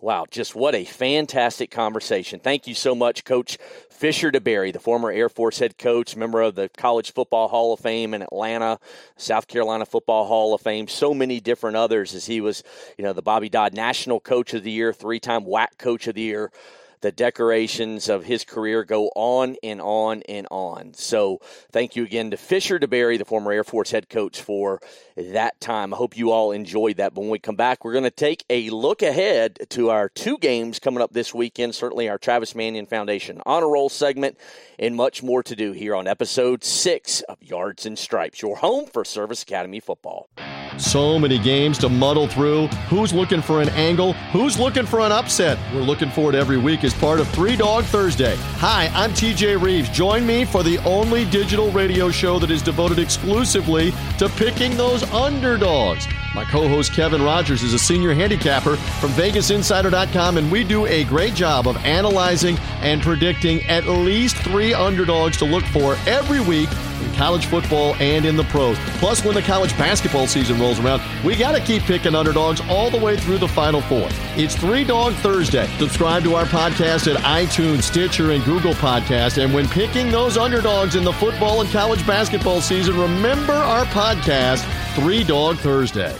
Wow, 0.00 0.26
just 0.30 0.54
what 0.54 0.74
a 0.74 0.84
fantastic 0.84 1.70
conversation. 1.70 2.40
Thank 2.40 2.66
you 2.66 2.74
so 2.74 2.94
much, 2.94 3.24
Coach 3.24 3.56
Fisher 3.88 4.30
DeBerry, 4.30 4.74
the 4.74 4.78
former 4.78 5.10
Air 5.10 5.30
Force 5.30 5.58
head 5.58 5.78
coach, 5.78 6.16
member 6.16 6.42
of 6.42 6.56
the 6.56 6.68
College 6.76 7.14
Football 7.14 7.48
Hall 7.48 7.72
of 7.72 7.80
Fame 7.80 8.12
in 8.12 8.20
Atlanta, 8.20 8.78
South 9.16 9.48
Carolina 9.48 9.86
Football 9.86 10.26
Hall 10.26 10.52
of 10.52 10.60
Fame, 10.60 10.88
so 10.88 11.14
many 11.14 11.40
different 11.40 11.78
others 11.78 12.14
as 12.14 12.26
he 12.26 12.42
was, 12.42 12.62
you 12.98 13.04
know, 13.04 13.14
the 13.14 13.22
Bobby 13.22 13.48
Dodd 13.48 13.72
National 13.72 14.20
Coach 14.20 14.52
of 14.52 14.62
the 14.62 14.70
Year, 14.70 14.92
three 14.92 15.20
time 15.20 15.46
WAC 15.46 15.78
Coach 15.78 16.06
of 16.06 16.16
the 16.16 16.20
Year 16.20 16.52
the 17.04 17.12
decorations 17.12 18.08
of 18.08 18.24
his 18.24 18.44
career 18.44 18.82
go 18.82 19.10
on 19.14 19.56
and 19.62 19.78
on 19.82 20.22
and 20.22 20.46
on. 20.50 20.94
So 20.94 21.38
thank 21.70 21.96
you 21.96 22.02
again 22.02 22.30
to 22.30 22.38
Fisher 22.38 22.78
DeBerry, 22.78 23.18
the 23.18 23.26
former 23.26 23.52
Air 23.52 23.62
Force 23.62 23.90
head 23.90 24.08
coach, 24.08 24.40
for 24.40 24.80
that 25.14 25.60
time. 25.60 25.92
I 25.92 25.98
hope 25.98 26.16
you 26.16 26.30
all 26.30 26.50
enjoyed 26.50 26.96
that. 26.96 27.12
But 27.12 27.20
when 27.20 27.30
we 27.30 27.38
come 27.38 27.56
back, 27.56 27.84
we're 27.84 27.92
going 27.92 28.04
to 28.04 28.10
take 28.10 28.46
a 28.48 28.70
look 28.70 29.02
ahead 29.02 29.58
to 29.68 29.90
our 29.90 30.08
two 30.08 30.38
games 30.38 30.78
coming 30.78 31.02
up 31.02 31.12
this 31.12 31.34
weekend. 31.34 31.74
Certainly 31.74 32.08
our 32.08 32.16
Travis 32.16 32.54
Manion 32.54 32.86
Foundation 32.86 33.42
honor 33.44 33.68
roll 33.68 33.90
segment 33.90 34.38
and 34.78 34.96
much 34.96 35.22
more 35.22 35.42
to 35.42 35.54
do 35.54 35.72
here 35.72 35.94
on 35.94 36.08
episode 36.08 36.64
six 36.64 37.20
of 37.20 37.36
Yards 37.42 37.84
and 37.84 37.98
Stripes, 37.98 38.40
your 38.40 38.56
home 38.56 38.86
for 38.86 39.04
Service 39.04 39.42
Academy 39.42 39.78
football. 39.78 40.30
So 40.76 41.18
many 41.18 41.38
games 41.38 41.78
to 41.78 41.88
muddle 41.88 42.26
through. 42.26 42.66
Who's 42.88 43.12
looking 43.12 43.40
for 43.40 43.60
an 43.60 43.68
angle? 43.70 44.14
Who's 44.32 44.58
looking 44.58 44.86
for 44.86 45.00
an 45.00 45.12
upset? 45.12 45.58
We're 45.72 45.82
looking 45.82 46.10
forward 46.10 46.34
every 46.34 46.58
week 46.58 46.84
as 46.84 46.92
part 46.94 47.20
of 47.20 47.28
Three 47.28 47.56
Dog 47.56 47.84
Thursday. 47.84 48.36
Hi, 48.58 48.90
I'm 48.94 49.12
TJ 49.12 49.60
Reeves. 49.62 49.88
Join 49.90 50.26
me 50.26 50.44
for 50.44 50.62
the 50.62 50.78
only 50.78 51.24
digital 51.26 51.70
radio 51.70 52.10
show 52.10 52.38
that 52.38 52.50
is 52.50 52.62
devoted 52.62 52.98
exclusively 52.98 53.92
to 54.18 54.28
picking 54.30 54.76
those 54.76 55.02
underdogs. 55.12 56.06
My 56.34 56.44
co 56.44 56.66
host 56.66 56.92
Kevin 56.92 57.22
Rogers 57.22 57.62
is 57.62 57.74
a 57.74 57.78
senior 57.78 58.12
handicapper 58.12 58.76
from 58.76 59.10
VegasInsider.com, 59.10 60.36
and 60.36 60.50
we 60.50 60.64
do 60.64 60.84
a 60.86 61.04
great 61.04 61.34
job 61.34 61.68
of 61.68 61.76
analyzing 61.84 62.58
and 62.80 63.00
predicting 63.00 63.62
at 63.66 63.86
least 63.86 64.36
three 64.38 64.74
underdogs 64.74 65.36
to 65.38 65.44
look 65.44 65.62
for 65.66 65.96
every 66.08 66.40
week 66.40 66.68
in 67.02 67.14
college 67.14 67.46
football 67.46 67.94
and 67.96 68.24
in 68.24 68.36
the 68.36 68.44
pros. 68.44 68.76
Plus, 68.98 69.24
when 69.24 69.34
the 69.34 69.42
college 69.42 69.76
basketball 69.78 70.26
season 70.26 70.58
rolls 70.64 70.80
around, 70.80 71.02
we 71.24 71.36
got 71.36 71.52
to 71.52 71.60
keep 71.60 71.82
picking 71.82 72.14
underdogs 72.14 72.60
all 72.68 72.90
the 72.90 72.98
way 72.98 73.16
through 73.16 73.38
the 73.38 73.48
Final 73.48 73.82
Four. 73.82 74.08
It's 74.36 74.56
Three 74.56 74.84
Dog 74.84 75.12
Thursday. 75.14 75.66
Subscribe 75.78 76.22
to 76.24 76.34
our 76.34 76.46
podcast 76.46 77.12
at 77.12 77.20
iTunes, 77.22 77.82
Stitcher, 77.82 78.30
and 78.30 78.42
Google 78.44 78.74
Podcast. 78.74 79.42
And 79.42 79.52
when 79.52 79.68
picking 79.68 80.10
those 80.10 80.36
underdogs 80.36 80.96
in 80.96 81.04
the 81.04 81.12
football 81.12 81.60
and 81.60 81.70
college 81.70 82.06
basketball 82.06 82.60
season, 82.60 82.98
remember 82.98 83.52
our 83.52 83.84
podcast, 83.86 84.64
Three 84.94 85.22
Dog 85.22 85.58
Thursday. 85.58 86.16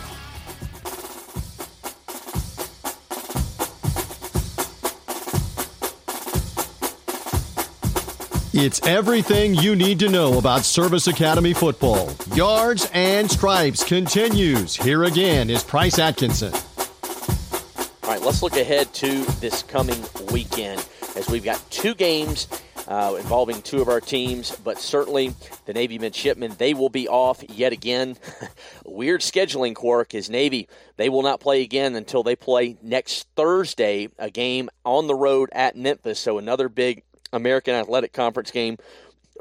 It's 8.56 8.80
everything 8.86 9.56
you 9.56 9.74
need 9.74 9.98
to 9.98 10.08
know 10.08 10.38
about 10.38 10.64
Service 10.64 11.08
Academy 11.08 11.52
football. 11.52 12.12
Yards 12.36 12.88
and 12.94 13.28
Stripes 13.28 13.82
continues. 13.82 14.76
Here 14.76 15.02
again 15.02 15.50
is 15.50 15.64
Price 15.64 15.98
Atkinson. 15.98 16.54
All 16.54 18.10
right, 18.10 18.22
let's 18.22 18.44
look 18.44 18.56
ahead 18.56 18.94
to 18.94 19.24
this 19.40 19.64
coming 19.64 20.00
weekend 20.32 20.86
as 21.16 21.28
we've 21.28 21.42
got 21.42 21.60
two 21.72 21.96
games 21.96 22.46
uh, 22.86 23.16
involving 23.18 23.60
two 23.60 23.82
of 23.82 23.88
our 23.88 24.00
teams, 24.00 24.54
but 24.62 24.78
certainly 24.78 25.34
the 25.66 25.72
Navy 25.72 25.98
midshipmen, 25.98 26.54
they 26.56 26.74
will 26.74 26.90
be 26.90 27.08
off 27.08 27.42
yet 27.50 27.72
again. 27.72 28.16
Weird 28.84 29.22
scheduling 29.22 29.74
quirk 29.74 30.14
is 30.14 30.30
Navy, 30.30 30.68
they 30.96 31.08
will 31.08 31.22
not 31.22 31.40
play 31.40 31.62
again 31.62 31.96
until 31.96 32.22
they 32.22 32.36
play 32.36 32.76
next 32.80 33.26
Thursday, 33.34 34.10
a 34.16 34.30
game 34.30 34.70
on 34.84 35.08
the 35.08 35.14
road 35.16 35.48
at 35.50 35.76
Memphis. 35.76 36.20
So 36.20 36.38
another 36.38 36.68
big 36.68 37.02
American 37.34 37.74
Athletic 37.74 38.12
Conference 38.12 38.50
game 38.50 38.78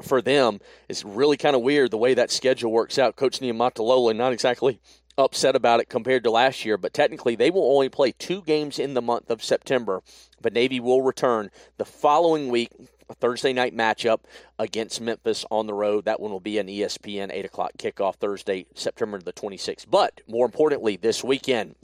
for 0.02 0.20
them. 0.20 0.60
It's 0.88 1.04
really 1.04 1.36
kind 1.36 1.56
of 1.56 1.62
weird 1.62 1.90
the 1.90 1.98
way 1.98 2.14
that 2.14 2.30
schedule 2.30 2.72
works 2.72 2.98
out. 2.98 3.16
Coach 3.16 3.40
Niumatalolo 3.40 4.14
not 4.14 4.32
exactly 4.32 4.80
upset 5.16 5.54
about 5.54 5.80
it 5.80 5.88
compared 5.88 6.24
to 6.24 6.30
last 6.30 6.64
year, 6.64 6.76
but 6.76 6.92
technically 6.92 7.36
they 7.36 7.50
will 7.50 7.72
only 7.72 7.88
play 7.88 8.12
two 8.12 8.42
games 8.42 8.78
in 8.78 8.94
the 8.94 9.02
month 9.02 9.30
of 9.30 9.44
September. 9.44 10.02
But 10.42 10.52
Navy 10.52 10.80
will 10.80 11.02
return 11.02 11.50
the 11.78 11.84
following 11.84 12.48
week, 12.48 12.70
a 13.08 13.14
Thursday 13.14 13.52
night 13.52 13.76
matchup 13.76 14.20
against 14.58 15.00
Memphis 15.00 15.44
on 15.50 15.66
the 15.66 15.74
road. 15.74 16.04
That 16.04 16.20
one 16.20 16.32
will 16.32 16.40
be 16.40 16.58
an 16.58 16.66
ESPN 16.66 17.30
8 17.32 17.44
o'clock 17.44 17.72
kickoff 17.78 18.16
Thursday, 18.16 18.66
September 18.74 19.20
the 19.20 19.32
26th. 19.32 19.86
But 19.88 20.20
more 20.26 20.46
importantly, 20.46 20.96
this 20.96 21.22
weekend, 21.22 21.76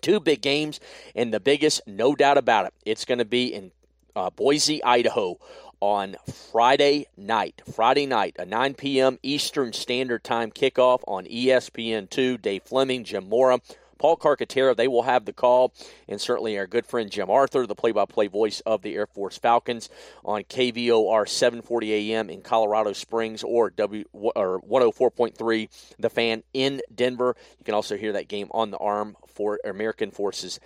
two 0.00 0.18
big 0.18 0.40
games, 0.40 0.80
and 1.14 1.32
the 1.32 1.40
biggest, 1.40 1.82
no 1.86 2.14
doubt 2.14 2.38
about 2.38 2.66
it, 2.66 2.74
it's 2.84 3.04
going 3.04 3.18
to 3.18 3.24
be 3.24 3.52
in 3.52 3.70
uh, 4.16 4.30
Boise, 4.30 4.82
Idaho 4.82 5.38
on 5.78 6.16
Friday 6.50 7.06
night. 7.16 7.62
Friday 7.72 8.06
night, 8.06 8.34
a 8.38 8.46
9 8.46 8.74
p.m. 8.74 9.18
Eastern 9.22 9.72
Standard 9.72 10.24
Time 10.24 10.50
kickoff 10.50 11.02
on 11.06 11.26
ESPN2. 11.26 12.40
Dave 12.40 12.62
Fleming, 12.62 13.04
Jim 13.04 13.28
Mora, 13.28 13.60
Paul 13.98 14.16
Carcaterra, 14.16 14.76
they 14.76 14.88
will 14.88 15.02
have 15.02 15.24
the 15.24 15.32
call, 15.32 15.72
and 16.08 16.20
certainly 16.20 16.58
our 16.58 16.66
good 16.66 16.86
friend 16.86 17.10
Jim 17.10 17.30
Arthur, 17.30 17.66
the 17.66 17.74
play-by-play 17.74 18.26
voice 18.26 18.60
of 18.60 18.82
the 18.82 18.94
Air 18.94 19.06
Force 19.06 19.38
Falcons, 19.38 19.88
on 20.24 20.42
KVOR 20.44 21.28
740 21.28 21.92
AM 22.12 22.30
in 22.30 22.42
Colorado 22.42 22.92
Springs 22.92 23.42
or 23.42 23.70
W 23.70 24.04
or 24.12 24.60
104.3 24.60 25.94
The 25.98 26.10
Fan 26.10 26.42
in 26.52 26.82
Denver. 26.94 27.36
You 27.58 27.64
can 27.64 27.74
also 27.74 27.96
hear 27.96 28.12
that 28.12 28.28
game 28.28 28.48
on 28.50 28.70
the 28.70 28.78
Arm 28.78 29.16
for 29.28 29.60
American 29.64 30.10
Forces 30.10 30.60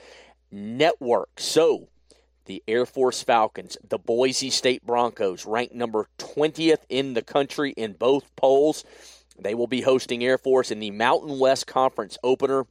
Network. 0.51 1.39
So 1.39 1.89
the 2.51 2.63
Air 2.67 2.85
Force 2.85 3.23
Falcons, 3.23 3.79
the 3.89 3.97
Boise 3.97 4.51
State 4.51 4.85
Broncos, 4.85 5.47
ranked 5.47 5.73
number 5.73 6.09
20th 6.19 6.81
in 6.89 7.15
the 7.15 7.23
country 7.23 7.71
in 7.77 7.93
both 7.93 8.35
polls. 8.35 8.85
They 9.39 9.55
will 9.55 9.69
be 9.69 9.83
hosting 9.83 10.25
Air 10.25 10.37
Force 10.37 10.73
in 10.73 10.81
the 10.81 10.91
Mountain 10.91 11.39
West 11.39 11.69
Conference 11.69 12.19
opener 12.25 12.67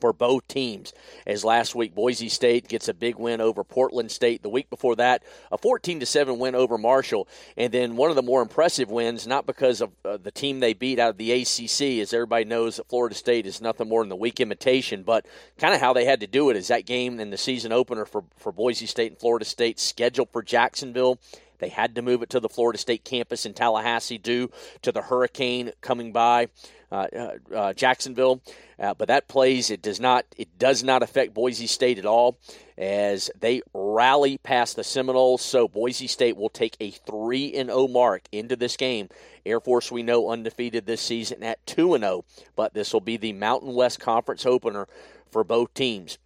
for 0.00 0.12
both 0.12 0.46
teams. 0.48 0.92
As 1.26 1.44
last 1.44 1.74
week, 1.74 1.94
Boise 1.94 2.28
State 2.28 2.68
gets 2.68 2.88
a 2.88 2.94
big 2.94 3.16
win 3.16 3.40
over 3.40 3.62
Portland 3.62 4.10
State. 4.10 4.42
The 4.42 4.48
week 4.48 4.68
before 4.68 4.96
that, 4.96 5.22
a 5.50 5.58
14 5.58 6.00
to 6.00 6.06
7 6.06 6.38
win 6.38 6.54
over 6.54 6.76
Marshall. 6.76 7.28
And 7.56 7.72
then 7.72 7.96
one 7.96 8.10
of 8.10 8.16
the 8.16 8.22
more 8.22 8.42
impressive 8.42 8.90
wins, 8.90 9.26
not 9.26 9.46
because 9.46 9.80
of 9.80 9.92
uh, 10.04 10.16
the 10.16 10.32
team 10.32 10.60
they 10.60 10.72
beat 10.72 10.98
out 10.98 11.10
of 11.10 11.18
the 11.18 11.32
ACC, 11.32 12.00
as 12.00 12.12
everybody 12.12 12.44
knows 12.44 12.76
that 12.76 12.88
Florida 12.88 13.14
State 13.14 13.46
is 13.46 13.60
nothing 13.60 13.88
more 13.88 14.02
than 14.02 14.08
the 14.08 14.16
weak 14.16 14.40
imitation, 14.40 15.04
but 15.04 15.24
kind 15.58 15.74
of 15.74 15.80
how 15.80 15.92
they 15.92 16.04
had 16.04 16.20
to 16.20 16.26
do 16.26 16.50
it 16.50 16.56
is 16.56 16.68
that 16.68 16.84
game 16.86 17.20
in 17.20 17.30
the 17.30 17.38
season 17.38 17.72
opener 17.72 18.04
for, 18.04 18.24
for 18.36 18.50
Boise 18.50 18.86
State 18.86 19.12
and 19.12 19.20
Florida 19.20 19.44
State 19.44 19.78
scheduled 19.78 20.30
for 20.30 20.42
Jacksonville. 20.42 21.20
They 21.58 21.68
had 21.68 21.94
to 21.94 22.02
move 22.02 22.22
it 22.22 22.30
to 22.30 22.40
the 22.40 22.48
Florida 22.48 22.76
State 22.76 23.04
campus 23.04 23.46
in 23.46 23.54
Tallahassee 23.54 24.18
due 24.18 24.50
to 24.82 24.90
the 24.90 25.02
hurricane 25.02 25.70
coming 25.80 26.10
by 26.10 26.48
Uh, 26.92 27.06
uh, 27.16 27.56
uh, 27.56 27.72
Jacksonville. 27.72 28.42
Uh, 28.78 28.92
but 28.92 29.08
that 29.08 29.26
plays 29.26 29.70
it 29.70 29.80
does 29.80 29.98
not 29.98 30.26
it 30.36 30.58
does 30.58 30.84
not 30.84 31.02
affect 31.02 31.32
Boise 31.32 31.66
State 31.66 31.98
at 31.98 32.04
all 32.04 32.38
as 32.76 33.30
they 33.40 33.62
rally 33.72 34.36
past 34.36 34.76
the 34.76 34.84
Seminoles. 34.84 35.40
So 35.40 35.68
Boise 35.68 36.06
State 36.06 36.36
will 36.36 36.50
take 36.50 36.76
a 36.80 36.90
three 36.90 37.54
and 37.54 37.70
zero 37.70 37.84
oh 37.84 37.88
mark 37.88 38.24
into 38.30 38.56
this 38.56 38.76
game. 38.76 39.08
Air 39.46 39.58
Force 39.58 39.90
we 39.90 40.02
know 40.02 40.28
undefeated 40.28 40.84
this 40.84 41.00
season 41.00 41.42
at 41.42 41.64
two 41.64 41.94
and 41.94 42.04
zero, 42.04 42.12
oh, 42.12 42.42
but 42.56 42.74
this 42.74 42.92
will 42.92 43.00
be 43.00 43.16
the 43.16 43.32
Mountain 43.32 43.72
West 43.72 43.98
Conference 43.98 44.44
opener 44.44 44.86
for 45.30 45.44
both 45.44 45.72
teams. 45.72 46.18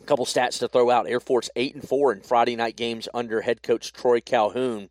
A 0.00 0.04
couple 0.04 0.24
stats 0.24 0.58
to 0.60 0.68
throw 0.68 0.88
out: 0.90 1.06
Air 1.06 1.20
Force 1.20 1.50
eight 1.54 1.74
and 1.74 1.86
four 1.86 2.14
in 2.14 2.22
Friday 2.22 2.56
night 2.56 2.76
games 2.76 3.08
under 3.12 3.42
head 3.42 3.62
coach 3.62 3.92
Troy 3.92 4.22
Calhoun. 4.22 4.88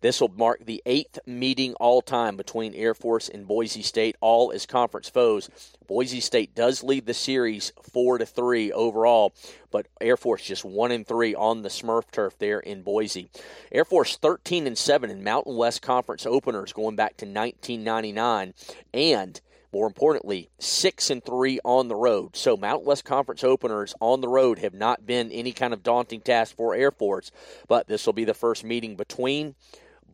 This 0.00 0.20
will 0.20 0.28
mark 0.28 0.64
the 0.64 0.82
eighth 0.86 1.18
meeting 1.26 1.74
all 1.74 2.02
time 2.02 2.36
between 2.36 2.74
Air 2.74 2.94
Force 2.94 3.28
and 3.28 3.48
Boise 3.48 3.82
State, 3.82 4.16
all 4.20 4.52
as 4.52 4.64
conference 4.64 5.08
foes. 5.08 5.50
Boise 5.86 6.20
State 6.20 6.54
does 6.54 6.84
lead 6.84 7.06
the 7.06 7.14
series 7.14 7.72
four 7.82 8.18
to 8.18 8.26
three 8.26 8.70
overall, 8.70 9.34
but 9.70 9.88
Air 10.00 10.16
Force 10.16 10.44
just 10.44 10.64
one 10.64 10.92
and 10.92 11.06
three 11.06 11.34
on 11.34 11.62
the 11.62 11.68
Smurf 11.68 12.10
turf 12.12 12.38
there 12.38 12.60
in 12.60 12.82
Boise. 12.82 13.30
Air 13.72 13.84
Force 13.84 14.16
thirteen 14.16 14.66
and 14.66 14.78
seven 14.78 15.10
in 15.10 15.24
Mountain 15.24 15.56
West 15.56 15.82
Conference 15.82 16.26
openers 16.26 16.72
going 16.72 16.94
back 16.94 17.16
to 17.16 17.26
1999, 17.26 18.54
and 18.94 19.40
more 19.72 19.86
importantly, 19.86 20.48
six 20.58 21.10
and 21.10 21.22
three 21.22 21.60
on 21.64 21.88
the 21.88 21.94
road. 21.94 22.36
So 22.36 22.56
Mountain 22.56 22.86
West 22.86 23.04
Conference 23.04 23.44
openers 23.44 23.94
on 24.00 24.20
the 24.20 24.28
road 24.28 24.58
have 24.60 24.74
not 24.74 25.06
been 25.06 25.30
any 25.30 25.52
kind 25.52 25.74
of 25.74 25.82
daunting 25.82 26.20
task 26.20 26.56
for 26.56 26.74
Air 26.74 26.90
Force, 26.90 27.30
but 27.66 27.86
this 27.86 28.06
will 28.06 28.14
be 28.14 28.24
the 28.24 28.34
first 28.34 28.64
meeting 28.64 28.96
between 28.96 29.54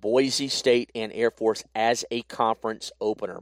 Boise 0.04 0.48
State 0.48 0.92
and 0.94 1.10
Air 1.14 1.30
Force 1.30 1.64
as 1.74 2.04
a 2.10 2.20
conference 2.24 2.92
opener. 3.00 3.40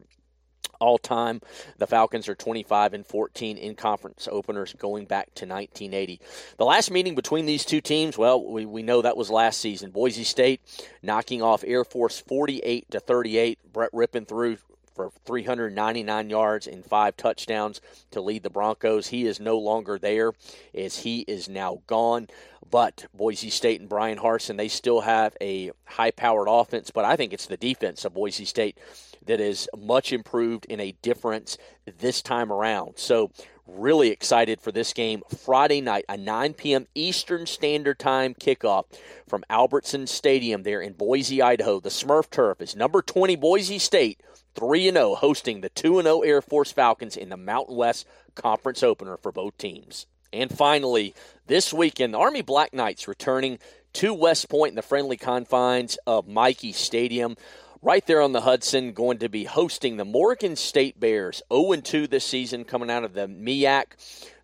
all 0.79 0.97
time. 0.97 1.41
The 1.79 1.89
Falcons 1.89 2.29
are 2.29 2.37
25 2.37 2.95
and 2.95 3.05
14 3.05 3.59
in 3.59 3.75
conference 3.75 4.29
openers 4.31 4.73
going 4.75 5.07
back 5.07 5.27
to 5.35 5.45
1980. 5.45 6.21
The 6.59 6.65
last 6.65 6.93
meeting 6.93 7.17
between 7.17 7.47
these 7.47 7.65
two 7.65 7.81
teams, 7.81 8.17
well, 8.17 8.45
we, 8.45 8.65
we 8.65 8.85
know 8.85 9.03
that 9.03 9.17
was 9.17 9.29
last 9.29 9.61
season. 9.61 9.91
Boise 9.91 10.23
State 10.23 10.61
knocking 11.03 11.43
off 11.43 11.65
Air 11.67 11.85
Force 11.85 12.21
48 12.21 12.93
to 12.93 13.01
38. 13.01 13.59
Brett 13.73 13.91
Rypien 13.93 14.29
through 14.29 14.59
for 14.95 15.11
399 15.25 16.31
yards 16.31 16.67
and 16.67 16.85
five 16.85 17.17
touchdowns 17.17 17.81
to 18.11 18.21
lead 18.21 18.43
the 18.43 18.51
Broncos. 18.51 19.09
He 19.09 19.27
is 19.27 19.41
no 19.41 19.59
longer 19.59 19.99
there 19.99 20.33
as 20.75 21.01
he 21.01 21.21
is 21.23 21.49
now 21.49 21.83
gone. 21.87 22.29
But 22.71 23.07
Boise 23.13 23.51
State 23.51 23.81
and 23.81 23.89
Bryan 23.89 24.19
Harsin, 24.19 24.57
they 24.57 24.69
still 24.69 25.03
have 25.03 25.37
a 25.41 25.73
high 25.85 26.11
powered 26.11 26.49
offense, 26.49 26.91
but 26.91 27.05
I 27.05 27.17
think 27.17 27.33
it's 27.33 27.47
the 27.47 27.57
defense 27.57 28.05
of 28.05 28.15
Boise 28.15 28.47
State 28.47 28.79
that 29.27 29.41
is 29.41 29.69
much 29.77 30.13
improved 30.13 30.65
in 30.67 30.81
a 30.81 30.93
difference 31.03 31.59
this 31.99 32.23
time 32.23 32.51
around. 32.51 32.99
So, 32.99 33.31
really 33.67 34.09
excited 34.09 34.61
for 34.61 34.73
this 34.73 34.93
game 34.93 35.23
Friday 35.39 35.81
night, 35.81 36.05
a 36.09 36.17
9 36.17 36.55
p.m. 36.55 36.87
Eastern 36.95 37.47
Standard 37.47 37.99
Time 37.99 38.35
kickoff 38.35 38.85
from 39.29 39.45
Albertson 39.49 40.07
Stadium 40.07 40.63
there 40.63 40.81
in 40.81 40.95
Boise, 40.95 41.41
Idaho. 41.41 41.79
The 41.81 41.89
Smurf 41.89 42.31
Turf 42.31 42.61
is 42.61 42.75
number 42.75 43.03
20 43.03 43.37
Boise 43.37 43.79
State 43.79 44.21
3 44.55 44.91
0 44.91 45.15
hosting 45.17 45.61
the 45.61 45.69
2 45.71 46.03
0 46.03 46.21
Air 46.21 46.43
Force 46.43 46.73
Falcons 46.73 47.17
in 47.17 47.29
the 47.29 47.37
Mountain 47.37 47.77
West 47.77 48.07
Conference 48.35 48.83
opener 48.83 49.17
for 49.17 49.33
both 49.33 49.57
teams. 49.59 50.07
And 50.33 50.51
finally, 50.51 51.15
this 51.47 51.73
weekend, 51.73 52.15
the 52.15 52.19
Army 52.19 52.43
Black 52.43 52.73
Knights 52.73 53.07
returning 53.07 53.59
to 53.95 54.15
West 54.15 54.49
Point 54.49 54.71
in 54.71 54.77
the 54.77 54.83
friendly 54.83 55.17
confines 55.17 55.99
of 56.07 56.27
Michie 56.27 56.73
Stadium. 56.73 57.37
Right 57.83 58.07
there 58.07 58.23
on 58.23 58.33
the 58.33 58.43
Hudson, 58.43 58.93
going 58.93 59.19
to 59.19 59.29
be 59.29 59.45
hosting 59.45 59.97
the 59.97 60.05
Morgan 60.05 60.57
State 60.57 61.01
Bears. 61.01 61.43
0 61.53 61.75
2 61.77 62.07
this 62.07 62.25
season, 62.25 62.65
coming 62.65 62.91
out 62.91 63.05
of 63.05 63.13
the 63.13 63.27
MEAC. 63.27 63.85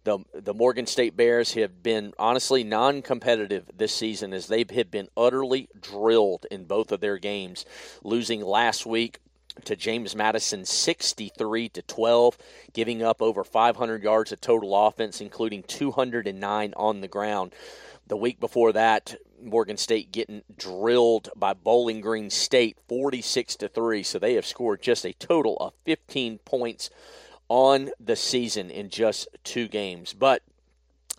The, 0.04 0.18
the 0.32 0.54
Morgan 0.54 0.86
State 0.86 1.16
Bears 1.16 1.52
have 1.54 1.82
been 1.82 2.14
honestly 2.18 2.64
non 2.64 3.02
competitive 3.02 3.70
this 3.76 3.94
season 3.94 4.32
as 4.32 4.46
they 4.46 4.64
have 4.74 4.90
been 4.90 5.08
utterly 5.16 5.68
drilled 5.78 6.46
in 6.50 6.64
both 6.64 6.92
of 6.92 7.00
their 7.00 7.18
games, 7.18 7.64
losing 8.02 8.40
last 8.42 8.86
week 8.86 9.20
to 9.64 9.76
James 9.76 10.14
Madison 10.14 10.64
63 10.64 11.68
to 11.70 11.82
12, 11.82 12.38
giving 12.72 13.02
up 13.02 13.22
over 13.22 13.44
500 13.44 14.02
yards 14.02 14.32
of 14.32 14.40
total 14.40 14.86
offense, 14.86 15.20
including 15.20 15.62
209 15.64 16.74
on 16.76 17.00
the 17.00 17.08
ground. 17.08 17.54
The 18.06 18.16
week 18.16 18.40
before 18.40 18.72
that, 18.72 19.16
Morgan 19.42 19.76
State 19.76 20.12
getting 20.12 20.42
drilled 20.56 21.28
by 21.36 21.52
Bowling 21.52 22.00
Green 22.00 22.30
State 22.30 22.78
46 22.88 23.56
to 23.56 23.68
3. 23.68 24.02
So 24.02 24.18
they 24.18 24.34
have 24.34 24.46
scored 24.46 24.82
just 24.82 25.04
a 25.04 25.12
total 25.12 25.56
of 25.58 25.74
15 25.84 26.38
points 26.38 26.90
on 27.48 27.90
the 28.00 28.16
season 28.16 28.70
in 28.70 28.90
just 28.90 29.28
two 29.44 29.68
games. 29.68 30.12
But 30.12 30.42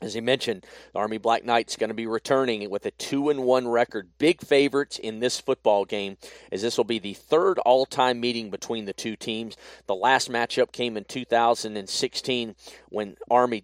as 0.02 0.14
he 0.14 0.22
mentioned, 0.22 0.66
the 0.94 1.00
Army 1.00 1.18
Black 1.18 1.44
Knights 1.44 1.76
going 1.76 1.90
to 1.90 1.94
be 1.94 2.08
returning 2.08 2.70
with 2.70 2.86
a 2.86 2.92
two 2.92 3.30
and 3.30 3.44
one 3.44 3.68
record. 3.68 4.10
Big 4.18 4.42
favorites 4.42 4.98
in 4.98 5.20
this 5.20 5.40
football 5.40 5.86
game, 5.86 6.18
as 6.52 6.62
this 6.62 6.78
will 6.78 6.84
be 6.84 7.00
the 7.00 7.14
third 7.14 7.60
all-time 7.60 8.20
meeting 8.20 8.50
between 8.50 8.86
the 8.86 8.94
two 8.94 9.16
teams. 9.16 9.58
The 9.88 9.96
last 9.96 10.30
matchup 10.30 10.72
came 10.72 10.98
in 10.98 11.04
2016 11.06 12.56
when 12.90 13.18
Army 13.30 13.64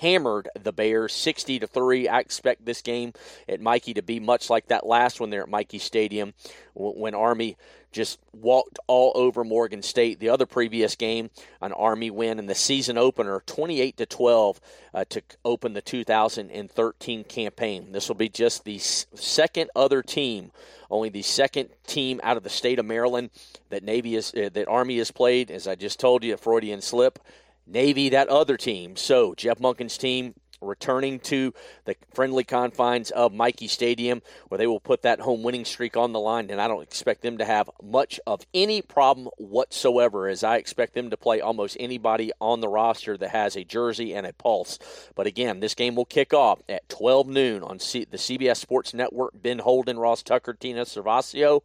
hammered 0.00 0.48
the 0.60 0.72
Bears 0.72 1.12
60 1.12 1.60
to 1.60 1.66
3. 1.66 2.08
I 2.08 2.20
expect 2.20 2.64
this 2.64 2.82
game 2.82 3.12
at 3.48 3.60
Michie 3.60 3.94
to 3.94 4.02
be 4.02 4.20
much 4.20 4.50
like 4.50 4.68
that 4.68 4.86
last 4.86 5.20
one 5.20 5.30
there 5.30 5.42
at 5.42 5.48
Michie 5.48 5.78
Stadium 5.78 6.34
when 6.74 7.14
Army 7.14 7.56
just 7.92 8.18
walked 8.32 8.78
all 8.86 9.12
over 9.14 9.44
Morgan 9.44 9.82
State. 9.82 10.20
The 10.20 10.28
other 10.28 10.46
previous 10.46 10.96
game, 10.96 11.30
an 11.60 11.72
Army 11.72 12.10
win 12.10 12.38
in 12.38 12.46
the 12.46 12.54
season 12.54 12.96
opener, 12.96 13.42
28 13.46 13.96
to 13.96 14.06
12, 14.06 14.60
uh, 14.94 15.04
to 15.08 15.22
open 15.44 15.72
the 15.72 15.82
2013 15.82 17.24
campaign. 17.24 17.92
This 17.92 18.08
will 18.08 18.16
be 18.16 18.28
just 18.28 18.64
the 18.64 18.78
second 18.78 19.70
other 19.74 20.02
team, 20.02 20.52
only 20.90 21.08
the 21.08 21.22
second 21.22 21.70
team 21.86 22.20
out 22.22 22.36
of 22.36 22.42
the 22.42 22.50
state 22.50 22.78
of 22.78 22.86
Maryland 22.86 23.30
that 23.70 23.82
Navy 23.82 24.16
is 24.16 24.32
uh, 24.34 24.50
that 24.52 24.68
Army 24.68 24.98
has 24.98 25.10
played. 25.10 25.50
As 25.50 25.66
I 25.66 25.74
just 25.74 26.00
told 26.00 26.24
you, 26.24 26.34
a 26.34 26.36
Freudian 26.36 26.80
slip. 26.80 27.18
Navy, 27.66 28.08
that 28.08 28.28
other 28.28 28.56
team. 28.56 28.96
So 28.96 29.34
Jeff 29.34 29.58
Monken's 29.58 29.96
team 29.96 30.34
returning 30.60 31.20
to 31.20 31.54
the 31.84 31.96
friendly 32.12 32.44
confines 32.44 33.10
of 33.10 33.32
Michie 33.32 33.68
Stadium, 33.68 34.22
where 34.48 34.58
they 34.58 34.66
will 34.66 34.80
put 34.80 35.02
that 35.02 35.20
home 35.20 35.42
winning 35.42 35.64
streak 35.64 35.96
on 35.96 36.12
the 36.12 36.20
line. 36.20 36.50
And 36.50 36.60
I 36.60 36.68
don't 36.68 36.82
expect 36.82 37.22
them 37.22 37.38
to 37.38 37.44
have 37.44 37.70
much 37.82 38.20
of 38.26 38.46
any 38.54 38.82
problem 38.82 39.28
whatsoever, 39.38 40.28
as 40.28 40.44
I 40.44 40.56
expect 40.56 40.94
them 40.94 41.10
to 41.10 41.16
play 41.16 41.40
almost 41.40 41.76
anybody 41.80 42.32
on 42.40 42.60
the 42.60 42.68
roster 42.68 43.16
that 43.16 43.30
has 43.30 43.56
a 43.56 43.64
jersey 43.64 44.14
and 44.14 44.26
a 44.26 44.32
pulse. 44.32 44.78
But 45.14 45.26
again, 45.26 45.60
this 45.60 45.74
game 45.74 45.94
will 45.94 46.04
kick 46.04 46.32
off 46.32 46.60
at 46.68 46.88
12 46.88 47.28
noon 47.28 47.62
on 47.62 47.78
C- 47.78 48.06
the 48.10 48.16
CBS 48.16 48.56
Sports 48.56 48.94
Network. 48.94 49.32
Ben 49.34 49.60
Holden, 49.60 49.98
Ross 49.98 50.22
Tucker, 50.22 50.54
Tina 50.54 50.84
Cervasio, 50.84 51.62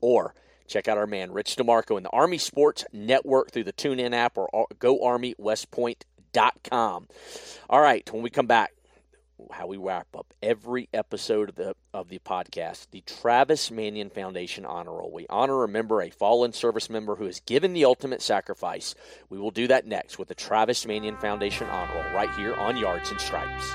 or 0.00 0.34
Check 0.66 0.88
out 0.88 0.98
our 0.98 1.06
man 1.06 1.32
Rich 1.32 1.56
DeMarco 1.56 1.96
in 1.96 2.02
the 2.02 2.10
Army 2.10 2.38
Sports 2.38 2.84
Network 2.92 3.50
through 3.50 3.64
the 3.64 3.72
TuneIn 3.72 4.14
app 4.14 4.38
or 4.38 4.66
Go 4.78 5.04
Army 5.04 5.34
West 5.36 5.70
Point 5.70 6.04
com. 6.64 7.08
All 7.68 7.80
right, 7.80 8.08
when 8.12 8.22
we 8.22 8.30
come 8.30 8.46
back, 8.46 8.72
how 9.50 9.66
we 9.66 9.76
wrap 9.76 10.06
up 10.16 10.32
every 10.42 10.88
episode 10.94 11.50
of 11.50 11.54
the 11.56 11.74
of 11.92 12.08
the 12.08 12.18
podcast, 12.18 12.88
the 12.90 13.02
Travis 13.02 13.70
Manion 13.70 14.10
Foundation 14.10 14.64
Honor 14.64 14.92
Roll. 14.92 15.12
We 15.12 15.26
honor 15.28 15.56
remember 15.58 16.00
a 16.00 16.10
fallen 16.10 16.52
service 16.52 16.88
member 16.88 17.16
who 17.16 17.26
has 17.26 17.40
given 17.40 17.72
the 17.72 17.84
ultimate 17.84 18.22
sacrifice. 18.22 18.94
We 19.28 19.38
will 19.38 19.50
do 19.50 19.66
that 19.68 19.86
next 19.86 20.18
with 20.18 20.28
the 20.28 20.34
Travis 20.34 20.86
Manion 20.86 21.16
Foundation 21.16 21.68
Honor 21.68 21.94
Roll 21.94 22.14
right 22.14 22.34
here 22.36 22.54
on 22.54 22.76
Yards 22.76 23.10
and 23.10 23.20
Stripes. 23.20 23.74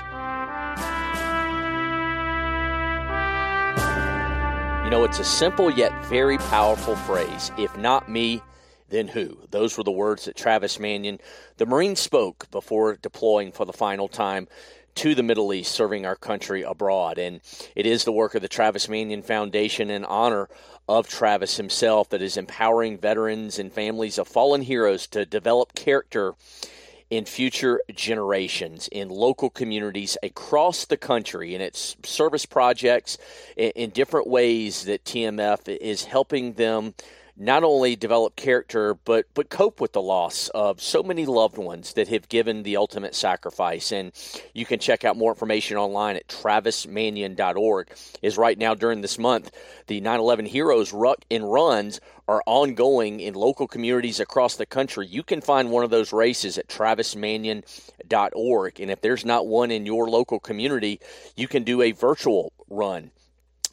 You 4.84 4.90
know, 4.90 5.04
it's 5.04 5.20
a 5.20 5.24
simple 5.24 5.70
yet 5.70 5.92
very 6.06 6.38
powerful 6.38 6.96
phrase. 6.96 7.52
If 7.56 7.76
not 7.78 8.08
me, 8.08 8.42
then 8.90 9.08
who? 9.08 9.38
Those 9.50 9.76
were 9.76 9.84
the 9.84 9.90
words 9.90 10.26
that 10.26 10.36
Travis 10.36 10.78
Manion, 10.78 11.18
the 11.56 11.66
Marine, 11.66 11.96
spoke 11.96 12.50
before 12.50 12.96
deploying 12.96 13.52
for 13.52 13.64
the 13.64 13.72
final 13.72 14.08
time 14.08 14.48
to 14.96 15.14
the 15.14 15.22
Middle 15.22 15.52
East, 15.54 15.72
serving 15.72 16.04
our 16.04 16.16
country 16.16 16.62
abroad. 16.62 17.18
And 17.18 17.40
it 17.74 17.86
is 17.86 18.04
the 18.04 18.12
work 18.12 18.34
of 18.34 18.42
the 18.42 18.48
Travis 18.48 18.88
Manion 18.88 19.22
Foundation 19.22 19.90
in 19.90 20.04
honor 20.04 20.48
of 20.88 21.08
Travis 21.08 21.56
himself 21.56 22.08
that 22.10 22.20
is 22.20 22.36
empowering 22.36 22.98
veterans 22.98 23.58
and 23.58 23.72
families 23.72 24.18
of 24.18 24.26
fallen 24.26 24.62
heroes 24.62 25.06
to 25.08 25.24
develop 25.24 25.74
character 25.74 26.34
in 27.10 27.24
future 27.24 27.80
generations 27.94 28.88
in 28.92 29.08
local 29.08 29.50
communities 29.50 30.16
across 30.22 30.84
the 30.84 30.96
country 30.96 31.54
and 31.54 31.62
its 31.62 31.96
service 32.04 32.46
projects 32.46 33.18
in, 33.56 33.70
in 33.70 33.90
different 33.90 34.28
ways 34.28 34.84
that 34.84 35.04
TMF 35.04 35.68
is 35.80 36.04
helping 36.04 36.52
them 36.54 36.94
not 37.40 37.64
only 37.64 37.96
develop 37.96 38.36
character 38.36 38.94
but 39.06 39.24
but 39.32 39.48
cope 39.48 39.80
with 39.80 39.94
the 39.94 40.02
loss 40.02 40.50
of 40.50 40.78
so 40.80 41.02
many 41.02 41.24
loved 41.24 41.56
ones 41.56 41.94
that 41.94 42.08
have 42.08 42.28
given 42.28 42.62
the 42.62 42.76
ultimate 42.76 43.14
sacrifice. 43.14 43.90
And 43.90 44.12
you 44.52 44.66
can 44.66 44.78
check 44.78 45.06
out 45.06 45.16
more 45.16 45.32
information 45.32 45.78
online 45.78 46.16
at 46.16 46.28
travismanion.org 46.28 47.88
is 48.20 48.36
right 48.36 48.58
now 48.58 48.74
during 48.74 49.00
this 49.00 49.18
month 49.18 49.50
the 49.86 50.02
9/11 50.02 50.46
heroes 50.46 50.92
ruck 50.92 51.24
and 51.30 51.50
runs 51.50 51.98
are 52.28 52.42
ongoing 52.46 53.20
in 53.20 53.32
local 53.34 53.66
communities 53.66 54.20
across 54.20 54.56
the 54.56 54.66
country. 54.66 55.06
You 55.06 55.22
can 55.22 55.40
find 55.40 55.70
one 55.70 55.82
of 55.82 55.88
those 55.90 56.12
races 56.12 56.58
at 56.58 56.68
travismanion.org 56.68 58.80
and 58.80 58.90
if 58.90 59.00
there's 59.00 59.24
not 59.24 59.46
one 59.46 59.70
in 59.70 59.86
your 59.86 60.10
local 60.10 60.38
community 60.38 61.00
you 61.36 61.48
can 61.48 61.64
do 61.64 61.80
a 61.80 61.92
virtual 61.92 62.52
run 62.68 63.12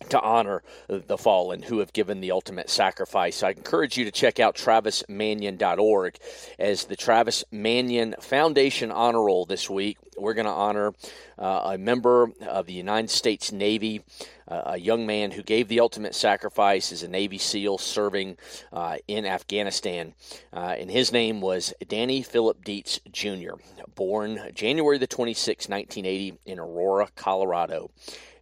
to 0.10 0.22
honor 0.22 0.64
the 0.88 1.18
fallen 1.18 1.64
who 1.64 1.80
have 1.80 1.94
given 1.94 2.22
the 2.22 2.32
ultimate 2.32 2.70
sacrifice. 2.70 3.44
I 3.44 3.52
encourage 3.52 3.98
you 3.98 4.06
to 4.06 4.12
check 4.12 4.40
out 4.40 4.56
travismanion.org 4.56 6.18
as 6.60 6.86
the 6.86 6.96
Travis 6.96 7.44
Manion 7.52 8.16
Foundation 8.20 8.92
Honor 8.92 9.24
Roll 9.24 9.46
this 9.46 9.70
week. 9.70 9.98
We're 10.18 10.34
going 10.34 10.46
to 10.46 10.52
honor 10.52 10.94
uh, 11.38 11.72
a 11.74 11.78
member 11.78 12.32
of 12.48 12.66
the 12.66 12.74
United 12.74 13.10
States 13.10 13.52
Navy, 13.52 14.02
uh, 14.48 14.62
a 14.66 14.78
young 14.78 15.06
man 15.06 15.32
who 15.32 15.44
gave 15.44 15.68
the 15.68 15.80
ultimate 15.80 16.16
sacrifice 16.16 16.92
as 16.92 17.04
a 17.04 17.08
Navy 17.08 17.38
SEAL 17.38 17.78
serving 17.78 18.38
uh, 18.74 18.98
in 19.08 19.26
Afghanistan. 19.26 20.14
Uh, 20.52 20.76
and 20.80 20.90
his 20.90 21.12
name 21.12 21.42
was 21.42 21.74
Danny 21.88 22.24
Philip 22.24 22.64
Dietz 22.64 23.00
Jr., 23.12 23.56
born 23.96 24.40
January 24.54 24.98
the 24.98 25.08
26th, 25.08 25.70
1980, 25.70 26.40
in 26.46 26.60
Aurora, 26.60 27.10
Colorado 27.16 27.92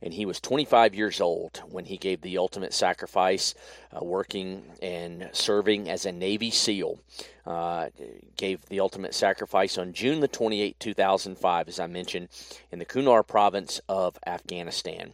and 0.05 0.13
he 0.13 0.25
was 0.25 0.39
25 0.39 0.93
years 0.93 1.19
old 1.19 1.63
when 1.67 1.85
he 1.85 1.97
gave 1.97 2.21
the 2.21 2.37
ultimate 2.37 2.73
sacrifice, 2.73 3.55
uh, 3.91 4.05
working 4.05 4.63
and 4.79 5.27
serving 5.33 5.89
as 5.89 6.05
a 6.05 6.11
Navy 6.11 6.51
SEAL. 6.51 6.99
Uh, 7.45 7.89
gave 8.37 8.65
the 8.67 8.79
ultimate 8.79 9.13
sacrifice 9.13 9.77
on 9.77 9.93
June 9.93 10.19
the 10.19 10.27
28, 10.27 10.79
2005, 10.79 11.67
as 11.67 11.79
I 11.79 11.87
mentioned, 11.87 12.29
in 12.71 12.79
the 12.79 12.85
Kunar 12.85 13.27
province 13.27 13.81
of 13.89 14.17
Afghanistan. 14.25 15.13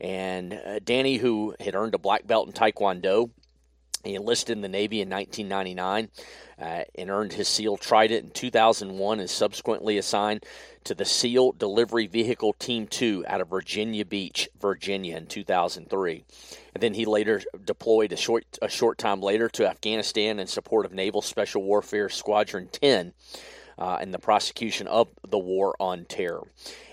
And 0.00 0.54
uh, 0.54 0.78
Danny, 0.80 1.18
who 1.18 1.54
had 1.60 1.74
earned 1.74 1.94
a 1.94 1.98
black 1.98 2.26
belt 2.26 2.48
in 2.48 2.52
Taekwondo, 2.54 3.30
He 4.04 4.14
enlisted 4.14 4.56
in 4.56 4.62
the 4.62 4.68
Navy 4.68 5.00
in 5.00 5.10
1999 5.10 6.08
uh, 6.58 6.84
and 6.94 7.10
earned 7.10 7.34
his 7.34 7.48
SEAL 7.48 7.76
Trident 7.76 8.24
in 8.24 8.30
2001 8.30 9.20
and 9.20 9.28
subsequently 9.28 9.98
assigned 9.98 10.44
to 10.84 10.94
the 10.94 11.04
SEAL 11.04 11.52
Delivery 11.52 12.06
Vehicle 12.06 12.54
Team 12.54 12.86
2 12.86 13.24
out 13.28 13.40
of 13.40 13.48
Virginia 13.48 14.04
Beach, 14.04 14.48
Virginia 14.58 15.16
in 15.16 15.26
2003. 15.26 16.24
And 16.74 16.82
then 16.82 16.94
he 16.94 17.04
later 17.04 17.42
deployed 17.64 18.12
a 18.12 18.16
short, 18.16 18.44
a 18.62 18.68
short 18.68 18.96
time 18.96 19.20
later 19.20 19.48
to 19.50 19.68
Afghanistan 19.68 20.38
in 20.38 20.46
support 20.46 20.86
of 20.86 20.92
Naval 20.92 21.22
Special 21.22 21.62
Warfare 21.62 22.08
Squadron 22.08 22.68
10 22.72 23.12
uh, 23.78 23.98
in 24.00 24.10
the 24.12 24.18
prosecution 24.18 24.86
of 24.86 25.08
the 25.28 25.38
war 25.38 25.74
on 25.78 26.06
terror 26.06 26.46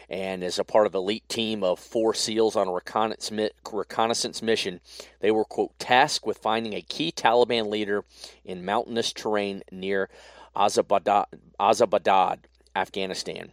and 0.09 0.43
as 0.43 0.57
a 0.57 0.63
part 0.63 0.87
of 0.87 0.95
elite 0.95 1.27
team 1.27 1.63
of 1.63 1.79
four 1.79 2.13
SEALs 2.13 2.55
on 2.55 2.67
a 2.67 2.71
reconnaissance 2.71 4.41
mission, 4.41 4.79
they 5.19 5.31
were, 5.31 5.43
quote, 5.43 5.77
tasked 5.79 6.25
with 6.25 6.37
finding 6.37 6.73
a 6.73 6.81
key 6.81 7.11
Taliban 7.11 7.67
leader 7.69 8.05
in 8.45 8.63
mountainous 8.63 9.11
terrain 9.11 9.63
near 9.71 10.09
Abbottabad, 10.55 12.37
Afghanistan. 12.75 13.51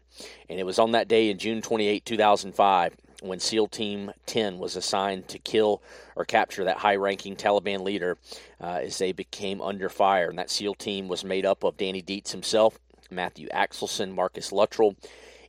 And 0.48 0.60
it 0.60 0.66
was 0.66 0.78
on 0.78 0.92
that 0.92 1.08
day 1.08 1.28
in 1.30 1.38
June 1.38 1.60
28, 1.60 2.04
2005, 2.04 2.96
when 3.22 3.40
SEAL 3.40 3.68
Team 3.68 4.12
10 4.26 4.58
was 4.58 4.76
assigned 4.76 5.28
to 5.28 5.38
kill 5.38 5.82
or 6.14 6.24
capture 6.24 6.64
that 6.64 6.78
high 6.78 6.96
ranking 6.96 7.34
Taliban 7.34 7.80
leader 7.80 8.18
uh, 8.60 8.80
as 8.82 8.98
they 8.98 9.12
became 9.12 9.60
under 9.60 9.88
fire. 9.88 10.28
And 10.28 10.38
that 10.38 10.50
SEAL 10.50 10.74
team 10.74 11.08
was 11.08 11.24
made 11.24 11.46
up 11.46 11.64
of 11.64 11.76
Danny 11.76 12.02
Dietz 12.02 12.32
himself, 12.32 12.78
Matthew 13.10 13.48
Axelson, 13.48 14.14
Marcus 14.14 14.52
Luttrell, 14.52 14.94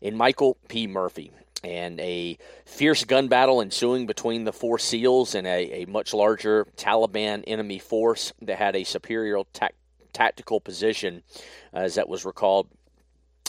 and 0.06 0.18
Michael 0.18 0.58
P. 0.68 0.88
Murphy. 0.88 1.32
And 1.64 2.00
a 2.00 2.38
fierce 2.66 3.04
gun 3.06 3.28
battle 3.28 3.60
ensuing 3.60 4.06
between 4.06 4.44
the 4.44 4.54
four 4.54 4.78
SEALs 4.78 5.34
and 5.34 5.48
a, 5.48 5.84
a 5.84 5.86
much 5.86 6.14
larger 6.14 6.66
Taliban 6.78 7.44
enemy 7.48 7.80
force 7.80 8.34
that 8.44 8.60
had 8.60 8.76
a 8.76 8.84
superior 8.84 9.42
ta- 9.52 9.70
tactical 10.14 10.60
position, 10.60 11.24
as 11.74 11.96
that 11.96 12.08
was 12.08 12.24
recalled 12.24 12.68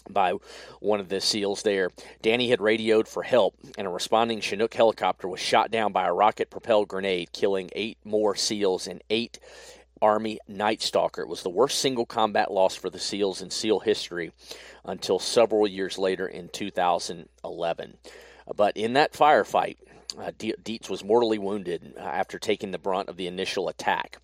by 0.09 0.33
one 0.81 0.99
of 1.01 1.11
the 1.11 1.21
SEALs 1.21 1.63
there. 1.63 1.91
Danny 2.23 2.49
had 2.49 2.61
radioed 2.61 3.07
for 3.07 3.23
help, 3.23 3.55
and 3.77 3.87
a 3.87 3.91
responding 3.91 4.41
Chinook 4.41 4.73
helicopter 4.73 5.29
was 5.29 5.41
shot 5.41 5.71
down 5.71 5.93
by 5.93 6.07
a 6.07 6.13
rocket 6.13 6.49
propelled 6.49 6.89
grenade, 6.89 7.33
killing 7.33 7.69
eight 7.75 7.99
more 8.03 8.35
SEALs 8.35 8.87
and 8.87 9.03
eight 9.11 9.39
Army 10.03 10.38
Night 10.49 10.82
Stalker. 10.82 11.22
It 11.22 11.28
was 11.28 11.42
the 11.42 11.51
worst 11.51 11.78
single 11.78 12.07
combat 12.07 12.51
loss 12.51 12.74
for 12.74 12.90
the 12.90 12.99
SEALs 12.99 13.42
in 13.42 13.51
SEAL 13.51 13.80
history 13.80 14.32
until 14.84 15.18
several 15.18 15.66
years 15.66 15.99
later 15.99 16.26
in 16.26 16.49
2011. 16.49 17.99
But 18.55 18.76
in 18.76 18.92
that 18.92 19.12
firefight, 19.12 19.76
uh, 20.18 20.30
Dietz 20.38 20.88
was 20.88 21.05
mortally 21.05 21.38
wounded 21.38 21.94
after 21.99 22.38
taking 22.38 22.70
the 22.70 22.78
brunt 22.78 23.09
of 23.09 23.16
the 23.16 23.26
initial 23.26 23.68
attack. 23.68 24.18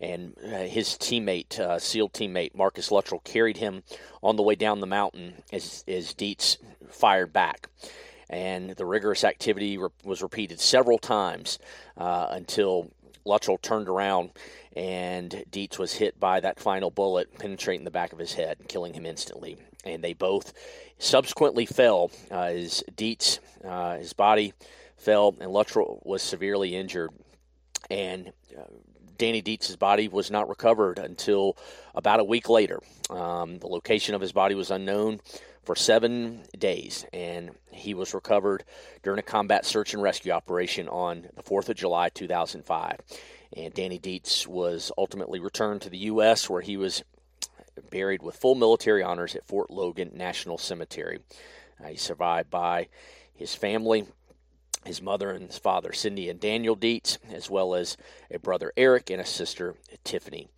And 0.00 0.36
uh, 0.44 0.64
his 0.64 0.90
teammate, 0.90 1.58
uh, 1.58 1.78
SEAL 1.78 2.10
teammate 2.10 2.54
Marcus 2.54 2.90
Luttrell, 2.90 3.20
carried 3.20 3.56
him 3.56 3.82
on 4.22 4.36
the 4.36 4.42
way 4.42 4.54
down 4.54 4.80
the 4.80 4.86
mountain 4.86 5.42
as, 5.52 5.84
as 5.88 6.14
Dietz 6.14 6.58
fired 6.90 7.32
back. 7.32 7.68
And 8.30 8.70
the 8.70 8.84
rigorous 8.84 9.24
activity 9.24 9.78
re- 9.78 9.88
was 10.04 10.22
repeated 10.22 10.60
several 10.60 10.98
times 10.98 11.58
uh, 11.96 12.26
until 12.30 12.90
Luttrell 13.24 13.58
turned 13.58 13.88
around 13.88 14.30
and 14.76 15.44
Dietz 15.50 15.78
was 15.78 15.94
hit 15.94 16.20
by 16.20 16.40
that 16.40 16.60
final 16.60 16.90
bullet, 16.90 17.36
penetrating 17.38 17.84
the 17.84 17.90
back 17.90 18.12
of 18.12 18.18
his 18.18 18.34
head, 18.34 18.58
killing 18.68 18.94
him 18.94 19.06
instantly. 19.06 19.56
And 19.84 20.04
they 20.04 20.12
both 20.12 20.52
subsequently 20.98 21.66
fell. 21.66 22.10
Uh, 22.30 22.50
his 22.50 22.84
Dietz, 22.94 23.40
uh, 23.64 23.96
his 23.96 24.12
body 24.12 24.52
fell, 24.96 25.34
and 25.40 25.50
Luttrell 25.50 26.00
was 26.04 26.22
severely 26.22 26.76
injured. 26.76 27.10
And 27.90 28.32
uh, 28.56 28.64
Danny 29.16 29.42
Dietz's 29.42 29.76
body 29.76 30.06
was 30.06 30.30
not 30.30 30.48
recovered 30.48 30.98
until 30.98 31.56
about 31.94 32.20
a 32.20 32.24
week 32.24 32.48
later. 32.48 32.80
Um, 33.10 33.58
the 33.58 33.66
location 33.66 34.14
of 34.14 34.20
his 34.20 34.32
body 34.32 34.54
was 34.54 34.70
unknown 34.70 35.20
for 35.68 35.76
seven 35.76 36.40
days, 36.58 37.04
and 37.12 37.50
he 37.70 37.92
was 37.92 38.14
recovered 38.14 38.64
during 39.02 39.18
a 39.18 39.22
combat 39.22 39.66
search 39.66 39.92
and 39.92 40.02
rescue 40.02 40.32
operation 40.32 40.88
on 40.88 41.28
the 41.36 41.42
4th 41.42 41.68
of 41.68 41.76
July 41.76 42.08
2005. 42.08 42.96
And 43.54 43.74
Danny 43.74 43.98
Dietz 43.98 44.46
was 44.46 44.90
ultimately 44.96 45.40
returned 45.40 45.82
to 45.82 45.90
the 45.90 45.98
U.S., 45.98 46.48
where 46.48 46.62
he 46.62 46.78
was 46.78 47.04
buried 47.90 48.22
with 48.22 48.34
full 48.34 48.54
military 48.54 49.02
honors 49.02 49.36
at 49.36 49.46
Fort 49.46 49.70
Logan 49.70 50.12
National 50.14 50.56
Cemetery. 50.56 51.18
Uh, 51.84 51.88
he's 51.88 52.00
survived 52.00 52.48
by 52.48 52.88
his 53.34 53.54
family, 53.54 54.06
his 54.86 55.02
mother 55.02 55.28
and 55.32 55.48
his 55.48 55.58
father, 55.58 55.92
Cindy 55.92 56.30
and 56.30 56.40
Daniel 56.40 56.76
Dietz, 56.76 57.18
as 57.30 57.50
well 57.50 57.74
as 57.74 57.98
a 58.30 58.38
brother 58.38 58.72
Eric 58.74 59.10
and 59.10 59.20
a 59.20 59.26
sister 59.26 59.74
Tiffany. 60.02 60.48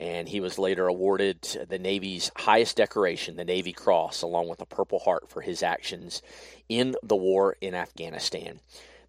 And 0.00 0.30
he 0.30 0.40
was 0.40 0.58
later 0.58 0.86
awarded 0.86 1.42
the 1.68 1.78
Navy's 1.78 2.30
highest 2.34 2.78
decoration, 2.78 3.36
the 3.36 3.44
Navy 3.44 3.74
Cross, 3.74 4.22
along 4.22 4.48
with 4.48 4.62
a 4.62 4.66
Purple 4.66 4.98
Heart 4.98 5.28
for 5.28 5.42
his 5.42 5.62
actions 5.62 6.22
in 6.70 6.96
the 7.02 7.16
war 7.16 7.54
in 7.60 7.74
Afghanistan. 7.74 8.60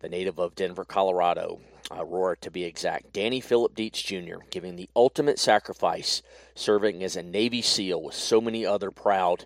The 0.01 0.09
native 0.09 0.37
of 0.37 0.53
Denver, 0.53 0.83
Colorado, 0.83 1.61
uh, 1.89 2.03
Aurora 2.03 2.35
to 2.37 2.51
be 2.51 2.65
exact, 2.65 3.13
Danny 3.13 3.39
Philip 3.39 3.73
Dietz 3.73 4.01
Jr., 4.01 4.39
giving 4.49 4.75
the 4.75 4.89
ultimate 4.93 5.39
sacrifice, 5.39 6.21
serving 6.55 7.01
as 7.03 7.15
a 7.15 7.23
Navy 7.23 7.61
SEAL 7.61 8.01
with 8.03 8.15
so 8.15 8.41
many 8.41 8.65
other 8.65 8.91
proud 8.91 9.45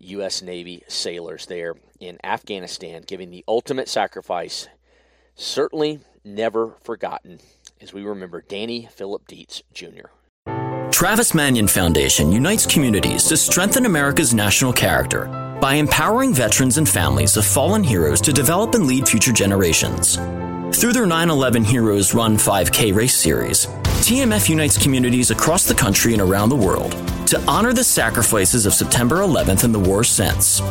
U.S. 0.00 0.42
Navy 0.42 0.82
sailors 0.88 1.46
there 1.46 1.74
in 2.00 2.18
Afghanistan, 2.22 3.02
giving 3.06 3.30
the 3.30 3.44
ultimate 3.48 3.88
sacrifice, 3.88 4.68
certainly 5.36 6.00
never 6.22 6.74
forgotten 6.82 7.38
as 7.80 7.92
we 7.92 8.02
remember 8.02 8.42
Danny 8.42 8.88
Philip 8.90 9.26
Dietz 9.26 9.62
Jr. 9.72 10.08
Travis 10.96 11.34
Manion 11.34 11.68
Foundation 11.68 12.32
unites 12.32 12.64
communities 12.64 13.24
to 13.24 13.36
strengthen 13.36 13.84
America's 13.84 14.32
national 14.32 14.72
character 14.72 15.26
by 15.60 15.74
empowering 15.74 16.32
veterans 16.32 16.78
and 16.78 16.88
families 16.88 17.36
of 17.36 17.44
fallen 17.44 17.84
heroes 17.84 18.18
to 18.22 18.32
develop 18.32 18.74
and 18.74 18.86
lead 18.86 19.06
future 19.06 19.30
generations. 19.30 20.16
Through 20.80 20.94
their 20.94 21.04
9 21.04 21.28
11 21.28 21.64
Heroes 21.64 22.14
Run 22.14 22.38
5K 22.38 22.94
race 22.94 23.14
series, 23.14 23.66
TMF 24.06 24.48
unites 24.48 24.82
communities 24.82 25.30
across 25.30 25.66
the 25.66 25.74
country 25.74 26.14
and 26.14 26.22
around 26.22 26.48
the 26.48 26.56
world 26.56 26.92
to 27.26 27.38
honor 27.46 27.74
the 27.74 27.84
sacrifices 27.84 28.64
of 28.64 28.72
September 28.72 29.16
11th 29.16 29.64
and 29.64 29.74
the 29.74 29.78
war 29.78 30.02
since. 30.02 30.62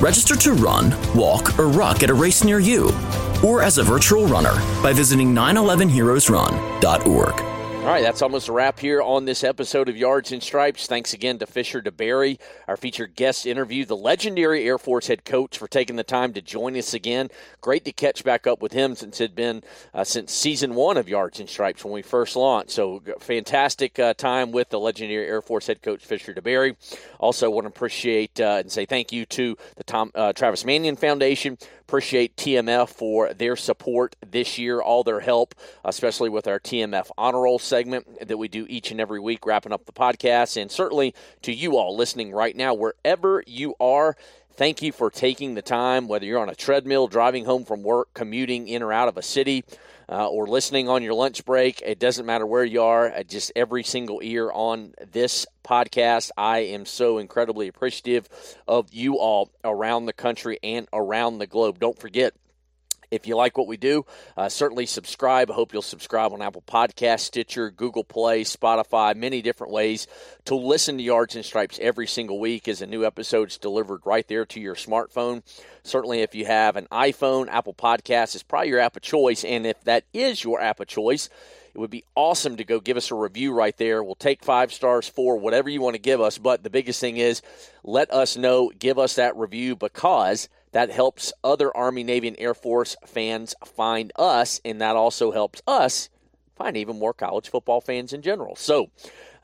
Register 0.00 0.34
to 0.34 0.54
run, 0.54 0.96
walk, 1.14 1.58
or 1.58 1.68
ruck 1.68 2.02
at 2.02 2.08
a 2.08 2.14
race 2.14 2.42
near 2.42 2.58
you, 2.58 2.90
or 3.44 3.62
as 3.62 3.76
a 3.76 3.82
virtual 3.82 4.26
runner 4.26 4.54
by 4.82 4.94
visiting 4.94 5.34
911heroesrun.org. 5.34 7.53
All 7.84 7.90
right, 7.90 8.02
that's 8.02 8.22
almost 8.22 8.48
a 8.48 8.52
wrap 8.52 8.78
here 8.78 9.02
on 9.02 9.26
this 9.26 9.44
episode 9.44 9.90
of 9.90 9.96
Yards 9.96 10.32
and 10.32 10.42
Stripes. 10.42 10.86
Thanks 10.86 11.12
again 11.12 11.38
to 11.38 11.46
Fisher 11.46 11.82
DeBerry, 11.82 12.38
our 12.66 12.78
featured 12.78 13.14
guest 13.14 13.44
interview, 13.44 13.84
the 13.84 13.94
legendary 13.94 14.64
Air 14.64 14.78
Force 14.78 15.08
head 15.08 15.26
coach, 15.26 15.58
for 15.58 15.68
taking 15.68 15.96
the 15.96 16.02
time 16.02 16.32
to 16.32 16.40
join 16.40 16.78
us 16.78 16.94
again. 16.94 17.28
Great 17.60 17.84
to 17.84 17.92
catch 17.92 18.24
back 18.24 18.46
up 18.46 18.62
with 18.62 18.72
him 18.72 18.96
since 18.96 19.20
it 19.20 19.24
had 19.24 19.34
been 19.34 19.62
uh, 19.92 20.02
since 20.02 20.32
season 20.32 20.74
one 20.74 20.96
of 20.96 21.10
Yards 21.10 21.40
and 21.40 21.48
Stripes 21.48 21.84
when 21.84 21.92
we 21.92 22.00
first 22.00 22.36
launched. 22.36 22.70
So 22.70 23.02
fantastic 23.20 23.98
uh, 23.98 24.14
time 24.14 24.50
with 24.50 24.70
the 24.70 24.80
legendary 24.80 25.26
Air 25.26 25.42
Force 25.42 25.66
head 25.66 25.82
coach 25.82 26.02
Fisher 26.02 26.32
DeBerry. 26.32 26.76
Also, 27.20 27.50
want 27.50 27.66
to 27.66 27.68
appreciate 27.68 28.40
uh, 28.40 28.60
and 28.60 28.72
say 28.72 28.86
thank 28.86 29.12
you 29.12 29.26
to 29.26 29.58
the 29.76 29.84
Tom 29.84 30.10
uh, 30.14 30.32
Travis 30.32 30.64
Manion 30.64 30.96
Foundation 30.96 31.58
Appreciate 31.86 32.34
TMF 32.36 32.88
for 32.88 33.34
their 33.34 33.56
support 33.56 34.16
this 34.26 34.56
year, 34.56 34.80
all 34.80 35.04
their 35.04 35.20
help, 35.20 35.54
especially 35.84 36.30
with 36.30 36.46
our 36.46 36.58
TMF 36.58 37.10
Honor 37.18 37.42
Roll 37.42 37.58
segment 37.58 38.26
that 38.26 38.38
we 38.38 38.48
do 38.48 38.64
each 38.70 38.90
and 38.90 39.02
every 39.02 39.20
week, 39.20 39.44
wrapping 39.44 39.70
up 39.70 39.84
the 39.84 39.92
podcast. 39.92 40.60
And 40.60 40.70
certainly 40.70 41.14
to 41.42 41.52
you 41.52 41.76
all 41.76 41.94
listening 41.94 42.32
right 42.32 42.56
now, 42.56 42.72
wherever 42.72 43.44
you 43.46 43.74
are, 43.78 44.16
thank 44.54 44.80
you 44.80 44.92
for 44.92 45.10
taking 45.10 45.54
the 45.54 45.62
time, 45.62 46.08
whether 46.08 46.24
you're 46.24 46.40
on 46.40 46.48
a 46.48 46.54
treadmill, 46.54 47.06
driving 47.06 47.44
home 47.44 47.66
from 47.66 47.82
work, 47.82 48.08
commuting 48.14 48.66
in 48.66 48.82
or 48.82 48.90
out 48.90 49.08
of 49.08 49.18
a 49.18 49.22
city 49.22 49.62
uh, 50.08 50.28
or 50.28 50.46
listening 50.46 50.88
on 50.88 51.02
your 51.02 51.14
lunch 51.14 51.44
break. 51.44 51.82
It 51.82 51.98
doesn't 51.98 52.26
matter 52.26 52.46
where 52.46 52.64
you 52.64 52.82
are, 52.82 53.10
uh, 53.10 53.22
just 53.22 53.52
every 53.56 53.82
single 53.82 54.20
ear 54.22 54.50
on 54.50 54.94
this 55.12 55.46
podcast. 55.64 56.30
I 56.36 56.58
am 56.60 56.86
so 56.86 57.18
incredibly 57.18 57.68
appreciative 57.68 58.28
of 58.68 58.92
you 58.92 59.18
all 59.18 59.50
around 59.64 60.06
the 60.06 60.12
country 60.12 60.58
and 60.62 60.86
around 60.92 61.38
the 61.38 61.46
globe. 61.46 61.78
Don't 61.78 61.98
forget, 61.98 62.34
if 63.14 63.26
you 63.26 63.36
like 63.36 63.56
what 63.56 63.66
we 63.66 63.76
do, 63.76 64.04
uh, 64.36 64.48
certainly 64.48 64.86
subscribe. 64.86 65.50
I 65.50 65.54
hope 65.54 65.72
you'll 65.72 65.82
subscribe 65.82 66.32
on 66.32 66.42
Apple 66.42 66.64
Podcast, 66.66 67.20
Stitcher, 67.20 67.70
Google 67.70 68.04
Play, 68.04 68.42
Spotify, 68.42 69.14
many 69.14 69.40
different 69.42 69.72
ways 69.72 70.06
to 70.44 70.54
listen 70.54 70.98
to 70.98 71.02
Yards 71.02 71.36
and 71.36 71.44
Stripes 71.44 71.78
every 71.80 72.06
single 72.06 72.38
week 72.38 72.68
as 72.68 72.82
a 72.82 72.86
new 72.86 73.04
episode 73.04 73.48
is 73.48 73.58
delivered 73.58 74.00
right 74.04 74.26
there 74.28 74.44
to 74.46 74.60
your 74.60 74.74
smartphone. 74.74 75.42
Certainly, 75.82 76.20
if 76.20 76.34
you 76.34 76.46
have 76.46 76.76
an 76.76 76.86
iPhone, 76.90 77.48
Apple 77.48 77.74
Podcast 77.74 78.34
is 78.34 78.42
probably 78.42 78.68
your 78.68 78.80
app 78.80 78.96
of 78.96 79.02
choice. 79.02 79.44
And 79.44 79.66
if 79.66 79.82
that 79.84 80.04
is 80.12 80.42
your 80.42 80.60
app 80.60 80.80
of 80.80 80.86
choice, 80.86 81.28
it 81.74 81.78
would 81.78 81.90
be 81.90 82.04
awesome 82.14 82.56
to 82.56 82.64
go 82.64 82.80
give 82.80 82.96
us 82.96 83.10
a 83.10 83.14
review 83.14 83.52
right 83.52 83.76
there. 83.76 84.02
We'll 84.02 84.14
take 84.14 84.44
five 84.44 84.72
stars, 84.72 85.08
for 85.08 85.36
whatever 85.36 85.68
you 85.68 85.80
want 85.80 85.94
to 85.94 86.00
give 86.00 86.20
us. 86.20 86.38
But 86.38 86.62
the 86.62 86.70
biggest 86.70 87.00
thing 87.00 87.16
is 87.16 87.42
let 87.82 88.12
us 88.12 88.36
know, 88.36 88.70
give 88.78 88.98
us 88.98 89.14
that 89.14 89.36
review 89.36 89.76
because– 89.76 90.48
that 90.74 90.90
helps 90.90 91.32
other 91.44 91.74
Army, 91.74 92.02
Navy, 92.02 92.26
and 92.26 92.36
Air 92.38 92.52
Force 92.52 92.96
fans 93.06 93.54
find 93.64 94.12
us, 94.16 94.60
and 94.64 94.80
that 94.80 94.96
also 94.96 95.30
helps 95.30 95.62
us 95.68 96.10
find 96.56 96.76
even 96.76 96.98
more 96.98 97.14
college 97.14 97.48
football 97.48 97.80
fans 97.80 98.12
in 98.12 98.22
general. 98.22 98.56
So, 98.56 98.90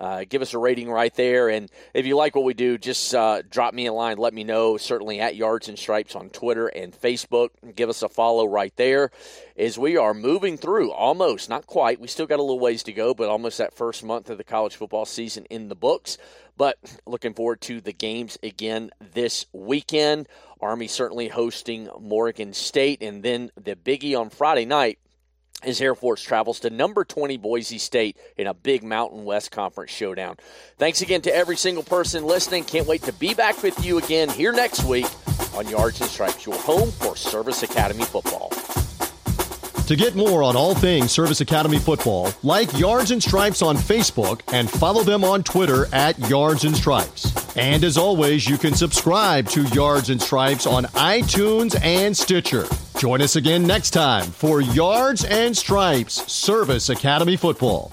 uh, 0.00 0.24
give 0.28 0.42
us 0.42 0.54
a 0.54 0.58
rating 0.58 0.90
right 0.90 1.14
there. 1.14 1.48
And 1.50 1.70
if 1.92 2.06
you 2.06 2.16
like 2.16 2.34
what 2.34 2.44
we 2.44 2.54
do, 2.54 2.78
just 2.78 3.14
uh, 3.14 3.42
drop 3.48 3.74
me 3.74 3.86
a 3.86 3.92
line. 3.92 4.16
Let 4.16 4.32
me 4.32 4.44
know. 4.44 4.76
Certainly 4.76 5.20
at 5.20 5.36
Yards 5.36 5.68
and 5.68 5.78
Stripes 5.78 6.16
on 6.16 6.30
Twitter 6.30 6.68
and 6.68 6.98
Facebook. 6.98 7.50
Give 7.76 7.90
us 7.90 8.02
a 8.02 8.08
follow 8.08 8.46
right 8.46 8.74
there 8.76 9.10
as 9.56 9.78
we 9.78 9.98
are 9.98 10.14
moving 10.14 10.56
through 10.56 10.90
almost, 10.90 11.50
not 11.50 11.66
quite. 11.66 12.00
We 12.00 12.08
still 12.08 12.26
got 12.26 12.38
a 12.38 12.42
little 12.42 12.58
ways 12.58 12.82
to 12.84 12.92
go, 12.92 13.12
but 13.12 13.28
almost 13.28 13.58
that 13.58 13.74
first 13.74 14.02
month 14.02 14.30
of 14.30 14.38
the 14.38 14.44
college 14.44 14.74
football 14.74 15.04
season 15.04 15.44
in 15.50 15.68
the 15.68 15.76
books. 15.76 16.16
But 16.60 16.76
looking 17.06 17.32
forward 17.32 17.62
to 17.62 17.80
the 17.80 17.94
games 17.94 18.36
again 18.42 18.90
this 19.14 19.46
weekend. 19.50 20.28
Army 20.60 20.88
certainly 20.88 21.28
hosting 21.28 21.88
Morgan 21.98 22.52
State. 22.52 23.02
And 23.02 23.22
then 23.22 23.50
the 23.58 23.76
biggie 23.76 24.14
on 24.14 24.28
Friday 24.28 24.66
night 24.66 24.98
as 25.62 25.80
Air 25.80 25.94
Force 25.94 26.22
travels 26.22 26.60
to 26.60 26.68
number 26.68 27.02
20 27.02 27.38
Boise 27.38 27.78
State 27.78 28.18
in 28.36 28.46
a 28.46 28.52
big 28.52 28.82
Mountain 28.82 29.24
West 29.24 29.50
Conference 29.50 29.90
showdown. 29.90 30.36
Thanks 30.76 31.00
again 31.00 31.22
to 31.22 31.34
every 31.34 31.56
single 31.56 31.82
person 31.82 32.26
listening. 32.26 32.64
Can't 32.64 32.86
wait 32.86 33.04
to 33.04 33.14
be 33.14 33.32
back 33.32 33.62
with 33.62 33.82
you 33.82 33.96
again 33.96 34.28
here 34.28 34.52
next 34.52 34.84
week 34.84 35.06
on 35.54 35.66
Yards 35.66 36.02
and 36.02 36.10
Stripes, 36.10 36.44
your 36.44 36.56
home 36.56 36.90
for 36.90 37.16
Service 37.16 37.62
Academy 37.62 38.04
football. 38.04 38.52
To 39.90 39.96
get 39.96 40.14
more 40.14 40.44
on 40.44 40.54
all 40.54 40.72
things 40.72 41.10
Service 41.10 41.40
Academy 41.40 41.80
football, 41.80 42.32
like 42.44 42.78
Yards 42.78 43.10
and 43.10 43.20
Stripes 43.20 43.60
on 43.60 43.76
Facebook 43.76 44.40
and 44.52 44.70
follow 44.70 45.02
them 45.02 45.24
on 45.24 45.42
Twitter 45.42 45.92
at 45.92 46.16
Yards 46.30 46.62
and 46.62 46.76
Stripes. 46.76 47.56
And 47.56 47.82
as 47.82 47.98
always, 47.98 48.48
you 48.48 48.56
can 48.56 48.72
subscribe 48.72 49.48
to 49.48 49.64
Yards 49.74 50.08
and 50.08 50.22
Stripes 50.22 50.64
on 50.64 50.84
iTunes 50.94 51.76
and 51.82 52.16
Stitcher. 52.16 52.66
Join 52.98 53.20
us 53.20 53.34
again 53.34 53.66
next 53.66 53.90
time 53.90 54.30
for 54.30 54.60
Yards 54.60 55.24
and 55.24 55.56
Stripes 55.56 56.32
Service 56.32 56.88
Academy 56.88 57.36
football. 57.36 57.90